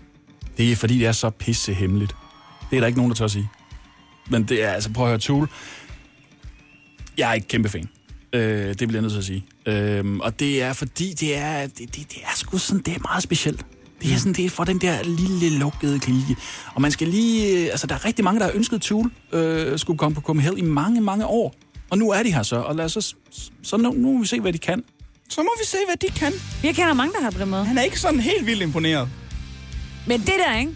Det 0.57 0.73
er 0.73 0.77
fordi, 0.77 0.99
det 0.99 1.07
er 1.07 1.13
så 1.13 1.31
pisse 1.31 1.75
hemmeligt. 1.75 2.15
Det 2.71 2.77
er 2.77 2.81
der 2.81 2.87
ikke 2.87 2.99
nogen, 2.99 3.11
der 3.11 3.17
tør 3.17 3.25
at 3.25 3.31
sige. 3.31 3.49
Men 4.29 4.43
det 4.43 4.63
er, 4.65 4.71
altså 4.71 4.91
prøv 4.93 5.05
at 5.05 5.11
høre, 5.11 5.19
Tool. 5.19 5.49
Jeg 7.19 7.31
er 7.31 7.35
ikke 7.35 7.49
kæmpe 7.49 7.69
fan. 7.69 7.89
Øh, 8.33 8.69
det 8.69 8.77
bliver 8.77 8.93
jeg 8.93 9.03
nødt 9.03 9.13
til 9.13 9.19
at 9.19 9.25
sige. 9.25 9.45
Øh, 9.67 10.17
og 10.17 10.41
det 10.41 10.63
er 10.63 10.73
fordi, 10.73 11.13
det 11.13 11.37
er, 11.37 11.67
det, 11.67 11.79
det, 11.79 11.97
det 11.97 12.19
er 12.23 12.37
sgu 12.37 12.59
sådan, 12.59 12.83
det 12.83 12.97
er 12.97 13.01
meget 13.01 13.23
specielt. 13.23 13.67
Det 14.03 14.13
er 14.13 14.17
sådan, 14.17 14.33
det 14.33 14.45
er 14.45 14.51
for 14.51 14.65
den 14.65 14.81
der 14.81 15.03
lille 15.03 15.59
lukkede 15.59 16.01
klike. 16.01 16.37
Og 16.75 16.83
man 16.83 16.91
skal 16.91 17.09
lige... 17.09 17.65
øh, 17.65 17.69
Altså, 17.71 17.87
der 17.87 17.95
er 17.95 18.05
rigtig 18.05 18.25
mange, 18.25 18.41
der 18.41 18.47
har 18.47 18.53
ønsket 18.55 18.83
Tool 18.83 19.11
øh, 19.33 19.79
skulle 19.79 19.99
komme 19.99 20.15
på 20.15 20.21
Copenhagen 20.21 20.59
i 20.59 20.63
mange, 20.63 21.01
mange 21.01 21.27
år. 21.27 21.55
Og 21.91 21.99
nu 21.99 22.11
er 22.11 22.23
de 22.23 22.35
her 22.35 22.43
så, 22.43 22.57
og 22.57 22.77
lad 22.77 22.85
os 22.85 22.93
så, 22.93 23.15
så 23.63 23.77
nu, 23.77 23.93
nu 23.93 24.13
må 24.13 24.21
vi 24.21 24.27
se, 24.27 24.41
hvad 24.41 24.53
de 24.53 24.59
kan. 24.59 24.85
Så 25.29 25.43
må 25.43 25.51
vi 25.61 25.67
se, 25.67 25.77
hvad 25.89 25.97
de 26.09 26.15
kan. 26.19 26.33
Jeg 26.65 26.75
kender 26.75 26.95
mange, 26.95 27.13
der 27.13 27.23
har 27.23 27.31
på 27.31 27.39
den 27.39 27.49
måde. 27.51 27.65
Han 27.65 27.79
er 27.79 27.83
ikke 27.83 28.01
sådan 28.01 28.21
helt 28.21 28.47
vildt 28.47 28.63
imponeret. 28.63 29.09
Men 30.07 30.21
det 30.21 30.35
der, 30.47 30.59
ikke? 30.59 30.73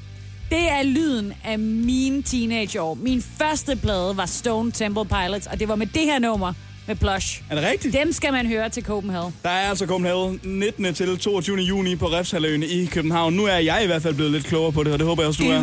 Det 0.51 0.71
er 0.71 0.83
lyden 0.83 1.33
af 1.45 1.59
mine 1.59 2.23
teenageår. 2.23 2.95
Min 2.95 3.25
første 3.39 3.77
plade 3.77 4.17
var 4.17 4.27
Stone 4.27 4.73
Temple 4.73 5.05
Pilots, 5.05 5.47
og 5.47 5.61
det 5.61 5.69
var 5.69 5.77
med 5.77 5.87
det 5.87 6.03
her 6.03 6.19
nummer 6.19 6.53
med 6.87 6.97
Plush. 6.97 7.43
Er 7.51 7.55
det 7.55 7.65
rigtigt? 7.65 7.95
Dem 7.95 8.13
skal 8.13 8.33
man 8.33 8.47
høre 8.47 8.69
til 8.69 8.83
Copenhagen. 8.85 9.35
Der 9.43 9.49
er 9.51 9.69
altså 9.69 9.87
Copenhagen 9.87 10.41
19. 10.45 10.95
til 10.95 11.19
22. 11.19 11.57
juni 11.59 11.97
på 11.97 12.07
Refshaløen 12.07 12.63
i 12.63 12.85
København. 12.85 13.33
Nu 13.33 13.45
er 13.45 13.57
jeg 13.59 13.81
i 13.85 13.87
hvert 13.87 14.03
fald 14.03 14.15
blevet 14.15 14.33
lidt 14.33 14.45
klogere 14.47 14.73
på 14.73 14.85
det, 14.85 14.93
og 14.93 14.99
det 14.99 15.07
håber 15.07 15.23
jeg 15.23 15.29
også, 15.29 15.43
du 15.43 15.49
er. 15.51 15.63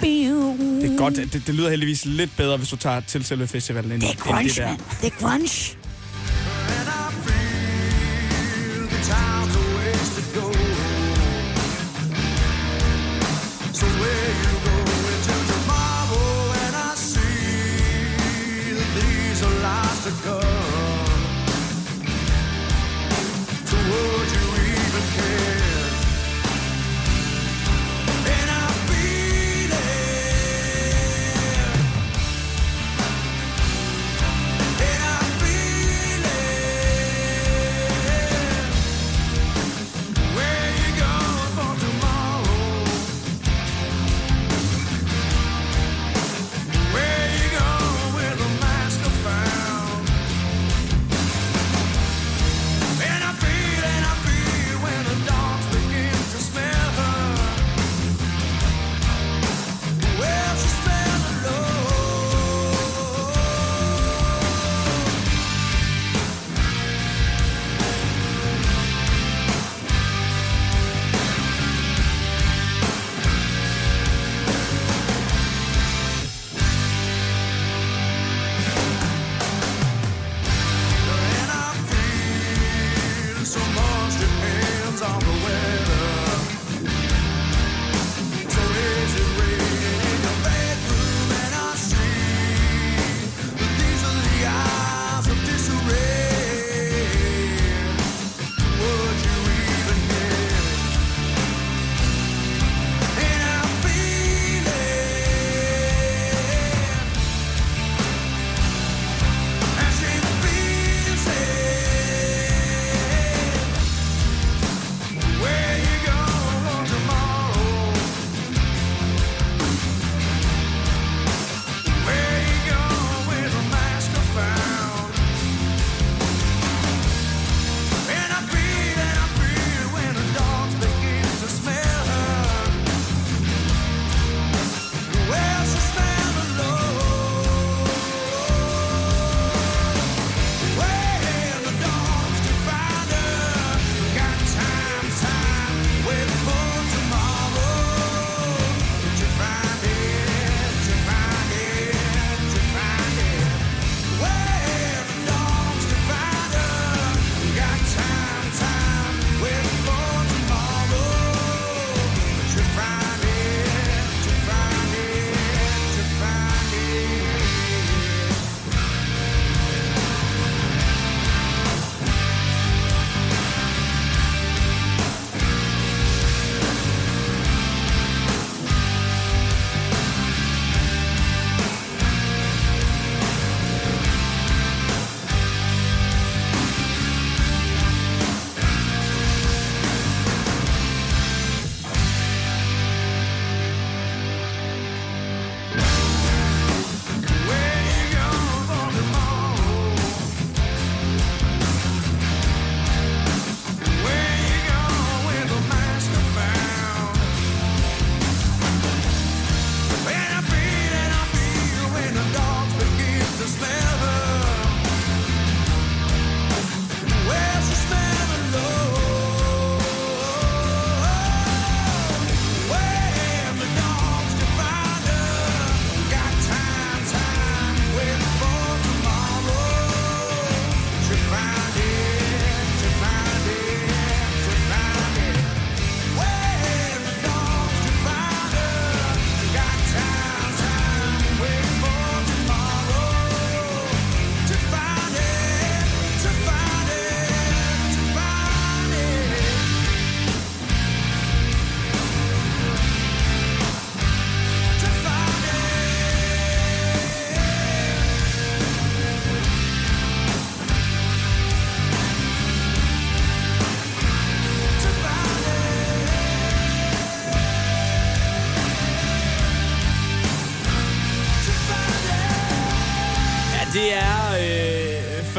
Biu. 0.00 0.56
Det 0.80 0.92
er 0.92 0.96
godt. 0.98 1.16
Det, 1.16 1.42
det 1.46 1.54
lyder 1.54 1.70
heldigvis 1.70 2.04
lidt 2.04 2.30
bedre, 2.36 2.56
hvis 2.56 2.68
du 2.68 2.76
tager 2.76 3.00
til 3.00 3.24
selve 3.24 3.46
festivalen. 3.46 3.92
End, 3.92 4.00
Det 4.00 4.08
er 4.08 4.12
end 4.12 4.20
grunge, 4.20 4.48
det 4.48 4.56
der. 4.56 4.66
mand. 4.68 4.78
Det 5.02 5.12
er 5.12 5.20
grunge. 5.20 5.76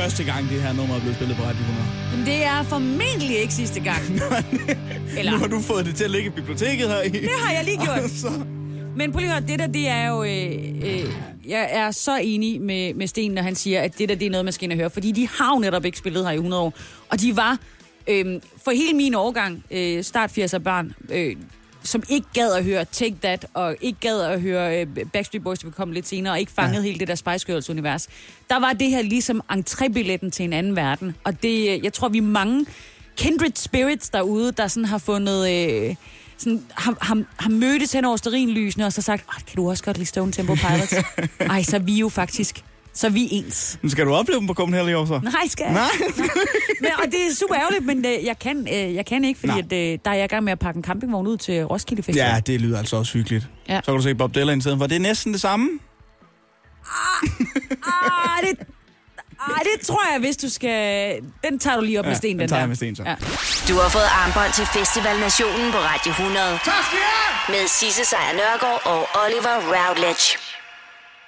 Første 0.04 0.24
gang, 0.24 0.50
det 0.50 0.62
her 0.62 0.74
nummer 0.74 0.96
er 0.96 1.00
blevet 1.00 1.16
spillet 1.16 1.38
på 1.38 1.44
Radio 1.44 1.62
100. 1.62 1.88
Men 2.16 2.26
det 2.26 2.46
er 2.46 2.64
formentlig 2.64 3.38
ikke 3.38 3.54
sidste 3.54 3.80
gang. 3.80 4.04
Eller, 5.18 5.32
Nu 5.32 5.38
har 5.38 5.48
du 5.48 5.60
fået 5.60 5.86
det 5.86 5.96
til 5.96 6.04
at 6.04 6.12
ligge 6.12 6.28
i 6.28 6.30
biblioteket 6.30 6.88
her 6.90 7.02
i. 7.02 7.10
det 7.10 7.30
har 7.40 7.54
jeg 7.54 7.64
lige 7.64 7.78
gjort. 7.78 8.12
Så, 8.22 8.30
Men 8.98 9.12
prøv 9.12 9.20
lige 9.20 9.32
at 9.34 9.38
høre, 9.40 9.48
det 9.48 9.60
der, 9.60 9.68
det 9.68 9.88
er 9.88 10.08
jo... 10.10 10.24
Øh, 10.24 10.52
øh, 10.84 11.14
jeg 11.48 11.70
er 11.72 11.92
så 11.92 12.18
enig 12.18 12.62
med, 12.62 12.94
med 12.94 13.08
Sten, 13.08 13.32
når 13.32 13.42
han 13.42 13.56
siger, 13.56 13.82
at 13.82 13.98
det 13.98 14.10
der, 14.10 14.16
det 14.16 14.26
er 14.26 14.30
noget, 14.30 14.46
man 14.46 14.54
skal 14.54 14.64
ind 14.64 14.72
og 14.72 14.78
høre. 14.78 14.90
Fordi 14.90 15.12
de 15.12 15.28
har 15.28 15.56
jo 15.56 15.60
netop 15.60 15.86
ikke 15.86 15.98
spillet 15.98 16.26
her 16.26 16.32
i 16.32 16.36
100 16.36 16.62
år. 16.62 16.74
Og 17.10 17.22
de 17.22 17.36
var, 17.36 17.58
øh, 18.08 18.42
for 18.64 18.72
hele 18.72 18.94
min 18.94 19.16
årgang, 19.16 19.64
øh, 19.72 20.04
start 20.04 20.38
80'er 20.38 20.58
børn, 20.58 20.94
øh, 21.10 21.36
som 21.84 22.04
ikke 22.10 22.28
gad 22.34 22.54
at 22.54 22.64
høre 22.64 22.86
Take 22.86 23.16
That, 23.22 23.46
og 23.54 23.76
ikke 23.82 24.00
gad 24.00 24.22
at 24.22 24.42
høre 24.42 24.82
øh, 24.82 24.88
Backstreet 25.14 25.44
Boys, 25.44 25.60
der 25.60 25.66
vil 25.68 25.74
komme 25.74 25.94
lidt 25.94 26.08
senere, 26.08 26.34
og 26.34 26.40
ikke 26.40 26.52
fangede 26.52 26.82
ja. 26.82 26.88
hele 26.88 27.00
det 27.00 27.08
der 27.08 27.16
Spice 27.16 27.46
Girls 27.46 27.70
univers. 27.70 28.08
Der 28.50 28.60
var 28.60 28.74
det 28.74 28.90
her 28.90 29.02
ligesom 29.02 29.42
entrébilletten 29.52 30.30
til 30.30 30.44
en 30.44 30.54
anden 30.54 30.76
verden. 30.76 31.16
Og 31.24 31.44
det, 31.44 31.70
øh, 31.70 31.84
jeg 31.84 31.94
tror, 31.94 32.10
vi 32.10 32.18
er 32.18 32.22
mange 32.22 32.66
kindred 33.18 33.52
spirits 33.56 34.10
derude, 34.10 34.52
der 34.52 34.68
sådan 34.68 34.86
har 34.86 34.98
fundet... 34.98 35.50
Øh, 35.50 35.96
sådan, 36.38 36.64
har, 36.72 36.98
har, 37.02 37.24
har 37.38 37.50
mødtes 37.50 37.92
hen 37.92 38.06
over 38.06 38.18
sterinlysene 38.18 38.86
og 38.86 38.94
så 38.94 39.02
sagt, 39.02 39.26
"Ej, 39.30 39.40
kan 39.48 39.56
du 39.56 39.70
også 39.70 39.84
godt 39.84 39.98
lide 39.98 40.08
Stone 40.08 40.32
Temple 40.32 40.56
Pilots? 40.56 40.94
Ej, 41.40 41.64
så 41.64 41.76
er 41.76 41.80
vi 41.80 41.94
jo 41.94 42.10
faktisk, 42.10 42.64
så 42.94 43.08
er 43.08 43.12
vi 43.12 43.28
ens. 43.32 43.80
nu 43.82 43.90
skal 43.90 44.06
du 44.06 44.14
opleve 44.14 44.40
dem 44.40 44.48
på 44.48 44.54
Copenhagen 44.54 44.90
i 44.90 44.94
år 44.94 45.06
så? 45.06 45.20
Nej, 45.24 45.48
skal 45.48 45.64
jeg? 45.64 45.74
Nej. 45.74 46.08
Men, 46.82 46.90
og 47.00 47.06
det 47.06 47.14
er 47.28 47.36
super 47.40 47.56
ærgerligt, 47.56 47.86
men 47.86 48.06
øh, 48.06 48.26
jeg, 48.26 48.40
kan, 48.40 48.68
øh, 48.74 48.96
jeg 48.96 49.06
kan 49.06 49.24
ikke, 49.24 49.40
fordi 49.40 49.60
at, 49.60 49.74
øh, 49.74 50.00
der 50.06 50.12
er 50.12 50.16
jeg 50.16 50.24
i 50.26 50.28
gang 50.28 50.44
med 50.44 50.52
at 50.52 50.60
pakke 50.60 50.78
en 50.78 50.84
campingvogn 50.84 51.28
ud 51.28 51.38
til 51.38 51.64
Roskilde 51.66 52.04
Festival. 52.04 52.28
Ja, 52.28 52.40
det 52.40 52.62
lyder 52.62 52.78
altså 52.80 52.96
også 52.98 53.14
hyggeligt. 53.14 53.48
Ja. 53.70 53.76
Så 53.84 53.86
kan 53.86 53.94
du 53.96 54.02
se 54.02 54.16
Bob 54.16 54.36
Dylan 54.36 54.58
i 54.58 54.62
stedet 54.62 54.78
for. 54.78 54.88
Det 54.88 54.96
er 54.96 55.00
næsten 55.00 55.34
det 55.34 55.42
samme. 55.42 55.70
Ah, 56.86 58.40
det, 58.48 58.58
ah, 59.40 59.60
det 59.70 59.88
tror 59.88 60.02
jeg, 60.12 60.20
hvis 60.20 60.38
du 60.38 60.50
skal... 60.50 60.80
Den 61.44 61.60
tager 61.60 61.78
du 61.78 61.84
lige 61.84 62.00
op 62.00 62.06
Ja, 62.06 62.10
med 62.10 62.18
sten, 62.18 62.30
den 62.32 62.40
den 62.40 62.48
tager 62.50 62.58
der. 62.58 62.62
jeg 62.62 62.68
med 62.68 62.76
sten, 62.76 62.96
så. 62.96 63.04
Ja. 63.04 63.16
Du 63.70 63.74
har 63.82 63.90
fået 63.90 64.10
armbånd 64.22 64.54
til 64.54 64.66
Festival 64.66 65.20
Nationen 65.20 65.72
på 65.72 65.78
Radio 65.78 66.12
100. 66.12 66.60
Med 67.50 67.68
Sisse 67.68 68.06
Sejr 68.06 68.34
Nørgaard 68.34 68.82
og 68.86 69.02
Oliver 69.26 69.56
Routledge. 69.74 70.26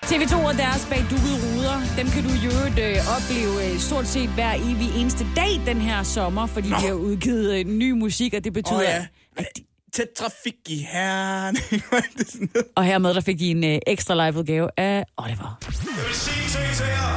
TV2 0.05 0.35
og 0.47 0.53
deres 0.53 0.87
bag 0.89 0.99
dukkede 1.11 1.37
ruder, 1.45 1.77
dem 1.97 2.07
kan 2.07 2.23
du 2.23 2.29
jo 2.29 2.51
øh, 2.83 2.97
opleve 3.15 3.73
øh, 3.73 3.79
stort 3.79 4.07
set 4.07 4.29
hver 4.29 4.53
evig 4.53 5.01
eneste 5.01 5.25
dag 5.35 5.61
den 5.65 5.81
her 5.81 6.03
sommer, 6.03 6.45
fordi 6.45 6.69
Nå. 6.69 6.75
de 6.75 6.81
har 6.81 6.93
udgivet 6.93 7.59
øh, 7.59 7.65
ny 7.65 7.91
musik, 7.91 8.33
og 8.33 8.43
det 8.43 8.53
betyder... 8.53 8.77
Åh 8.77 8.83
ja. 8.83 9.05
at 9.37 9.45
de, 9.57 9.63
Tæt 9.93 10.07
trafik 10.17 10.55
i 10.67 10.87
er 10.91 11.51
noget. 11.51 12.65
og 12.75 12.83
hermed 12.83 13.13
der 13.13 13.21
fik 13.21 13.39
de 13.39 13.51
en 13.51 13.63
øh, 13.63 13.79
ekstra 13.87 14.25
live-udgave 14.25 14.69
af 14.77 15.05
Oliver. 15.17 15.59
Det 15.61 15.77
her 15.93 16.01
er 16.01 17.14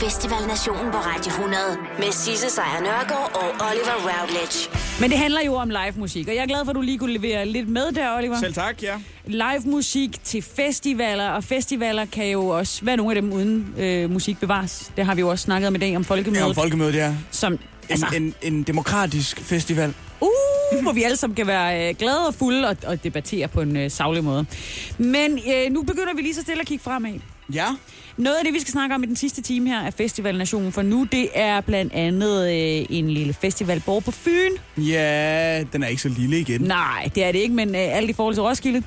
Festival 0.00 0.46
Nationen 0.48 0.92
på 0.92 0.98
Radio 0.98 1.30
100. 1.30 1.60
Med 1.98 2.12
Sisse 2.12 2.50
Sejr 2.50 2.80
Nørgaard 2.80 3.30
og 3.34 3.66
Oliver 3.70 3.94
Routledge. 4.20 4.70
Men 5.00 5.10
det 5.10 5.18
handler 5.18 5.40
jo 5.46 5.54
om 5.54 5.70
live-musik, 5.70 6.28
og 6.28 6.34
jeg 6.34 6.42
er 6.42 6.46
glad 6.46 6.64
for, 6.64 6.70
at 6.70 6.76
du 6.76 6.80
lige 6.80 6.98
kunne 6.98 7.12
levere 7.12 7.46
lidt 7.46 7.68
med 7.68 7.92
der, 7.92 8.16
Oliver. 8.16 8.38
Selv 8.40 8.54
tak, 8.54 8.82
ja. 8.82 8.94
Live-musik 9.26 10.24
til 10.24 10.42
festivaler, 10.42 11.28
og 11.28 11.44
festivaler 11.44 12.04
kan 12.06 12.26
jo 12.30 12.48
også 12.48 12.84
være 12.84 12.96
nogle 12.96 13.16
af 13.16 13.22
dem 13.22 13.32
uden 13.32 13.74
øh, 13.78 14.10
musik 14.10 14.40
bevares. 14.40 14.92
Det 14.96 15.04
har 15.06 15.14
vi 15.14 15.20
jo 15.20 15.28
også 15.28 15.42
snakket 15.42 15.68
om 15.68 15.74
i 15.74 15.78
dag 15.78 15.96
om 15.96 16.02
Det 16.02 16.06
folkemødet. 16.08 16.42
er 16.42 16.48
om 16.48 16.54
folkemødet, 16.54 16.94
ja. 16.94 17.14
som, 17.30 17.58
altså, 17.88 18.06
En, 18.16 18.22
en, 18.22 18.34
en 18.42 18.62
demokratisk 18.62 19.40
festival. 19.40 19.94
uh, 20.20 20.82
hvor 20.82 20.92
vi 20.92 21.02
alle 21.02 21.16
sammen 21.16 21.36
kan 21.36 21.46
være 21.46 21.88
øh, 21.88 21.94
glade 21.98 22.26
og 22.26 22.34
fulde 22.34 22.68
og, 22.68 22.76
og 22.86 23.04
debattere 23.04 23.48
på 23.48 23.60
en 23.60 23.76
øh, 23.76 23.90
savlig 23.90 24.24
måde. 24.24 24.46
Men 24.98 25.38
øh, 25.54 25.72
nu 25.72 25.82
begynder 25.82 26.14
vi 26.14 26.22
lige 26.22 26.34
så 26.34 26.42
stille 26.42 26.60
at 26.60 26.66
kigge 26.66 26.84
fremad. 26.84 27.14
Ja. 27.54 27.66
Noget 28.18 28.36
af 28.36 28.44
det, 28.44 28.54
vi 28.54 28.60
skal 28.60 28.72
snakke 28.72 28.94
om 28.94 29.02
i 29.02 29.06
den 29.06 29.16
sidste 29.16 29.42
time 29.42 29.68
her 29.68 29.80
af 29.80 29.94
Festival 29.94 30.38
Nationen 30.38 30.72
for 30.72 30.82
nu, 30.82 31.06
det 31.12 31.28
er 31.34 31.60
blandt 31.60 31.92
andet 31.92 32.42
øh, 32.52 32.86
en 32.90 33.10
lille 33.10 33.32
festivalborg 33.32 34.04
på 34.04 34.10
Fyn. 34.10 34.50
Ja, 34.76 35.62
den 35.72 35.82
er 35.82 35.86
ikke 35.86 36.02
så 36.02 36.08
lille 36.08 36.40
igen. 36.40 36.60
Nej, 36.60 37.10
det 37.14 37.24
er 37.24 37.32
det 37.32 37.38
ikke, 37.38 37.54
men 37.54 37.68
øh, 37.74 37.96
alt 37.96 38.10
i 38.10 38.12
forhold 38.12 38.34
til 38.34 38.42
Roskilde. 38.42 38.82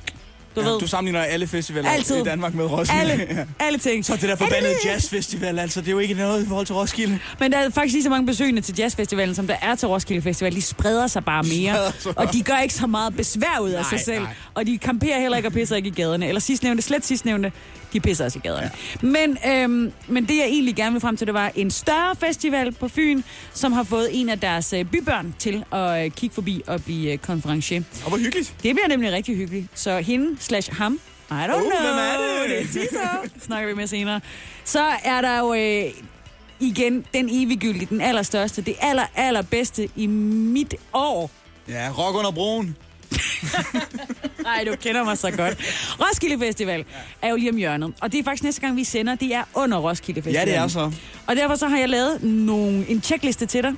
Du 0.56 0.62
Ja, 0.62 0.68
ved, 0.68 0.80
du 0.80 0.88
sammenligner 0.88 1.22
alle 1.26 1.48
festivaler 1.48 1.90
Altid. 1.90 2.22
i 2.22 2.24
Danmark 2.24 2.54
med 2.54 2.66
Roskilde. 2.66 3.02
alle, 3.02 3.28
Ja. 3.60 3.66
alle 3.66 3.80
ting. 3.80 4.06
Så 4.06 4.14
det 4.14 4.22
der 4.22 4.36
forbandede 4.36 4.74
jazzfestival, 4.86 5.60
altså, 5.60 5.82
det 5.82 5.88
er 5.88 5.92
jo 5.92 6.00
ikke 6.00 6.14
noget 6.14 6.44
i 6.44 6.48
forhold 6.48 6.66
til 6.66 6.76
Roskilde. 6.76 7.20
Men 7.40 7.52
der 7.52 7.58
er 7.58 7.70
faktisk 7.70 7.94
lige 7.94 8.04
så 8.04 8.10
mange 8.10 8.26
besøgende 8.26 8.62
til 8.62 8.76
jazzfestivalen, 8.80 9.36
som 9.36 9.48
der 9.48 9.56
er 9.62 9.76
til 9.76 9.88
Roskilde 9.88 10.22
Festival. 10.22 10.56
De 10.56 10.62
spreder 10.62 11.08
sig 11.08 11.26
bare 11.26 11.44
mere, 11.44 11.92
sig 12.00 12.18
og 12.18 12.34
de 12.34 12.42
gør 12.44 12.58
ikke 12.58 12.74
så 12.74 12.88
meget 12.88 13.16
besvær 13.16 13.60
ud 13.62 13.70
af 13.70 13.82
Nej, 13.82 13.90
sig 13.90 14.00
selv. 14.00 14.24
nej. 14.24 14.34
Og 14.54 14.68
de 14.68 14.78
kamperer 14.78 15.20
heller 15.20 15.38
ikke 15.38 15.50
og 15.50 15.54
pisser 15.54 15.76
ikke 15.76 15.88
i 15.88 15.92
gaderne. 15.92 16.28
Eller 16.28 16.40
sidstnævnte, 16.42 16.82
slet 16.84 17.06
sidstnævnte, 17.06 17.52
de 17.94 18.00
pisser 18.00 18.26
også 18.26 18.40
i 18.40 18.42
gaderne. 18.48 18.72
Ja. 19.04 19.08
Men, 19.08 19.38
øhm, 19.48 19.94
men 20.08 20.26
det 20.28 20.38
jeg 20.38 20.46
egentlig 20.46 20.76
gerne 20.76 20.92
vil 20.92 21.02
frem 21.02 21.18
til, 21.18 21.28
det 21.28 21.34
var 21.34 21.52
en 21.56 21.72
større 21.72 22.16
festival 22.20 22.72
på 22.72 22.88
Fyn, 22.88 23.22
som 23.54 23.72
har 23.72 23.84
fået 23.84 24.10
en 24.12 24.30
af 24.30 24.40
deres 24.40 24.74
øh, 24.74 24.86
bybørn 24.86 25.36
til 25.40 25.64
at 25.72 26.06
øh, 26.06 26.12
kigge 26.12 26.34
forbi 26.34 26.62
og 26.68 26.84
blive 26.84 27.12
øh, 27.12 27.18
konferencier. 27.18 27.82
Og 28.04 28.10
hvor 28.10 28.18
hyggeligt. 28.18 28.54
Det 28.64 28.76
bliver 28.76 28.88
nemlig 28.88 29.12
rigtig 29.12 29.36
hyggeligt. 29.36 29.68
Så 29.76 29.98
hende 29.98 30.36
slash 30.40 30.74
ham, 30.78 31.00
I 31.30 31.34
don't 31.34 31.44
Oh, 31.44 31.48
know. 31.48 31.62
hvem 31.62 31.98
er 31.98 32.48
det? 32.48 32.74
Det 32.74 32.88
er 32.94 33.28
snakker 33.46 33.70
vi 33.70 33.76
med 33.76 33.88
senere. 33.88 34.22
Så 34.66 34.84
er 35.04 35.22
der 35.22 35.40
jo 35.40 35.54
øh, 35.54 35.92
igen 36.60 37.06
den 37.14 37.30
eviggyldige, 37.32 37.86
den 37.86 38.02
allerstørste, 38.02 38.62
det 38.62 38.76
aller, 38.82 39.06
allerbedste 39.16 39.90
i 39.96 40.08
mit 40.08 40.76
år. 40.94 41.32
Ja, 41.70 41.90
rock 41.98 42.16
under 42.18 42.32
broen. 42.32 42.76
Nej, 44.44 44.64
du 44.68 44.76
kender 44.76 45.04
mig 45.04 45.18
så 45.18 45.32
godt. 45.32 45.58
Roskilde 46.00 46.40
Festival 46.40 46.86
er 47.22 47.30
jo 47.30 47.36
lige 47.36 47.50
om 47.50 47.56
hjørnet. 47.58 47.94
Og 48.02 48.12
det 48.12 48.20
er 48.20 48.24
faktisk 48.24 48.44
næste 48.44 48.62
gang, 48.62 48.76
vi 48.76 48.84
sender, 48.84 49.16
det 49.16 49.36
er 49.36 49.44
under 49.54 49.78
Roskilde 49.78 50.22
Festival. 50.22 50.48
Ja, 50.48 50.54
det 50.54 50.64
er 50.64 50.68
så. 50.68 50.92
Og 51.28 51.36
derfor 51.36 51.56
så 51.56 51.68
har 51.68 51.78
jeg 51.78 51.90
lavet 51.90 52.24
nogle, 52.24 52.86
en 52.90 53.02
checkliste 53.02 53.46
til 53.46 53.64
dig. 53.64 53.74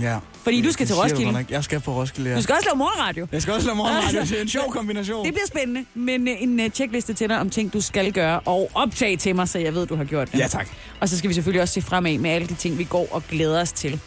Ja. 0.00 0.18
Fordi 0.42 0.60
du 0.60 0.72
skal 0.72 0.86
til 0.86 0.96
Roskilde. 0.96 1.46
Jeg 1.50 1.64
skal 1.64 1.80
på 1.80 1.94
Roskilde, 1.94 2.30
ja. 2.30 2.36
Du 2.36 2.42
skal 2.42 2.54
også 2.54 2.68
lave 2.68 2.76
morgenradio. 2.76 3.26
Jeg 3.32 3.42
skal 3.42 3.54
også 3.54 3.66
lave 3.66 3.76
morgenradio. 3.76 4.20
Det 4.20 4.32
er 4.32 4.42
en 4.42 4.48
sjov 4.48 4.72
kombination. 4.78 5.24
Det 5.24 5.34
bliver 5.34 5.46
spændende, 5.46 5.84
men 5.94 6.28
øh, 6.28 6.42
en 6.42 6.60
øh, 6.60 6.70
checkliste 6.70 7.14
til 7.14 7.28
dig 7.28 7.38
om 7.40 7.50
ting, 7.50 7.72
du 7.72 7.80
skal 7.80 8.12
gøre, 8.12 8.40
og 8.40 8.70
optage 8.74 9.16
til 9.16 9.36
mig, 9.36 9.48
så 9.48 9.58
jeg 9.58 9.74
ved, 9.74 9.86
du 9.86 9.96
har 9.96 10.04
gjort 10.04 10.32
det. 10.32 10.38
Ja, 10.38 10.48
tak. 10.48 10.68
Og 11.00 11.08
så 11.08 11.18
skal 11.18 11.28
vi 11.28 11.34
selvfølgelig 11.34 11.62
også 11.62 11.74
se 11.74 11.82
fremad 11.82 12.18
med 12.18 12.30
alle 12.30 12.48
de 12.48 12.54
ting, 12.54 12.78
vi 12.78 12.84
går 12.84 13.08
og 13.10 13.22
glæder 13.30 13.60
os 13.60 13.72
til. 13.72 14.00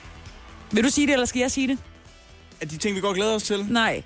Vil 0.72 0.84
du 0.84 0.90
sige 0.90 1.08
det, 1.08 1.14
eller 1.14 1.26
skal 1.26 1.40
jeg 1.40 1.52
sige 1.52 1.68
det? 1.68 1.78
Er 2.62 2.66
de 2.66 2.78
ting, 2.78 2.96
vi 2.96 3.02
går 3.02 3.14
glæder 3.14 3.36
os 3.36 3.44
til? 3.44 3.66
Nej. 3.70 4.04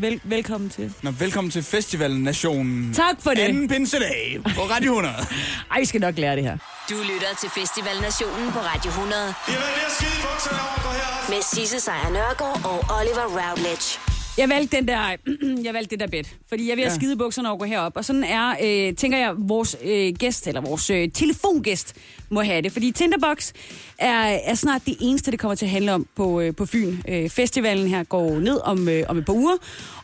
Vel, 0.00 0.20
velkommen 0.24 0.70
til. 0.70 0.94
Nå, 1.02 1.10
velkommen 1.10 1.50
til 1.50 1.62
Festivalen 1.62 2.22
Nationen. 2.22 2.94
Tak 2.94 3.16
for 3.22 3.30
det. 3.30 3.38
Anden 3.38 3.68
pinsedag 3.68 4.40
på 4.54 4.60
Radio 4.60 4.90
100. 4.92 5.14
Ej, 5.72 5.78
vi 5.80 5.84
skal 5.84 6.00
nok 6.00 6.18
lære 6.18 6.36
det 6.36 6.44
her. 6.44 6.56
Du 6.90 6.94
lytter 7.12 7.32
til 7.40 7.50
Festival 7.50 8.00
Nationen 8.02 8.52
på 8.52 8.58
Radio 8.58 8.88
100. 8.90 9.22
Jamen, 9.22 9.34
det 9.48 9.82
er 9.86 9.90
skide 9.98 10.10
bukserne 10.26 10.58
over, 10.58 10.92
herop. 10.94 11.28
Med 11.28 11.42
Sisse 11.54 11.80
Sejr 11.80 12.10
Nørgaard 12.10 12.60
og 12.64 12.78
Oliver 12.98 13.26
Routledge. 13.38 14.17
Jeg 14.38 14.48
valgte, 14.48 14.76
den 14.76 14.88
der, 14.88 15.00
jeg 15.66 15.74
valgte 15.74 15.90
det 15.90 16.00
der 16.00 16.06
bed, 16.06 16.24
fordi 16.48 16.68
jeg 16.68 16.76
vil 16.76 16.84
have 16.84 16.92
Ja. 16.92 16.96
skide 16.98 17.16
bukserne 17.16 17.50
over 17.50 17.64
herop. 17.64 17.92
Og 17.96 18.04
sådan 18.04 18.24
er, 18.24 18.50
øh, 18.62 18.94
tænker 18.96 19.18
jeg, 19.18 19.34
vores 19.38 19.76
øh, 19.84 20.12
gæst, 20.18 20.46
eller 20.46 20.60
vores 20.60 20.90
øh, 20.90 21.08
telefongæst, 21.14 21.94
må 22.30 22.42
have 22.42 22.62
det. 22.62 22.72
Fordi 22.72 22.90
Tinderbox 22.92 23.52
er, 23.98 24.20
er 24.44 24.54
snart 24.54 24.82
det 24.86 24.96
eneste, 25.00 25.30
det 25.30 25.38
kommer 25.40 25.54
til 25.54 25.64
at 25.66 25.70
handle 25.70 25.92
om 25.92 26.06
på, 26.16 26.40
øh, 26.40 26.54
på 26.54 26.66
Fyn. 26.66 26.96
Øh, 27.08 27.30
festivalen 27.30 27.88
her 27.88 28.02
går 28.04 28.30
ned 28.40 28.60
om, 28.64 28.88
øh, 28.88 29.04
om 29.08 29.18
et 29.18 29.24
par 29.24 29.32
uger. 29.32 29.56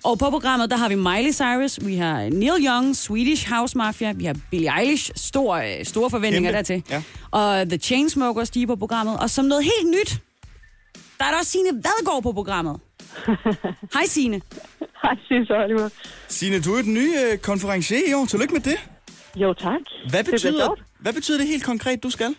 Og 0.05 0.19
på 0.19 0.31
programmet, 0.31 0.71
der 0.71 0.77
har 0.77 0.89
vi 0.89 0.95
Miley 0.95 1.33
Cyrus, 1.33 1.79
vi 1.87 1.97
har 1.97 2.23
Neil 2.31 2.67
Young, 2.67 2.97
Swedish 2.97 3.49
House 3.53 3.79
Mafia, 3.79 4.13
vi 4.13 4.25
har 4.25 4.37
Billie 4.51 4.81
Eilish, 4.81 5.11
stor, 5.17 5.55
øh, 5.57 5.85
store 5.85 6.11
forventninger 6.11 6.51
Kæmpe, 6.51 6.57
dertil. 6.57 6.83
ja. 6.91 7.03
Og 7.31 7.69
The 7.69 7.79
Chainsmokers, 7.79 8.51
de 8.51 8.63
er 8.63 8.67
på 8.67 8.77
programmet. 8.77 9.19
Og 9.21 9.31
som 9.31 9.45
noget 9.45 9.65
helt 9.65 9.91
nyt, 9.91 10.19
der 11.19 11.25
er 11.25 11.31
der 11.31 11.39
også 11.39 11.51
Signe 11.53 11.69
Vadgaard 11.85 12.23
på 12.23 12.33
programmet. 12.33 12.81
Hej 13.95 14.05
Signe. 14.07 14.41
Hej, 15.03 15.17
Sisse 15.29 15.55
Oliver. 15.57 15.89
Signe, 16.29 16.61
du 16.63 16.75
er 16.75 16.83
den 16.83 16.95
nye 16.95 17.13
øh, 17.33 17.39
konferencier 17.39 18.11
i 18.11 18.15
år. 18.15 18.27
Tillykke 18.27 18.53
med 18.55 18.61
det. 18.61 18.79
Jo, 19.37 19.53
tak. 19.53 19.81
Hvad 20.11 20.25
Det 20.25 20.33
betyder, 20.33 20.65
sjovt. 20.65 20.83
hvad 20.99 21.13
betyder 21.13 21.39
det 21.39 21.47
helt 21.47 21.65
konkret, 21.65 22.03
du 22.03 22.11
skal? 22.11 22.35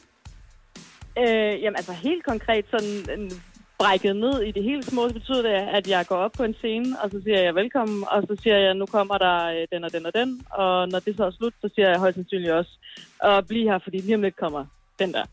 Øh, 1.20 1.26
jamen, 1.62 1.76
altså 1.76 1.92
helt 1.94 2.24
konkret 2.26 2.66
sådan 2.72 3.06
øh, 3.20 3.32
brækket 3.78 4.16
ned 4.16 4.42
i 4.42 4.52
det 4.52 4.64
helt 4.64 4.86
små, 4.86 5.08
så 5.08 5.14
betyder 5.14 5.42
det, 5.42 5.50
at 5.78 5.88
jeg 5.88 6.06
går 6.08 6.16
op 6.16 6.32
på 6.32 6.44
en 6.44 6.54
scene, 6.54 7.02
og 7.02 7.10
så 7.12 7.22
siger 7.24 7.40
jeg 7.42 7.56
velkommen, 7.56 8.04
og 8.12 8.24
så 8.30 8.38
siger 8.44 8.58
jeg, 8.58 8.74
nu 8.74 8.86
kommer 8.86 9.18
der 9.18 9.46
øh, 9.46 9.68
den 9.72 9.84
og 9.84 9.94
den 9.94 10.06
og 10.06 10.14
den, 10.14 10.42
og 10.52 10.90
når 10.90 11.00
det 11.00 11.18
så 11.18 11.26
er 11.26 11.32
slut, 11.32 11.54
så 11.62 11.70
siger 11.76 11.90
jeg 11.90 12.00
højst 12.00 12.16
sandsynligt 12.16 12.52
også, 12.52 12.72
og 13.20 13.48
bliv 13.48 13.64
her, 13.70 13.80
fordi 13.84 13.98
lige 13.98 14.16
om 14.16 14.22
lidt 14.22 14.36
kommer 14.36 14.66
den 15.00 15.14
der. 15.14 15.24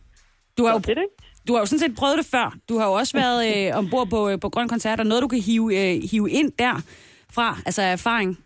Du 0.58 0.64
har, 0.66 0.72
Så 0.72 0.74
jo, 0.76 0.78
det 0.78 0.88
er 0.90 0.94
det, 0.94 1.02
ikke? 1.02 1.31
Du 1.48 1.52
har 1.52 1.60
jo 1.60 1.66
sådan 1.66 1.78
set 1.78 1.96
prøvet 1.96 2.18
det 2.18 2.26
før. 2.26 2.56
Du 2.68 2.78
har 2.78 2.86
jo 2.86 2.92
også 2.92 3.16
været 3.16 3.40
øh, 3.50 3.76
ombord 3.78 4.08
på, 4.08 4.28
øh, 4.28 4.40
på 4.40 4.48
Grøn 4.48 4.68
Koncert, 4.68 5.00
og 5.00 5.06
noget, 5.06 5.22
du 5.22 5.28
kan 5.28 5.40
hive, 5.40 5.66
øh, 5.80 6.02
hive 6.10 6.30
ind 6.30 6.52
derfra, 6.58 7.58
altså 7.66 7.82
af 7.82 7.92
erfaring. 7.92 8.38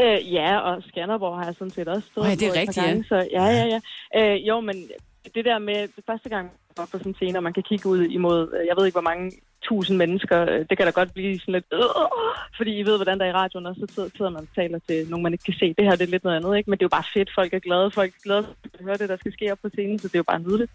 Øh, 0.00 0.32
ja, 0.32 0.58
og 0.58 0.82
Skanderborg 0.88 1.38
har 1.38 1.44
jeg 1.44 1.54
sådan 1.54 1.70
set 1.70 1.88
også 1.88 2.08
stået 2.12 2.26
ja, 2.28 2.34
det 2.34 2.42
er 2.42 2.50
på 2.50 2.58
rigtigt, 2.58 2.76
ja. 2.76 2.82
gange, 2.82 3.04
Så 3.04 3.28
ja, 3.32 3.44
ja, 3.44 3.64
ja. 3.74 3.80
Øh, 4.18 4.48
jo, 4.48 4.60
men 4.60 4.76
det 5.34 5.44
der 5.44 5.58
med 5.58 5.80
det 5.96 6.04
første 6.06 6.28
gang 6.28 6.50
var 6.76 6.84
på 6.92 6.98
sådan 6.98 7.10
en 7.10 7.14
scene, 7.14 7.38
og 7.38 7.42
man 7.42 7.52
kan 7.52 7.62
kigge 7.62 7.88
ud 7.88 8.02
imod, 8.18 8.40
øh, 8.56 8.66
jeg 8.66 8.74
ved 8.76 8.86
ikke 8.86 9.00
hvor 9.00 9.10
mange 9.10 9.32
tusind 9.62 9.96
mennesker, 9.96 10.38
øh, 10.50 10.66
det 10.68 10.76
kan 10.76 10.86
da 10.86 10.90
godt 10.90 11.14
blive 11.14 11.38
sådan 11.38 11.54
lidt, 11.54 11.66
øh, 11.72 11.80
fordi 12.56 12.72
I 12.78 12.86
ved, 12.86 12.96
hvordan 12.96 13.18
der 13.18 13.24
er 13.24 13.30
i 13.30 13.32
radioen, 13.42 13.66
og 13.66 13.74
så 13.74 13.86
sidder, 13.94 14.08
sidder 14.16 14.30
man 14.30 14.42
og 14.42 14.54
taler 14.54 14.78
til 14.88 15.10
nogen, 15.10 15.22
man 15.22 15.32
ikke 15.32 15.44
kan 15.44 15.60
se. 15.60 15.74
Det 15.78 15.84
her 15.84 15.96
det 15.96 16.06
er 16.06 16.14
lidt 16.14 16.24
noget 16.24 16.36
andet, 16.36 16.56
ikke? 16.56 16.70
Men 16.70 16.78
det 16.78 16.82
er 16.84 16.90
jo 16.90 16.98
bare 16.98 17.12
fedt, 17.14 17.30
folk 17.34 17.54
er 17.54 17.58
glade, 17.58 17.90
folk 17.90 18.12
er 18.14 18.22
glade 18.24 18.42
for 18.42 18.52
at 18.78 18.84
høre 18.84 18.96
det, 18.96 19.08
der 19.08 19.16
skal 19.16 19.32
ske 19.32 19.52
op 19.52 19.58
på 19.62 19.68
scenen, 19.68 19.98
så 19.98 20.08
det 20.08 20.14
er 20.14 20.24
jo 20.24 20.32
bare 20.32 20.40
nydeligt. 20.40 20.72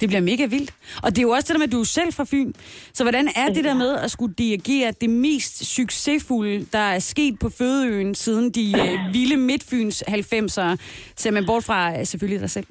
Det 0.00 0.08
bliver 0.08 0.20
mega 0.20 0.46
vildt. 0.46 0.74
Og 1.02 1.10
det 1.10 1.18
er 1.18 1.22
jo 1.22 1.30
også 1.30 1.46
det 1.46 1.54
der 1.54 1.58
med, 1.58 1.66
at 1.66 1.72
du 1.72 1.80
er 1.80 1.84
selv 1.84 2.12
fra 2.12 2.24
Fyn. 2.24 2.52
Så 2.92 3.04
hvordan 3.04 3.28
er 3.36 3.48
det 3.48 3.64
der 3.64 3.74
med 3.74 3.96
at 3.96 4.10
skulle 4.10 4.34
dirigere 4.34 4.92
det 5.00 5.10
mest 5.10 5.64
succesfulde, 5.64 6.66
der 6.72 6.78
er 6.78 6.98
sket 6.98 7.38
på 7.38 7.50
Fødeøen 7.50 8.14
siden 8.14 8.50
de 8.50 8.74
øh, 8.78 9.12
vilde 9.12 9.36
midtfyns 9.36 10.04
90'ere? 10.08 10.76
Ser 11.16 11.30
man 11.30 11.46
bort 11.46 11.64
fra 11.64 11.98
øh, 11.98 12.06
selvfølgelig 12.06 12.40
dig 12.40 12.50
selv. 12.50 12.66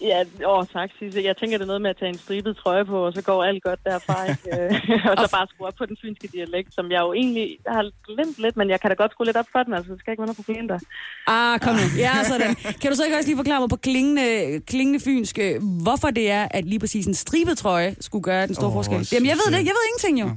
Ja, 0.00 0.24
åh, 0.46 0.66
tak, 0.72 0.90
Sisse. 0.98 1.20
Jeg 1.22 1.36
tænker, 1.36 1.58
det 1.58 1.62
er 1.62 1.66
noget 1.66 1.82
med 1.82 1.90
at 1.90 1.96
tage 1.96 2.08
en 2.08 2.18
stribet 2.18 2.56
trøje 2.56 2.84
på, 2.84 3.06
og 3.06 3.12
så 3.12 3.22
går 3.22 3.44
alt 3.44 3.62
godt 3.62 3.80
derfra, 3.84 4.24
ikke? 4.30 4.64
Øh, 4.64 4.70
og 5.10 5.14
så 5.18 5.28
bare 5.36 5.46
skrue 5.46 5.66
op 5.66 5.74
på 5.78 5.86
den 5.86 5.96
fynske 6.02 6.28
dialekt, 6.28 6.74
som 6.74 6.90
jeg 6.90 7.00
jo 7.00 7.12
egentlig 7.12 7.58
har 7.66 7.90
glemt 8.06 8.38
lidt, 8.38 8.56
men 8.56 8.70
jeg 8.70 8.80
kan 8.80 8.90
da 8.90 8.94
godt 8.94 9.12
skrue 9.12 9.26
lidt 9.26 9.36
op 9.36 9.46
for 9.52 9.62
den, 9.62 9.74
altså. 9.74 9.92
Det 9.92 10.00
skal 10.00 10.10
ikke 10.12 10.20
være 10.20 10.26
noget 10.26 10.36
problem 10.36 10.68
der. 10.68 10.78
Ah, 11.26 11.60
kom 11.60 11.74
nu. 11.74 11.86
Ja, 11.98 12.12
sådan. 12.24 12.54
Kan 12.80 12.90
du 12.90 12.96
så 12.96 13.04
ikke 13.04 13.16
også 13.16 13.28
lige 13.28 13.36
forklare 13.36 13.60
mig 13.60 13.68
på 13.68 13.76
klingende, 13.76 14.60
klingende 14.60 15.00
fynsk, 15.00 15.38
øh, 15.38 15.54
hvorfor 15.82 16.10
det 16.10 16.30
er, 16.30 16.48
at 16.50 16.64
lige 16.64 16.80
præcis 16.80 17.06
en 17.06 17.14
stribet 17.14 17.58
trøje 17.58 17.96
skulle 18.00 18.22
gøre 18.22 18.46
den 18.46 18.54
store 18.54 18.70
oh, 18.70 18.74
forskel? 18.74 19.08
Jamen, 19.12 19.28
jeg 19.28 19.36
ved 19.40 19.52
det 19.52 19.58
ikke. 19.58 19.68
Jeg 19.70 19.76
ved 19.78 19.84
ingenting 19.90 20.14
jo. 20.20 20.28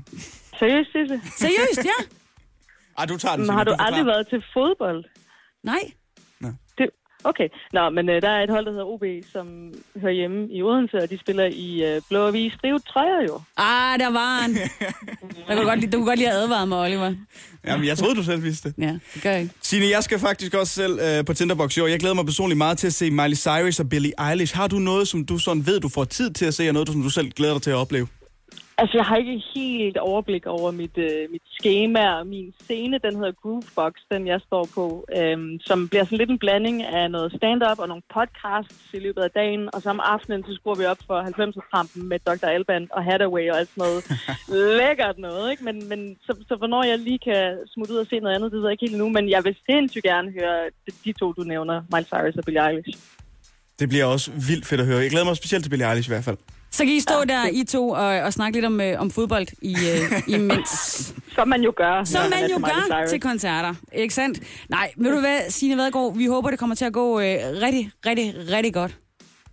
Seriøst, 0.59 0.91
Sisse? 0.91 1.15
Seriøst, 1.37 1.85
ja. 1.91 1.97
Ej, 2.97 3.05
du 3.05 3.17
tager 3.17 3.35
den, 3.35 3.49
har 3.49 3.63
du 3.63 3.71
forklarer. 3.71 3.87
aldrig 3.87 4.05
været 4.05 4.27
til 4.29 4.43
fodbold? 4.53 5.05
Nej. 5.63 5.83
Okay. 7.29 7.47
Nå, 7.73 7.89
men 7.89 8.09
øh, 8.09 8.21
der 8.21 8.29
er 8.29 8.43
et 8.43 8.49
hold, 8.49 8.65
der 8.65 8.71
hedder 8.71 8.85
OB, 8.85 9.03
som 9.33 9.45
hører 10.01 10.13
hjemme 10.13 10.47
i 10.51 10.63
Odense, 10.63 10.97
og 10.97 11.09
de 11.09 11.17
spiller 11.19 11.45
i 11.45 11.83
øh, 11.87 12.01
blå 12.09 12.19
og 12.25 12.31
hvide 12.31 12.51
strivet 12.57 12.83
trøjer 12.85 13.21
jo. 13.29 13.35
Ah, 13.57 13.99
der 13.99 14.11
var 14.11 14.41
han. 14.41 14.51
Der 15.47 15.55
kunne 15.55 15.65
godt, 15.65 15.93
du 15.93 15.97
kunne 15.97 16.05
godt 16.05 16.19
lige 16.19 16.29
have 16.29 16.41
advaret 16.41 16.67
mig, 16.67 16.79
Oliver. 16.85 17.13
Jamen, 17.67 17.87
jeg 17.87 17.97
troede, 17.97 18.15
du 18.15 18.23
selv 18.23 18.43
vidste 18.43 18.69
det. 18.69 18.83
Ja, 18.83 18.93
det 19.13 19.23
gør 19.23 19.31
jeg 19.31 19.41
ikke. 19.41 19.53
Signe, 19.61 19.89
jeg 19.89 20.03
skal 20.03 20.19
faktisk 20.19 20.53
også 20.53 20.73
selv 20.73 20.99
øh, 20.99 21.25
på 21.25 21.33
Tinderbox 21.33 21.77
i 21.77 21.79
år. 21.79 21.87
Jeg 21.87 21.99
glæder 21.99 22.15
mig 22.15 22.25
personligt 22.25 22.57
meget 22.57 22.77
til 22.77 22.87
at 22.87 22.93
se 22.93 23.11
Miley 23.11 23.35
Cyrus 23.35 23.79
og 23.79 23.89
Billie 23.89 24.29
Eilish. 24.29 24.55
Har 24.55 24.67
du 24.67 24.79
noget, 24.79 25.07
som 25.07 25.25
du 25.25 25.37
sådan 25.37 25.65
ved, 25.65 25.79
du 25.79 25.89
får 25.89 26.03
tid 26.03 26.31
til 26.31 26.45
at 26.45 26.53
se, 26.53 26.67
og 26.69 26.73
noget, 26.73 26.89
som 26.89 27.01
du 27.01 27.09
selv 27.09 27.31
glæder 27.31 27.53
dig 27.53 27.61
til 27.61 27.71
at 27.71 27.75
opleve? 27.77 28.07
Altså, 28.81 28.97
jeg 28.97 29.05
har 29.05 29.17
ikke 29.17 29.43
helt 29.55 29.97
overblik 29.97 30.45
over 30.45 30.71
mit, 30.71 30.97
øh, 30.97 31.31
mit 31.31 31.41
schema 31.59 32.03
og 32.19 32.27
min 32.27 32.53
scene. 32.63 32.99
Den 33.05 33.15
hedder 33.15 33.31
Groovebox, 33.41 33.93
den 34.11 34.27
jeg 34.27 34.39
står 34.47 34.69
på, 34.75 35.05
øhm, 35.17 35.59
som 35.59 35.89
bliver 35.89 36.03
sådan 36.03 36.17
lidt 36.17 36.29
en 36.29 36.39
blanding 36.39 36.83
af 36.83 37.11
noget 37.11 37.33
stand-up 37.37 37.79
og 37.79 37.87
nogle 37.87 38.03
podcasts 38.13 38.93
i 38.93 38.99
løbet 38.99 39.21
af 39.21 39.31
dagen. 39.31 39.69
Og 39.73 39.81
så 39.81 39.89
om 39.89 39.99
aftenen, 40.03 40.43
så 40.43 40.51
skruer 40.59 40.75
vi 40.75 40.85
op 40.85 41.01
for 41.07 41.17
90'er-trampen 41.21 42.01
med 42.11 42.19
Dr. 42.19 42.47
Alban 42.47 42.87
og 42.91 43.03
Hathaway 43.03 43.49
og 43.51 43.57
alt 43.59 43.69
sådan 43.69 43.81
noget 43.87 44.01
lækkert 44.79 45.17
noget. 45.17 45.51
Ikke? 45.51 45.63
Men, 45.63 45.89
men 45.89 46.17
så, 46.25 46.31
så 46.47 46.55
hvornår 46.55 46.83
jeg 46.83 46.99
lige 46.99 47.19
kan 47.19 47.57
smutte 47.73 47.93
ud 47.93 47.97
og 47.97 48.07
se 48.07 48.19
noget 48.19 48.35
andet, 48.35 48.51
det 48.51 48.57
ved 48.57 48.67
jeg 48.67 48.71
ikke 48.71 48.85
helt 48.85 48.95
endnu. 48.95 49.09
Men 49.09 49.29
jeg 49.29 49.43
vil 49.43 49.55
sindssygt 49.69 50.03
gerne 50.03 50.31
høre 50.31 50.59
de, 50.85 50.91
de 51.05 51.11
to, 51.13 51.33
du 51.33 51.41
nævner, 51.41 51.77
Miley 51.91 52.07
Cyrus 52.07 52.35
og 52.35 52.45
Billie 52.45 52.67
Eilish. 52.67 52.99
Det 53.79 53.89
bliver 53.89 54.05
også 54.05 54.31
vildt 54.31 54.65
fedt 54.65 54.81
at 54.81 54.87
høre. 54.87 54.99
Jeg 54.99 55.09
glæder 55.09 55.25
mig 55.25 55.37
specielt 55.37 55.63
til 55.63 55.69
Billie 55.69 55.89
Eilish 55.89 56.09
i 56.09 56.13
hvert 56.13 56.23
fald. 56.23 56.37
Så 56.71 56.85
kan 56.85 56.93
I 56.93 56.99
stå 56.99 57.23
der, 57.23 57.47
I 57.47 57.63
to, 57.63 57.89
og, 57.89 58.05
og 58.05 58.33
snakke 58.33 58.57
lidt 58.57 58.65
om, 58.65 58.81
øh, 58.81 59.01
om 59.01 59.11
fodbold 59.11 59.47
i, 59.61 59.73
øh, 59.73 60.21
imens. 60.39 60.69
Som 61.35 61.47
man 61.47 61.61
jo 61.61 61.73
gør. 61.75 62.03
Som 62.03 62.23
man 62.23 62.33
er 62.33 62.47
jo 62.47 62.59
gør 62.65 63.05
til 63.05 63.19
koncerter. 63.19 63.73
Ikke 63.93 64.13
sandt? 64.13 64.39
Nej, 64.69 64.91
ved 64.97 65.11
du 65.11 65.19
hvad, 65.19 65.39
Signe 65.49 65.77
Vadegaard, 65.77 66.17
vi 66.17 66.25
håber, 66.25 66.49
det 66.49 66.59
kommer 66.59 66.75
til 66.75 66.85
at 66.85 66.93
gå 66.93 67.19
øh, 67.19 67.37
rigtig, 67.61 67.91
rigtig, 68.05 68.33
rigtig 68.51 68.73
godt. 68.73 68.97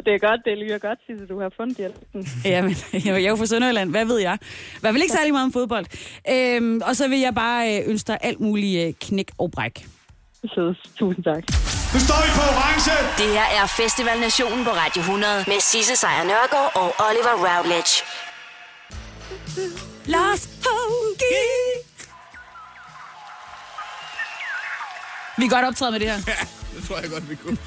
Det 0.07 0.15
er 0.15 0.19
godt, 0.19 0.41
det 0.45 0.59
lyder 0.59 0.79
godt, 0.79 0.99
Sisse, 1.07 1.27
du 1.27 1.41
har 1.41 1.53
fundet 1.57 1.79
dialekten. 1.79 2.27
Jamen, 2.53 2.77
jeg 2.93 3.25
er 3.25 3.29
jo 3.29 3.37
fra 3.37 3.47
Sønderjylland, 3.47 3.91
hvad 3.91 4.05
ved 4.05 4.19
jeg? 4.19 4.39
I 4.77 4.81
hvert 4.81 4.93
fald 4.95 5.03
ikke 5.03 5.15
særlig 5.15 5.33
meget 5.33 5.45
om 5.45 5.53
fodbold. 5.53 5.87
Øhm, 6.31 6.81
og 6.87 6.97
så 6.97 7.09
vil 7.09 7.21
jeg 7.21 7.35
bare 7.35 7.79
øh, 7.79 7.91
ønske 7.91 8.07
dig 8.07 8.19
alt 8.21 8.41
muligt 8.41 8.87
øh, 8.87 8.93
knæk 9.01 9.31
og 9.39 9.51
bræk. 9.51 9.87
Sødes. 10.55 10.79
Tusind 10.99 11.25
tak. 11.25 11.43
Nu 11.95 11.99
står 12.07 12.21
vi 12.27 12.31
på 12.39 12.45
orange. 12.53 12.95
Det 13.23 13.29
her 13.39 13.49
er 13.59 13.67
Festival 13.67 14.21
Nationen 14.21 14.65
på 14.65 14.71
Radio 14.71 15.01
100 15.01 15.45
med 15.47 15.61
Sisse 15.61 15.97
Sejr 15.97 16.25
Nørgaard 16.25 16.73
og 16.83 16.89
Oliver 17.07 17.35
Routledge. 17.47 17.95
Lars 20.07 20.49
Hågi! 20.65 21.35
Vi 25.39 25.43
kan 25.43 25.49
godt 25.49 25.65
optræde 25.65 25.93
med 25.93 26.01
det 26.01 26.11
her. 26.11 26.19
Det 26.77 26.85
tror 26.89 26.99
jeg 26.99 27.11
godt, 27.11 27.31
vi 27.31 27.35
kunne. 27.35 27.59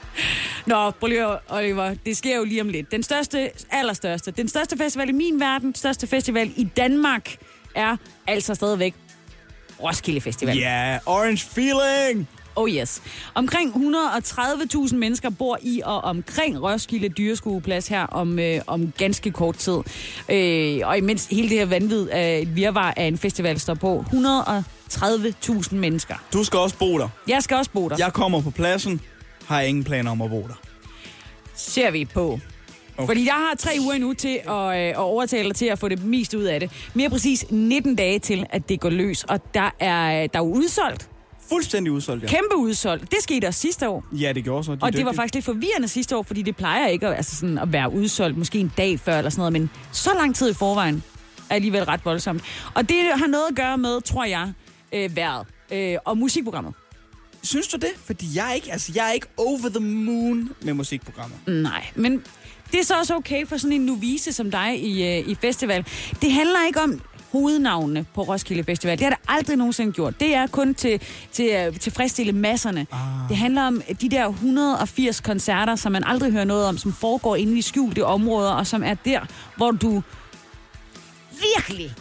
Nå, 0.70 0.90
prøv 0.90 1.08
lige 1.08 1.26
Oliver, 1.48 1.94
det 2.06 2.16
sker 2.16 2.36
jo 2.36 2.44
lige 2.44 2.60
om 2.60 2.68
lidt. 2.68 2.90
Den 2.90 3.02
største, 3.02 3.50
allerstørste, 3.70 4.30
den 4.30 4.48
største 4.48 4.76
festival 4.76 5.08
i 5.08 5.12
min 5.12 5.40
verden, 5.40 5.66
den 5.66 5.74
største 5.74 6.06
festival 6.06 6.52
i 6.56 6.64
Danmark, 6.64 7.36
er 7.74 7.96
altså 8.26 8.54
stadigvæk 8.54 8.94
Roskilde 9.82 10.20
Festival. 10.20 10.56
Ja, 10.56 10.62
yeah, 10.62 11.00
Orange 11.06 11.46
Feeling! 11.54 12.28
Oh 12.56 12.70
yes. 12.70 13.02
Omkring 13.34 13.72
130.000 13.72 14.94
mennesker 14.96 15.30
bor 15.30 15.58
i 15.62 15.82
og 15.84 16.00
omkring 16.00 16.62
Roskilde 16.62 17.08
Dyreskueplads 17.08 17.88
her 17.88 18.02
om, 18.02 18.38
øh, 18.38 18.60
om 18.66 18.92
ganske 18.98 19.30
kort 19.30 19.56
tid. 19.56 19.78
Øh, 20.28 20.80
og 20.84 20.98
imens 20.98 21.26
hele 21.26 21.48
det 21.48 21.58
her 21.58 21.66
vanvid 21.66 22.08
af 22.08 22.38
et 22.38 22.56
virvar 22.56 22.94
af 22.96 23.04
en 23.04 23.18
festival 23.18 23.60
står 23.60 23.74
på, 23.74 24.04
130.000 24.10 25.74
mennesker. 25.74 26.14
Du 26.32 26.44
skal 26.44 26.58
også 26.58 26.76
bo 26.76 26.98
der. 26.98 27.08
Jeg 27.28 27.42
skal 27.42 27.56
også 27.56 27.70
bo 27.70 27.88
der. 27.88 27.96
Jeg 27.98 28.12
kommer 28.12 28.40
på 28.42 28.50
pladsen, 28.50 29.00
har 29.46 29.60
ingen 29.60 29.84
planer 29.84 30.10
om 30.10 30.22
at 30.22 30.30
bo 30.30 30.46
der. 30.48 30.60
ser 31.54 31.90
vi 31.90 32.04
på. 32.04 32.40
Okay. 33.00 33.06
Fordi 33.06 33.26
jeg 33.26 33.34
har 33.34 33.54
tre 33.58 33.70
uger 33.80 33.98
nu 33.98 34.12
til 34.12 34.40
at, 34.48 34.50
øh, 34.50 34.88
at 34.88 34.96
overtale 34.96 35.48
dig 35.48 35.56
til 35.56 35.66
at 35.66 35.78
få 35.78 35.88
det 35.88 36.04
mest 36.04 36.34
ud 36.34 36.42
af 36.42 36.60
det. 36.60 36.70
Mere 36.94 37.10
præcis 37.10 37.44
19 37.50 37.96
dage 37.96 38.18
til, 38.18 38.46
at 38.50 38.68
det 38.68 38.80
går 38.80 38.90
løs. 38.90 39.24
Og 39.24 39.54
der 39.54 39.70
er, 39.80 40.26
der 40.26 40.38
er 40.38 40.44
jo 40.44 40.52
udsolgt. 40.52 41.08
Fuldstændig 41.48 41.92
udsolgt, 41.92 42.22
ja. 42.22 42.28
Kæmpe 42.28 42.56
udsolgt. 42.56 43.10
Det 43.10 43.18
skete 43.22 43.46
også 43.46 43.60
sidste 43.60 43.88
år. 43.88 44.04
Ja, 44.12 44.32
det 44.32 44.44
gjorde 44.44 44.64
så. 44.64 44.74
De 44.74 44.78
Og 44.82 44.92
det 44.92 45.04
var 45.04 45.12
faktisk 45.12 45.34
lidt 45.34 45.44
forvirrende 45.44 45.88
sidste 45.88 46.16
år, 46.16 46.22
fordi 46.22 46.42
det 46.42 46.56
plejer 46.56 46.86
ikke 46.88 47.06
at, 47.06 47.16
altså 47.16 47.36
sådan, 47.36 47.58
at 47.58 47.72
være 47.72 47.92
udsolgt, 47.92 48.38
måske 48.38 48.58
en 48.58 48.72
dag 48.76 49.00
før 49.00 49.18
eller 49.18 49.30
sådan 49.30 49.40
noget, 49.40 49.52
men 49.52 49.70
så 49.92 50.10
lang 50.14 50.34
tid 50.34 50.50
i 50.50 50.54
forvejen 50.54 51.02
er 51.50 51.54
alligevel 51.54 51.84
ret 51.84 52.00
voldsomt. 52.04 52.42
Og 52.74 52.88
det 52.88 52.96
har 53.14 53.26
noget 53.26 53.44
at 53.50 53.56
gøre 53.56 53.78
med, 53.78 54.00
tror 54.00 54.24
jeg, 54.24 54.52
øh, 54.92 55.16
vejret 55.16 55.46
øh, 55.72 55.96
og 56.04 56.18
musikprogrammet. 56.18 56.74
Synes 57.42 57.68
du 57.68 57.76
det? 57.76 57.90
Fordi 58.04 58.26
jeg 58.34 58.50
er 58.50 58.52
ikke, 58.54 58.72
altså, 58.72 58.92
jeg 58.94 59.08
er 59.08 59.12
ikke 59.12 59.26
over 59.36 59.68
the 59.68 59.80
moon 59.80 60.50
med 60.62 60.74
musikprogrammer. 60.74 61.36
Nej, 61.46 61.86
men 61.94 62.22
det 62.72 62.80
er 62.80 62.84
så 62.84 62.94
også 62.98 63.14
okay 63.14 63.46
for 63.46 63.56
sådan 63.56 63.72
en 63.72 63.86
novise 63.86 64.32
som 64.32 64.50
dig 64.50 64.80
i, 64.82 65.18
øh, 65.18 65.28
i 65.28 65.34
festival. 65.34 65.86
Det 66.22 66.32
handler 66.32 66.66
ikke 66.66 66.80
om 66.80 67.00
hovednavnene 67.32 68.06
på 68.14 68.22
Roskilde 68.22 68.64
Festival. 68.64 68.98
Det 68.98 69.04
har 69.04 69.10
det 69.10 69.18
aldrig 69.28 69.56
nogensinde 69.56 69.92
gjort. 69.92 70.20
Det 70.20 70.34
er 70.34 70.46
kun 70.46 70.74
til, 70.74 71.00
til 71.32 71.42
at 71.42 71.80
tilfredsstille 71.80 72.32
masserne. 72.32 72.86
Ah. 72.92 73.28
Det 73.28 73.36
handler 73.36 73.62
om 73.62 73.82
de 74.00 74.08
der 74.08 74.28
180 74.28 75.20
koncerter, 75.20 75.76
som 75.76 75.92
man 75.92 76.04
aldrig 76.04 76.32
hører 76.32 76.44
noget 76.44 76.66
om, 76.66 76.78
som 76.78 76.92
foregår 76.92 77.36
inde 77.36 77.58
i 77.58 77.62
skjulte 77.62 78.06
områder, 78.06 78.50
og 78.50 78.66
som 78.66 78.82
er 78.82 78.94
der, 78.94 79.20
hvor 79.56 79.70
du 79.70 80.02
virkelig 81.30 81.94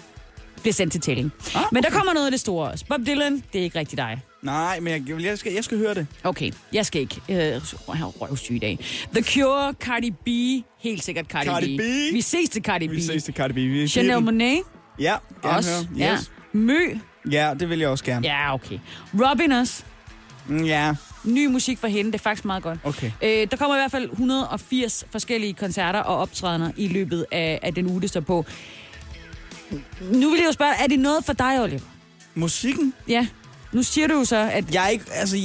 bliver 0.62 0.74
sendt 0.74 0.92
til 0.92 1.02
tælling. 1.02 1.32
Ah, 1.56 1.62
Men 1.72 1.84
der 1.84 1.90
kommer 1.90 2.14
noget 2.14 2.26
af 2.26 2.32
det 2.32 2.40
store 2.40 2.70
også. 2.70 2.86
Bob 2.86 3.00
Dylan, 3.08 3.44
det 3.54 3.60
er 3.60 3.64
ikke 3.64 3.80
rigtig 3.80 3.98
dig. 3.98 4.22
Nej, 4.42 4.80
men 4.80 5.08
jeg, 5.08 5.22
jeg, 5.22 5.38
skal, 5.38 5.54
jeg 5.54 5.64
skal 5.64 5.78
høre 5.78 5.94
det. 5.94 6.08
Okay, 6.24 6.52
jeg 6.74 6.86
skal 6.86 7.02
ikke. 7.02 7.22
Øh, 7.30 7.36
jeg 7.38 7.62
har 7.88 8.06
røvsyg 8.06 8.56
i 8.56 8.60
dag. 8.60 8.80
The 9.14 9.24
Cure, 9.24 9.74
Cardi 9.80 10.12
B. 10.12 10.28
Helt 10.80 11.04
sikkert 11.04 11.26
Cardi, 11.26 11.46
Cardi 11.48 11.78
B. 11.78 11.82
Vi 12.14 12.22
ses 12.22 12.50
til 12.50 12.62
Cardi 12.64 12.88
B. 12.88 12.92
Vi 12.92 13.02
ses 13.02 13.24
til 13.24 13.34
Cardi 13.34 13.54
B. 13.54 13.56
Vi 13.56 13.88
Chanel. 13.88 14.22
Monet. 14.24 14.60
Ja, 15.00 15.16
gerne 15.44 15.58
Også. 15.58 15.72
høre. 15.72 15.86
Ja. 15.98 16.14
Yes. 16.14 16.32
Mø. 16.54 16.80
Ja. 17.32 17.54
det 17.60 17.70
vil 17.70 17.80
jeg 17.80 17.90
også 17.90 18.04
gerne. 18.04 18.28
Ja, 18.28 18.54
okay. 18.54 18.80
Robin 19.14 19.52
også. 19.52 19.84
Mm, 20.48 20.64
Ja, 20.64 20.96
Ny 21.24 21.46
musik 21.46 21.78
fra 21.78 21.88
hende. 21.88 22.12
Det 22.12 22.18
er 22.20 22.24
faktisk 22.24 22.46
meget 22.46 22.64
godt. 22.64 22.80
okay. 22.84 23.12
Øh, 23.24 23.48
der 23.52 23.58
kommer 23.58 23.76
i 23.76 23.80
hvert 23.80 23.92
fald 23.92 24.10
180 24.12 25.06
forskellige 25.12 25.54
koncerter 25.54 26.00
og 26.00 26.18
optrædener 26.18 26.72
i 26.78 26.88
løbet 26.88 27.26
af, 27.32 27.60
af 27.62 27.74
den 27.74 27.88
uge, 27.88 28.02
det 28.02 28.10
står 28.10 28.22
på. 28.22 28.46
Nu 30.02 30.30
vil 30.30 30.38
jeg 30.38 30.48
jo 30.48 30.52
spørge, 30.52 30.72
er 30.84 30.88
det 30.88 31.00
noget 31.00 31.26
for 31.26 31.34
dig, 31.34 31.62
Oliver? 31.62 31.80
Musikken? 32.36 32.94
Ja. 33.08 33.28
Nu 33.72 33.84
siger 33.84 34.08
du 34.08 34.26
så, 34.26 34.50
at 34.52 34.74
Jeg 34.74 34.84
er 34.86 34.88
ikke, 34.88 35.06
altså, 35.14 35.38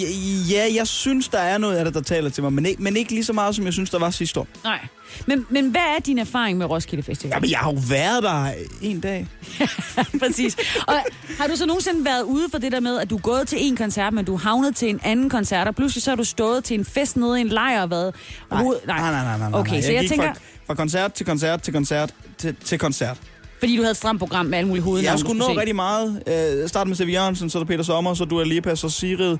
ja, 0.50 0.66
jeg 0.74 0.86
synes, 0.86 1.28
der 1.28 1.38
er 1.38 1.58
noget 1.58 1.76
af 1.76 1.84
det, 1.84 1.94
der 1.94 2.00
taler 2.00 2.30
til 2.30 2.42
mig, 2.42 2.52
men 2.52 2.66
ikke, 2.66 2.82
men 2.82 2.96
ikke 2.96 3.10
lige 3.12 3.24
så 3.24 3.32
meget, 3.32 3.54
som 3.56 3.64
jeg 3.64 3.72
synes, 3.72 3.90
der 3.90 3.98
var 3.98 4.10
sidste 4.10 4.40
år. 4.40 4.46
nej. 4.64 4.78
Men, 5.26 5.46
men 5.50 5.70
hvad 5.70 5.80
er 5.80 6.00
din 6.00 6.18
erfaring 6.18 6.58
med 6.58 6.66
Roskilde 6.66 7.02
Festival? 7.02 7.30
Jamen, 7.34 7.50
jeg 7.50 7.58
har 7.58 7.72
jo 7.72 7.78
været 7.88 8.22
der 8.22 8.52
en 8.82 9.00
dag. 9.00 9.26
Præcis. 10.20 10.56
Og 10.86 10.94
har 11.38 11.46
du 11.46 11.56
så 11.56 11.66
nogensinde 11.66 12.04
været 12.04 12.22
ude 12.22 12.48
for 12.50 12.58
det 12.58 12.72
der 12.72 12.80
med, 12.80 12.98
at 12.98 13.10
du 13.10 13.16
er 13.16 13.20
gået 13.20 13.48
til 13.48 13.58
en 13.60 13.76
koncert, 13.76 14.12
men 14.12 14.24
du 14.24 14.34
er 14.34 14.38
havnet 14.38 14.76
til 14.76 14.88
en 14.88 15.00
anden 15.02 15.30
koncert, 15.30 15.68
og 15.68 15.74
pludselig 15.74 16.02
så 16.02 16.10
har 16.10 16.16
du 16.16 16.24
stået 16.24 16.64
til 16.64 16.78
en 16.78 16.84
fest 16.84 17.16
nede 17.16 17.38
i 17.38 17.40
en 17.40 17.48
lejr 17.48 17.82
og 17.82 17.90
været... 17.90 18.14
Nej, 18.50 18.62
nej, 18.62 18.76
nej, 18.86 19.10
nej. 19.10 19.38
nej, 19.38 19.50
nej. 19.50 19.60
Okay, 19.60 19.82
så 19.82 19.92
jeg 19.92 20.00
gik 20.00 20.10
tænker, 20.10 20.32
Fra, 20.34 20.40
fra 20.66 20.74
koncert 20.74 21.12
til 21.12 21.26
koncert 21.26 21.62
til 21.62 21.72
koncert 21.72 22.14
til, 22.38 22.56
til 22.64 22.78
koncert. 22.78 23.16
Fordi 23.58 23.76
du 23.76 23.82
havde 23.82 23.90
et 23.90 23.96
stramt 23.96 24.18
program 24.18 24.46
med 24.46 24.58
alle 24.58 24.68
mulige 24.68 24.84
hovednavne. 24.84 25.10
Jeg 25.10 25.18
du 25.18 25.24
skulle 25.24 25.38
nå 25.38 25.48
se. 25.54 25.60
rigtig 25.60 25.76
meget. 25.76 26.22
Øh, 26.62 26.68
starte 26.68 26.88
med 26.88 26.96
Sevi 26.96 27.12
Jørgensen, 27.12 27.50
så 27.50 27.58
er 27.58 27.62
der 27.62 27.66
Peter 27.66 27.84
Sommer, 27.84 28.14
så 28.14 28.24
Dua 28.24 28.44
Lipa, 28.44 28.74
så 28.74 28.88
Sigrid, 28.88 29.38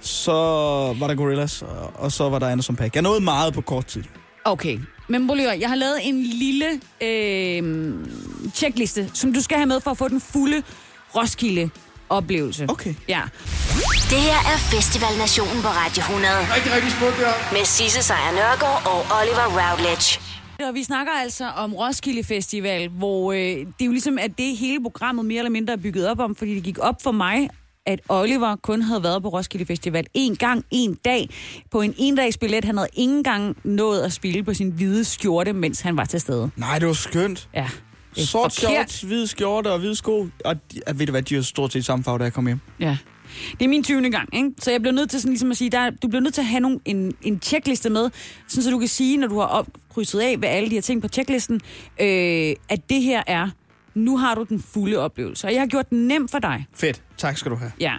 så 0.00 0.32
var 0.98 1.06
der 1.06 1.14
Gorillaz, 1.14 1.62
og, 1.94 2.12
så 2.12 2.28
var 2.28 2.38
der 2.38 2.48
Anderson 2.48 2.76
Paak. 2.76 2.94
Jeg 2.94 3.02
nåede 3.02 3.20
meget 3.20 3.54
på 3.54 3.60
kort 3.60 3.86
tid. 3.86 4.02
Okay. 4.44 4.78
Men 5.08 5.26
lige 5.34 5.48
høre, 5.48 5.58
jeg 5.60 5.68
har 5.68 5.76
lavet 5.76 5.98
en 6.02 6.22
lille 6.22 6.66
øh, 7.00 7.94
checkliste, 8.54 9.10
som 9.14 9.32
du 9.32 9.40
skal 9.40 9.56
have 9.56 9.66
med 9.66 9.80
for 9.80 9.90
at 9.90 9.98
få 9.98 10.08
den 10.08 10.20
fulde 10.20 10.62
Roskilde-oplevelse. 11.16 12.66
Okay. 12.68 12.94
Ja. 13.08 13.20
Det 14.10 14.20
her 14.28 14.38
er 14.52 14.58
Festival 14.58 15.18
Nationen 15.18 15.62
på 15.62 15.68
Radio 15.68 16.00
100. 16.00 16.34
Rigtig, 16.56 16.72
rigtig 16.72 16.92
smukt, 16.92 17.18
der. 17.18 17.32
Med 17.52 17.64
Sisse 17.64 18.02
Sejr 18.02 18.32
Nørgaard 18.32 18.82
og 18.86 19.00
Oliver 19.20 19.46
Routledge. 19.60 20.20
Og 20.66 20.74
vi 20.74 20.82
snakker 20.82 21.12
altså 21.12 21.44
om 21.48 21.74
Roskilde 21.74 22.24
Festival, 22.24 22.88
hvor 22.88 23.32
øh, 23.32 23.38
det 23.38 23.66
er 23.80 23.84
jo 23.84 23.90
ligesom, 23.90 24.18
at 24.18 24.38
det 24.38 24.56
hele 24.56 24.82
programmet 24.82 25.24
mere 25.24 25.38
eller 25.38 25.50
mindre 25.50 25.72
er 25.72 25.76
bygget 25.76 26.08
op 26.08 26.20
om, 26.20 26.34
fordi 26.34 26.54
det 26.54 26.62
gik 26.62 26.78
op 26.78 27.02
for 27.02 27.12
mig, 27.12 27.50
at 27.86 28.00
Oliver 28.08 28.56
kun 28.56 28.82
havde 28.82 29.02
været 29.02 29.22
på 29.22 29.28
Roskilde 29.28 29.66
Festival 29.66 30.06
en 30.14 30.36
gang, 30.36 30.64
en 30.70 30.94
dag, 30.94 31.30
på 31.70 31.80
en 31.80 31.94
endagsbillet. 31.98 32.64
Han 32.64 32.76
havde 32.76 32.88
ikke 32.92 33.12
engang 33.12 33.56
nået 33.64 34.00
at 34.00 34.12
spille 34.12 34.42
på 34.42 34.54
sin 34.54 34.70
hvide 34.70 35.04
skjorte, 35.04 35.52
mens 35.52 35.80
han 35.80 35.96
var 35.96 36.04
til 36.04 36.20
stede. 36.20 36.50
Nej, 36.56 36.78
det 36.78 36.88
var 36.88 36.94
skønt. 36.94 37.48
Ja. 37.54 37.68
Sort 38.16 38.52
shorts, 38.54 39.00
hvid 39.00 39.26
skjorte 39.26 39.72
og 39.72 39.78
hvide 39.78 39.96
sko. 39.96 40.28
Og 40.44 40.56
ved 40.94 41.06
du 41.06 41.10
hvad, 41.10 41.22
de 41.22 41.36
er 41.36 41.42
stort 41.42 41.72
set 41.72 41.84
samme 41.84 42.04
farve, 42.04 42.18
da 42.18 42.24
jeg 42.24 42.32
kom 42.32 42.46
hjem. 42.46 42.60
Ja. 42.80 42.96
Det 43.58 43.64
er 43.64 43.68
min 43.68 43.84
20. 43.84 44.10
gang, 44.10 44.36
ikke? 44.36 44.50
Så 44.58 44.70
jeg 44.70 44.80
bliver 44.80 44.94
nødt 44.94 45.10
til 45.10 45.20
sådan 45.20 45.32
ligesom 45.32 45.50
at 45.50 45.56
sige, 45.56 45.70
der, 45.70 45.90
du 45.90 46.08
bliver 46.08 46.22
nødt 46.22 46.34
til 46.34 46.40
at 46.40 46.46
have 46.46 46.60
nogle, 46.60 46.80
en, 46.84 47.14
en 47.22 47.40
checkliste 47.42 47.90
med, 47.90 48.10
sådan 48.48 48.62
så 48.62 48.70
du 48.70 48.78
kan 48.78 48.88
sige, 48.88 49.16
når 49.16 49.26
du 49.26 49.38
har 49.38 49.66
opkrydset 49.98 50.20
af 50.20 50.40
ved 50.40 50.48
alle 50.48 50.68
de 50.70 50.74
her 50.74 50.80
ting 50.82 51.02
på 51.02 51.08
checklisten, 51.08 51.60
øh, 52.00 52.54
at 52.68 52.80
det 52.90 53.02
her 53.02 53.22
er, 53.26 53.48
nu 53.94 54.16
har 54.18 54.34
du 54.34 54.42
den 54.48 54.62
fulde 54.62 54.96
oplevelse. 54.96 55.46
Og 55.46 55.52
jeg 55.52 55.60
har 55.60 55.66
gjort 55.66 55.90
den 55.90 56.08
nem 56.08 56.28
for 56.28 56.38
dig. 56.38 56.66
Fedt. 56.74 57.02
Tak 57.16 57.36
skal 57.38 57.50
du 57.50 57.56
have. 57.56 57.72
Ja. 57.80 57.92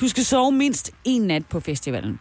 Du 0.00 0.08
skal 0.08 0.24
sove 0.24 0.52
mindst 0.52 0.90
en 1.04 1.22
nat 1.22 1.46
på 1.46 1.60
festivalen. 1.60 2.18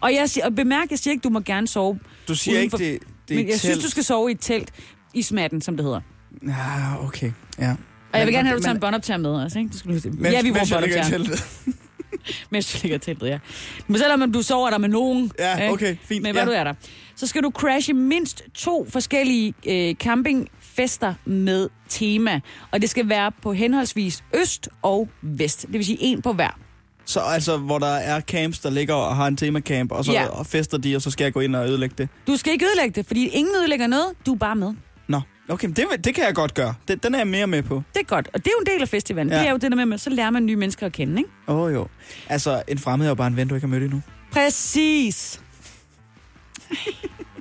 Og 0.00 0.14
jeg 0.14 0.30
siger, 0.30 0.46
og 0.46 0.54
bemærk, 0.54 0.90
jeg 0.90 0.98
siger 0.98 1.12
ikke, 1.12 1.22
du 1.22 1.28
må 1.28 1.40
gerne 1.40 1.68
sove. 1.68 1.98
Du 2.28 2.34
siger 2.34 2.58
udenfor- 2.60 2.78
ikke, 2.78 2.92
det, 2.92 3.02
det 3.28 3.34
er 3.34 3.38
Men 3.38 3.46
jeg 3.46 3.54
et 3.54 3.60
synes, 3.60 3.74
telt. 3.74 3.84
du 3.84 3.90
skal 3.90 4.04
sove 4.04 4.28
i 4.30 4.32
et 4.32 4.40
telt 4.40 4.70
i 5.14 5.22
smatten, 5.22 5.60
som 5.60 5.76
det 5.76 5.84
hedder. 5.84 6.00
Ja, 6.46 7.04
okay. 7.04 7.32
Ja. 7.58 7.74
Og 8.12 8.18
jeg 8.18 8.26
vil 8.26 8.34
gerne 8.34 8.48
have, 8.48 8.56
at 8.56 8.58
du 8.58 8.62
tager 8.64 8.74
en 8.74 8.80
båndoptager 8.80 9.18
med 9.18 9.30
også, 9.30 9.58
ikke? 9.58 9.70
Skal 9.76 9.88
du 9.88 9.94
huske. 9.94 10.10
Mens, 10.10 10.32
ja, 10.34 10.42
vi 10.42 10.50
bruger 10.50 10.66
båndoptager. 10.72 11.44
Mens 12.50 12.72
du 12.72 12.78
ligger 12.82 12.96
i 12.96 12.98
teltet, 13.00 13.26
ja. 13.28 13.38
Men 13.86 13.98
selvom 13.98 14.22
om 14.22 14.32
du 14.32 14.42
sover 14.42 14.70
der 14.70 14.78
med 14.78 14.88
nogen, 14.88 15.32
Ja, 15.38 15.72
okay, 15.72 15.96
fint, 16.02 16.22
men 16.22 16.32
hvad 16.32 16.42
ja. 16.42 16.48
du 16.48 16.52
er 16.54 16.64
der, 16.64 16.74
så 17.16 17.26
skal 17.26 17.42
du 17.42 17.50
crashe 17.50 17.92
mindst 17.92 18.42
to 18.54 18.86
forskellige 18.90 19.54
øh, 19.66 19.94
campingfester 19.94 21.14
med 21.24 21.68
tema. 21.88 22.40
Og 22.70 22.80
det 22.82 22.90
skal 22.90 23.08
være 23.08 23.32
på 23.42 23.52
henholdsvis 23.52 24.24
øst 24.34 24.68
og 24.82 25.08
vest. 25.22 25.62
Det 25.62 25.72
vil 25.72 25.84
sige 25.84 25.98
en 26.00 26.22
på 26.22 26.32
hver. 26.32 26.58
Så 27.06 27.20
altså, 27.20 27.56
hvor 27.56 27.78
der 27.78 27.86
er 27.86 28.20
camps, 28.20 28.58
der 28.58 28.70
ligger 28.70 28.94
og 28.94 29.16
har 29.16 29.26
en 29.26 29.36
temacamp, 29.36 29.92
og 29.92 30.04
så 30.04 30.12
Ja. 30.12 30.26
og 30.26 30.46
fester 30.46 30.78
de, 30.78 30.96
og 30.96 31.02
så 31.02 31.10
skal 31.10 31.24
jeg 31.24 31.32
gå 31.32 31.40
ind 31.40 31.56
og 31.56 31.68
ødelægge 31.68 31.94
det. 31.98 32.08
Du 32.26 32.36
skal 32.36 32.52
ikke 32.52 32.66
ødelægge 32.66 32.94
det, 33.00 33.06
fordi 33.06 33.28
ingen 33.28 33.54
ødelægger 33.56 33.86
noget. 33.86 34.06
Du 34.26 34.32
er 34.34 34.38
bare 34.38 34.56
med. 34.56 34.72
Nå, 35.08 35.20
okay, 35.48 35.68
det, 35.68 35.86
det 36.04 36.14
kan 36.14 36.24
jeg 36.24 36.34
godt 36.34 36.54
gøre. 36.54 36.74
Det, 36.88 37.02
den 37.02 37.14
er 37.14 37.18
jeg 37.18 37.28
mere 37.28 37.46
med 37.46 37.62
på. 37.62 37.82
Det 37.94 38.00
er 38.00 38.04
godt. 38.04 38.28
Og 38.34 38.38
det 38.44 38.46
er 38.46 38.50
jo 38.58 38.60
en 38.60 38.66
del 38.74 38.82
af 38.82 38.88
festivalen. 38.88 39.32
Ja. 39.32 39.38
Det 39.38 39.46
er 39.46 39.50
jo 39.50 39.56
det 39.56 39.70
der 39.70 39.76
med, 39.76 39.86
med, 39.86 39.98
så 39.98 40.10
lærer 40.10 40.30
man 40.30 40.46
nye 40.46 40.56
mennesker 40.56 40.86
at 40.86 40.92
kende, 40.92 41.18
ikke? 41.18 41.30
Åh 41.48 41.56
oh, 41.60 41.72
jo. 41.74 41.86
Altså, 42.28 42.62
en 42.68 42.78
fremmed 42.78 43.06
er 43.06 43.10
jo 43.10 43.14
bare 43.14 43.26
en 43.26 43.36
ven, 43.36 43.48
du 43.48 43.54
ikke 43.54 43.66
har 43.66 43.70
mødt 43.70 43.82
endnu. 43.82 44.02
Præcis. 44.32 45.40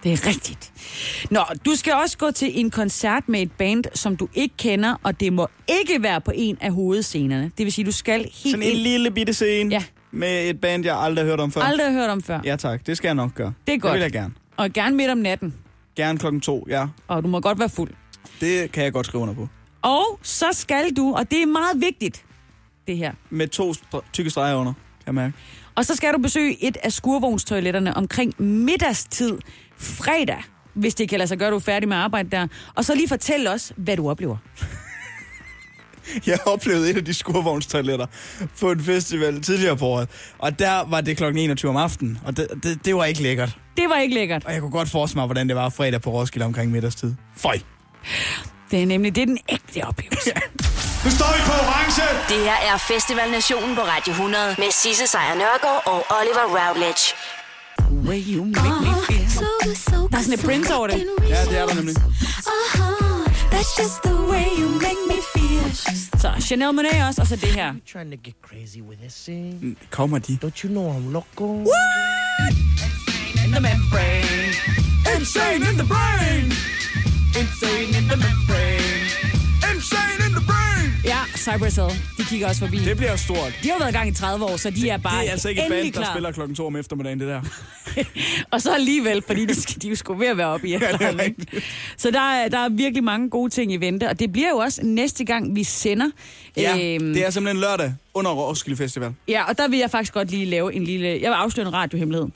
Det 0.04 0.14
er 0.14 0.28
rigtigt. 0.28 0.72
Nå, 1.32 1.42
du 1.66 1.76
skal 1.76 1.94
også 1.94 2.18
gå 2.18 2.32
til 2.32 2.60
en 2.60 2.72
koncert 2.72 3.30
med 3.30 3.42
et 3.42 3.52
band, 3.52 3.84
som 3.94 4.18
du 4.18 4.28
ikke 4.34 4.56
kender, 4.58 4.96
og 5.04 5.20
det 5.20 5.34
må 5.34 5.48
ikke 5.68 6.04
være 6.04 6.22
på 6.22 6.32
en 6.36 6.58
af 6.62 6.72
hovedscenerne. 6.72 7.52
Det 7.58 7.64
vil 7.66 7.74
sige, 7.74 7.86
du 7.86 7.92
skal 7.92 8.20
helt 8.20 8.34
Sådan 8.36 8.62
en 8.62 8.68
ind- 8.70 8.78
lille 8.78 9.12
bitte 9.12 9.34
scene 9.34 9.70
Ja. 9.76 9.84
med 10.12 10.50
et 10.50 10.62
band, 10.62 10.86
jeg 10.86 10.98
aldrig 10.98 11.26
har 11.26 11.30
hørt 11.32 11.40
om 11.40 11.52
før. 11.52 11.62
Aldrig 11.62 11.86
har 11.88 11.94
hørt 11.94 12.10
om 12.10 12.22
før. 12.24 12.40
Ja 12.46 12.56
tak, 12.56 12.86
det 12.88 12.98
skal 12.98 13.08
jeg 13.08 13.16
nok 13.16 13.34
gøre. 13.36 13.54
Det 13.68 13.74
er 13.74 13.78
godt. 13.78 13.92
Det 13.92 13.96
vil 14.00 14.02
jeg 14.02 14.12
gerne. 14.12 14.34
Og 14.58 14.70
gerne 14.74 14.96
midt 14.96 15.10
om 15.10 15.18
natten. 15.18 15.54
Gerne 15.96 16.20
klokken 16.20 16.42
to, 16.42 16.66
ja. 16.70 16.88
Og 17.08 17.24
du 17.24 17.28
må 17.28 17.40
godt 17.40 17.60
være 17.60 17.70
fuld. 17.70 17.92
Det 18.42 18.72
kan 18.72 18.84
jeg 18.84 18.94
godt 18.94 19.06
skrive 19.06 19.22
under 19.22 19.34
på. 19.36 19.48
Og 19.82 20.20
så 20.22 20.46
skal 20.52 20.90
du, 20.98 21.14
og 21.16 21.32
det 21.32 21.42
er 21.42 21.46
meget 21.46 21.82
vigtigt, 21.82 22.24
det 22.88 22.98
her. 22.98 23.12
Med 23.30 23.48
to 23.48 23.74
tykke 24.14 24.30
streger 24.30 24.56
under, 24.56 24.74
kan 24.74 25.06
jeg 25.06 25.14
mærke. 25.14 25.34
Og 25.76 25.86
så 25.86 25.96
skal 25.96 26.14
du 26.14 26.18
besøge 26.18 26.64
et 26.64 26.78
af 26.84 26.92
skurvognstoiletterne 26.92 27.98
omkring 27.98 28.34
middagstid 28.38 29.38
fredag, 29.78 30.44
hvis 30.74 30.96
det 30.96 31.10
kan 31.10 31.18
lade 31.18 31.28
sig 31.28 31.38
gøre, 31.38 31.52
du 31.52 31.56
er 31.56 31.60
færdig 31.60 31.90
med 31.90 31.98
arbejde 31.98 32.30
der. 32.30 32.48
Og 32.76 32.86
så 32.86 32.96
lige 32.96 33.08
fortæl 33.08 33.48
os, 33.48 33.74
hvad 33.78 33.98
du 33.98 34.10
oplever. 34.10 34.38
Jeg 36.28 36.40
oplevede 36.46 36.90
et 36.90 36.98
af 36.98 37.06
de 37.06 37.14
skurvognstoiletter 37.14 38.06
på 38.60 38.72
en 38.72 38.84
festival 38.84 39.42
tidligere 39.42 39.78
på 39.78 39.86
året. 39.86 40.10
Og 40.38 40.60
der 40.60 40.90
var 40.90 41.02
det 41.02 41.18
klokken 41.18 41.44
21 41.44 41.70
om 41.70 41.78
aftenen, 41.78 42.20
og 42.26 42.38
det, 42.38 42.48
det, 42.64 42.86
det 42.86 42.96
var 42.96 43.06
ikke 43.06 43.22
lækkert. 43.22 43.58
Det 43.78 43.90
var 43.90 43.98
ikke 43.98 44.16
lækkert. 44.16 44.46
Og 44.46 44.54
jeg 44.54 44.62
kunne 44.62 44.72
godt 44.72 44.90
forestille 44.90 45.20
mig, 45.20 45.26
hvordan 45.26 45.48
det 45.48 45.56
var 45.56 45.70
fredag 45.70 46.02
på 46.02 46.12
Roskilde 46.12 46.46
omkring 46.46 46.72
middagstid. 46.72 47.14
Føj! 47.38 47.60
Det 48.72 48.82
er 48.82 48.86
nemlig 48.86 49.16
det 49.16 49.22
er 49.22 49.26
den 49.26 49.40
ægte 49.50 49.88
oplevelse. 49.88 50.32
Nu 51.06 51.10
står 51.18 51.32
vi 51.38 51.42
på 51.46 51.54
orange. 51.64 52.02
Det 52.30 52.40
her 52.50 52.74
er 52.74 52.78
Festival 52.78 53.32
Nationen 53.32 53.76
på 53.76 53.82
Radio 53.82 54.12
100. 54.12 54.56
Med 54.58 54.72
Sisse 54.72 55.08
Sejr 55.08 55.36
Nørgaard 55.36 55.82
og 55.86 56.00
Oliver 56.18 56.46
Routledge. 56.58 57.04
Way 58.08 58.22
you 58.36 58.46
make 58.46 58.80
me 58.88 58.94
feel. 59.08 59.30
Der 60.12 60.18
er 60.18 60.22
sådan 60.22 60.34
et 60.40 60.46
Prince 60.46 60.76
over 60.76 60.88
det. 60.88 61.06
Ja, 61.30 61.46
det 61.46 61.58
er 61.58 61.66
der 61.66 61.74
nemlig. 61.74 61.96
That's 63.54 63.82
just 63.82 63.98
the 64.04 64.16
way 64.32 64.48
you 64.62 64.70
make 64.86 65.02
me 65.12 65.18
feel. 65.34 65.76
Så 66.22 66.30
Chanel 66.40 66.74
Monet 66.74 67.08
også, 67.08 67.22
og 67.22 67.28
så 67.28 67.36
det 67.36 67.50
her. 67.50 67.74
trying 67.92 68.12
to 68.12 68.18
get 68.24 68.36
crazy 68.50 68.80
with 68.90 69.00
this 69.02 69.14
scene. 69.14 69.76
Kommer 69.92 70.20
de? 70.20 70.40
Don't 70.44 70.64
you 70.64 70.70
know 70.70 70.86
I'm 70.98 71.12
loco? 71.14 71.46
In 73.46 73.50
the 73.56 73.62
membrane. 73.70 74.54
Insane 75.16 75.62
in 75.70 75.76
the 75.82 75.88
brain. 75.96 76.46
Insane 77.42 77.90
in 78.00 78.06
the 78.12 78.18
membrane. 78.26 78.83
Ja, 81.48 81.58
Hill. 81.58 82.00
De 82.18 82.24
kigger 82.30 82.48
også 82.48 82.60
forbi. 82.66 82.78
Det 82.78 82.98
bliver 82.98 83.16
stort. 83.16 83.60
De 83.64 83.70
har 83.70 83.80
været 83.80 83.90
i 83.90 83.94
gang 83.94 84.10
i 84.10 84.14
30 84.14 84.46
år, 84.46 84.58
så 84.58 84.70
de 84.70 84.90
er 84.90 84.98
bare 84.98 85.20
Det 85.22 85.28
er 85.28 85.32
altså 85.32 85.50
ikke 85.50 85.62
et 85.62 85.70
band, 85.70 85.86
der 85.86 85.92
klar. 86.02 86.14
spiller 86.14 86.32
klokken 86.32 86.56
to 86.56 86.66
om 86.66 86.76
eftermiddagen, 86.76 87.20
det 87.20 87.28
der. 87.28 87.42
Og 88.52 88.62
så 88.62 88.74
alligevel, 88.74 89.24
fordi 89.28 89.46
de, 89.46 89.62
skal, 89.62 89.82
de 89.82 89.88
er 89.88 89.90
jo 89.90 89.96
sgu 89.96 90.14
ved 90.14 90.28
at 90.28 90.38
være 90.38 90.48
oppe 90.48 90.68
i 90.68 90.74
alderen, 90.74 91.20
ikke? 91.20 91.64
Så 91.98 92.12
der 92.12 92.20
er, 92.32 92.48
der 92.50 92.58
er 92.60 92.70
virkelig 92.70 93.04
mange 93.04 93.30
gode 93.30 93.50
ting 93.50 93.72
i 93.74 93.78
vente, 93.78 94.10
og 94.10 94.20
det 94.20 94.32
bliver 94.32 94.50
jo 94.50 94.58
også 94.58 94.82
næste 94.84 95.26
gang, 95.26 95.56
vi 95.56 95.64
sender. 95.64 96.10
Ja, 96.58 96.96
Øhm, 96.96 97.14
det 97.14 97.26
er 97.26 97.30
simpelthen 97.30 97.62
lørdag 97.62 97.94
under 98.14 98.32
Roskilde 98.32 98.78
Festival. 98.78 99.14
ja, 99.28 99.44
og 99.44 99.58
der 99.58 99.68
vil 99.68 99.80
jeg 99.80 99.92
faktisk 99.92 100.14
godt 100.14 100.32
lige 100.32 100.46
lave 100.46 100.74
en 100.74 100.84
lille... 100.84 101.08
Jeg 101.08 101.20
vil 101.32 101.36
afsløre 101.36 101.68
en 101.68 101.74
radiohemmelighed. 101.74 102.28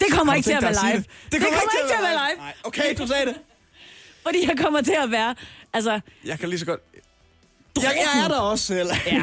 Det 0.00 0.06
kommer 0.12 0.34
ikke 0.34 0.46
til 0.46 0.52
at 0.52 0.62
være 0.62 0.72
live. 0.72 0.96
Det, 0.96 1.06
det 1.32 1.40
kommer, 1.40 1.46
ikke 1.60 1.88
til 1.88 1.94
at 1.98 2.02
være 2.02 2.12
live. 2.30 2.38
Nej, 2.38 2.52
okay, 2.64 2.94
du 2.98 3.06
sagde 3.06 3.26
det. 3.26 3.34
Fordi 4.22 4.38
jeg 4.48 4.58
kommer 4.58 4.80
til 4.80 4.94
at 5.04 5.10
være... 5.10 5.34
Altså, 5.72 6.00
Jeg 6.24 6.38
kan 6.38 6.48
lige 6.48 6.58
så 6.58 6.66
godt... 6.66 6.80
Jeg, 7.76 7.92
jeg 8.14 8.24
er 8.24 8.28
der 8.28 8.38
også 8.38 8.64
selv. 8.64 8.88
ja, 9.06 9.12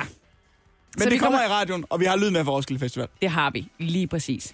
Men 0.98 1.04
Så 1.04 1.10
det 1.10 1.20
kommer 1.20 1.40
kommer- 1.40 1.56
i 1.56 1.60
radioen, 1.60 1.86
og 1.90 2.00
vi 2.00 2.06
har 2.06 2.16
lyd 2.18 2.30
med 2.30 2.46
fra 2.46 2.52
Roskilde 2.52 2.80
Festival. 2.80 3.08
det 3.22 3.30
har 3.30 3.50
vi. 3.52 3.68
Lige 3.80 4.08
præcis. 4.08 4.54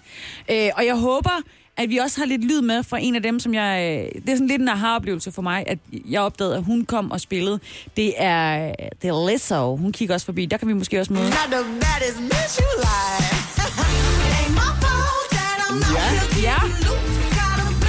Øh, 0.50 0.68
og 0.76 0.86
jeg 0.86 0.96
håber, 0.96 1.30
at 1.76 1.88
vi 1.88 1.96
også 1.98 2.20
har 2.20 2.26
lidt 2.26 2.44
lyd 2.44 2.60
med 2.62 2.82
fra 2.82 2.98
en 3.00 3.16
af 3.16 3.22
dem, 3.22 3.40
som 3.40 3.54
jeg... 3.54 4.00
øh, 4.14 4.22
Det 4.22 4.28
er 4.32 4.34
sådan 4.34 4.46
lidt 4.46 4.62
en 4.62 4.68
aha-oplevelse 4.68 5.32
for 5.32 5.42
mig, 5.42 5.64
at 5.66 5.78
jeg 6.10 6.20
opdagede, 6.20 6.56
at 6.56 6.62
hun 6.64 6.84
kom 6.84 7.10
og 7.10 7.20
spillede. 7.20 7.60
Det 7.96 8.14
er, 8.16 8.72
det 9.02 9.08
er 9.08 9.30
Lizzo. 9.30 9.76
Hun 9.76 9.92
kigger 9.92 10.14
også 10.14 10.24
forbi. 10.26 10.46
Der 10.46 10.56
kan 10.56 10.68
vi 10.68 10.72
måske 10.72 11.00
også 11.00 11.12
møde. 11.12 11.30
The 11.30 11.40
baddest 11.50 12.18
bitch 12.20 12.60
you 12.60 12.82
not 14.58 14.76
Ja. 15.94 16.42
ja. 16.42 16.58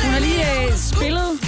Hun 0.03 0.11
har 0.13 0.19
lige 0.19 0.65
øh, 0.67 0.77
spillet 0.77 1.46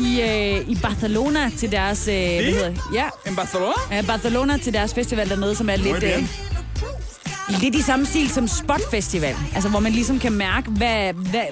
i, 0.00 0.20
øh, 0.20 0.68
i 0.70 0.78
Barcelona 0.82 1.50
til 1.58 1.72
deres... 1.72 2.08
Øh, 2.08 2.14
hvad 2.14 2.24
hedder, 2.44 2.72
ja, 2.94 3.08
En 3.26 3.36
Barcelona? 3.36 3.72
øh, 3.98 4.06
Barcelona 4.06 4.56
til 4.58 4.72
deres 4.72 4.94
festival 4.94 5.28
dernede, 5.28 5.54
som 5.54 5.68
er 5.70 5.76
lidt, 5.76 5.88
Muy 5.92 6.00
bien. 6.00 6.28
øh, 7.50 7.60
lidt 7.60 7.74
i 7.74 7.82
samme 7.82 8.06
stil 8.06 8.30
som 8.30 8.48
Spot 8.48 8.80
Festival. 8.90 9.36
Altså, 9.54 9.68
hvor 9.70 9.80
man 9.80 9.92
ligesom 9.92 10.18
kan 10.18 10.32
mærke, 10.32 10.70
hvad, 10.70 11.12
hvad 11.12 11.44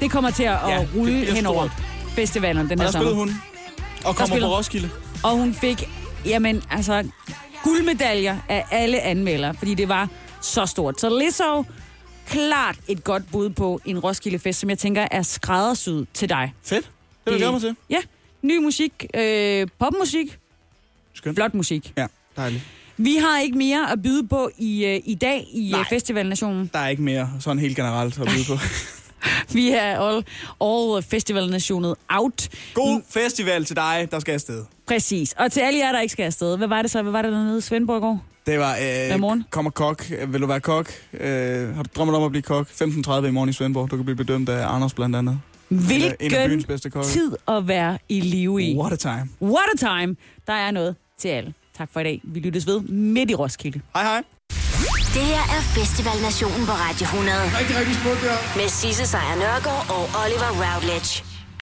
det 0.00 0.10
kommer 0.10 0.30
til 0.30 0.42
at, 0.42 0.58
Ja, 0.68 0.80
at 0.82 0.88
rulle 0.96 1.20
bliver 1.20 1.34
hen 1.34 1.46
over 1.46 1.68
stort. 1.68 1.82
festivalen 2.14 2.68
den 2.70 2.80
Og 2.80 2.84
her 2.86 2.90
der 2.92 2.98
spillede 2.98 3.10
sommer. 3.16 3.24
hun. 3.24 3.42
Og 4.04 4.16
kommer 4.16 4.40
på 4.40 4.46
Roskilde. 4.56 4.90
Og 5.22 5.30
hun 5.30 5.54
fik, 5.54 5.88
jamen, 6.26 6.62
altså, 6.70 7.04
guldmedaljer 7.64 8.36
af 8.48 8.64
alle 8.70 9.00
anmeldere, 9.00 9.54
fordi 9.58 9.74
det 9.74 9.88
var 9.88 10.08
så 10.40 10.66
stort. 10.66 11.00
Så 11.00 11.18
Lizzo, 11.18 11.64
klart 12.28 12.76
et 12.88 13.04
godt 13.04 13.22
bud 13.32 13.50
på 13.50 13.80
en 13.84 13.98
Roskilde 13.98 14.38
Fest, 14.38 14.60
som 14.60 14.70
jeg 14.70 14.78
tænker 14.78 15.06
er 15.10 15.22
skræddersyet 15.22 16.06
til 16.14 16.28
dig. 16.28 16.54
Fedt. 16.64 16.90
Det 17.24 17.32
vil 17.32 17.32
jeg 17.32 17.38
glæde 17.38 17.52
mig 17.52 17.60
til. 17.60 17.76
Ja, 17.90 17.98
ny 18.42 18.58
musik, 18.58 19.06
øh, 19.14 19.66
popmusik, 19.78 20.38
Skønt. 21.14 21.36
flot 21.36 21.54
musik. 21.54 21.92
Ja, 21.96 22.06
dejligt. 22.36 22.62
Vi 22.96 23.16
har 23.16 23.40
ikke 23.40 23.58
mere 23.58 23.92
at 23.92 24.02
byde 24.02 24.26
på 24.28 24.50
i, 24.58 24.84
øh, 24.84 25.00
i 25.04 25.14
dag 25.14 25.46
i 25.52 25.68
Nej. 25.70 25.80
øh, 25.80 25.86
Festivalnationen. 25.88 26.70
Der 26.72 26.78
er 26.78 26.88
ikke 26.88 27.02
mere 27.02 27.30
sådan 27.40 27.58
helt 27.58 27.76
generelt 27.76 28.18
at 28.20 28.26
byde 28.26 28.44
på. 28.48 28.54
Vi 29.54 29.70
er 29.70 30.00
all, 30.00 30.24
all 30.60 31.02
Festivalnationet 31.02 31.94
out. 32.08 32.48
God 32.74 33.02
festival 33.10 33.64
til 33.64 33.76
dig, 33.76 34.08
der 34.10 34.18
skal 34.20 34.32
afsted. 34.32 34.64
Præcis. 34.86 35.32
Og 35.38 35.52
til 35.52 35.60
alle 35.60 35.78
jer, 35.78 35.92
der 35.92 36.00
ikke 36.00 36.12
skal 36.12 36.22
afsted. 36.24 36.56
Hvad 36.56 36.68
var 36.68 36.82
det 36.82 36.90
så? 36.90 37.02
Hvad 37.02 37.12
var 37.12 37.22
det 37.22 37.32
dernede 37.32 37.58
i 37.58 37.60
Svendborg 37.60 37.98
i 37.98 38.00
går? 38.00 38.24
Det 38.46 38.58
var, 38.58 38.76
øh, 39.12 39.20
morgen? 39.20 39.44
kommer 39.50 39.70
kok. 39.70 40.04
Vil 40.28 40.40
du 40.40 40.46
være 40.46 40.60
kok? 40.60 40.92
Øh, 41.12 41.74
har 41.74 41.82
du 41.82 41.88
drømmet 41.96 42.16
om 42.16 42.22
at 42.22 42.30
blive 42.30 42.42
kok? 42.42 42.66
15.30 42.68 43.26
i 43.26 43.30
morgen 43.30 43.48
i 43.48 43.52
Svendborg. 43.52 43.90
Du 43.90 43.96
kan 43.96 44.04
blive 44.04 44.16
bedømt 44.16 44.48
af 44.48 44.74
Anders 44.74 44.94
blandt 44.94 45.16
andet. 45.16 45.40
Eller 45.78 45.96
en 45.96 46.12
af 46.12 46.16
Hvilken 46.18 46.48
byens 46.50 46.66
bedste 46.66 46.90
kokke. 46.90 47.08
tid 47.08 47.32
at 47.48 47.68
være 47.68 47.98
i 48.08 48.20
live 48.20 48.62
i. 48.62 48.76
What 48.76 48.92
a 48.92 48.96
time. 48.96 49.28
What 49.42 49.64
a 49.74 49.76
time. 49.76 50.16
Der 50.46 50.52
er 50.52 50.70
noget 50.70 50.96
til 51.18 51.28
alle. 51.28 51.54
Tak 51.78 51.88
for 51.92 52.00
i 52.00 52.04
dag. 52.04 52.20
Vi 52.24 52.40
lyttes 52.40 52.66
ved 52.66 52.80
midt 52.80 53.30
i 53.30 53.34
Roskilde. 53.34 53.80
Hej 53.94 54.02
hej. 54.04 54.22
Det 55.16 55.22
her 55.32 55.42
er 55.56 55.62
Festival 55.78 56.22
Nationen 56.22 56.66
på 56.66 56.72
Radio 56.72 57.04
100. 57.04 57.36
Rigtig, 57.60 57.76
rigtig 57.78 57.94
smukt 57.94 58.22
der. 58.22 58.36
Med 58.60 58.68
Sisse 58.68 59.06
Sejr 59.06 59.34
Nørgaard 59.36 59.86
og 59.96 60.04
Oliver 60.24 60.50
Routledge. 60.62 61.24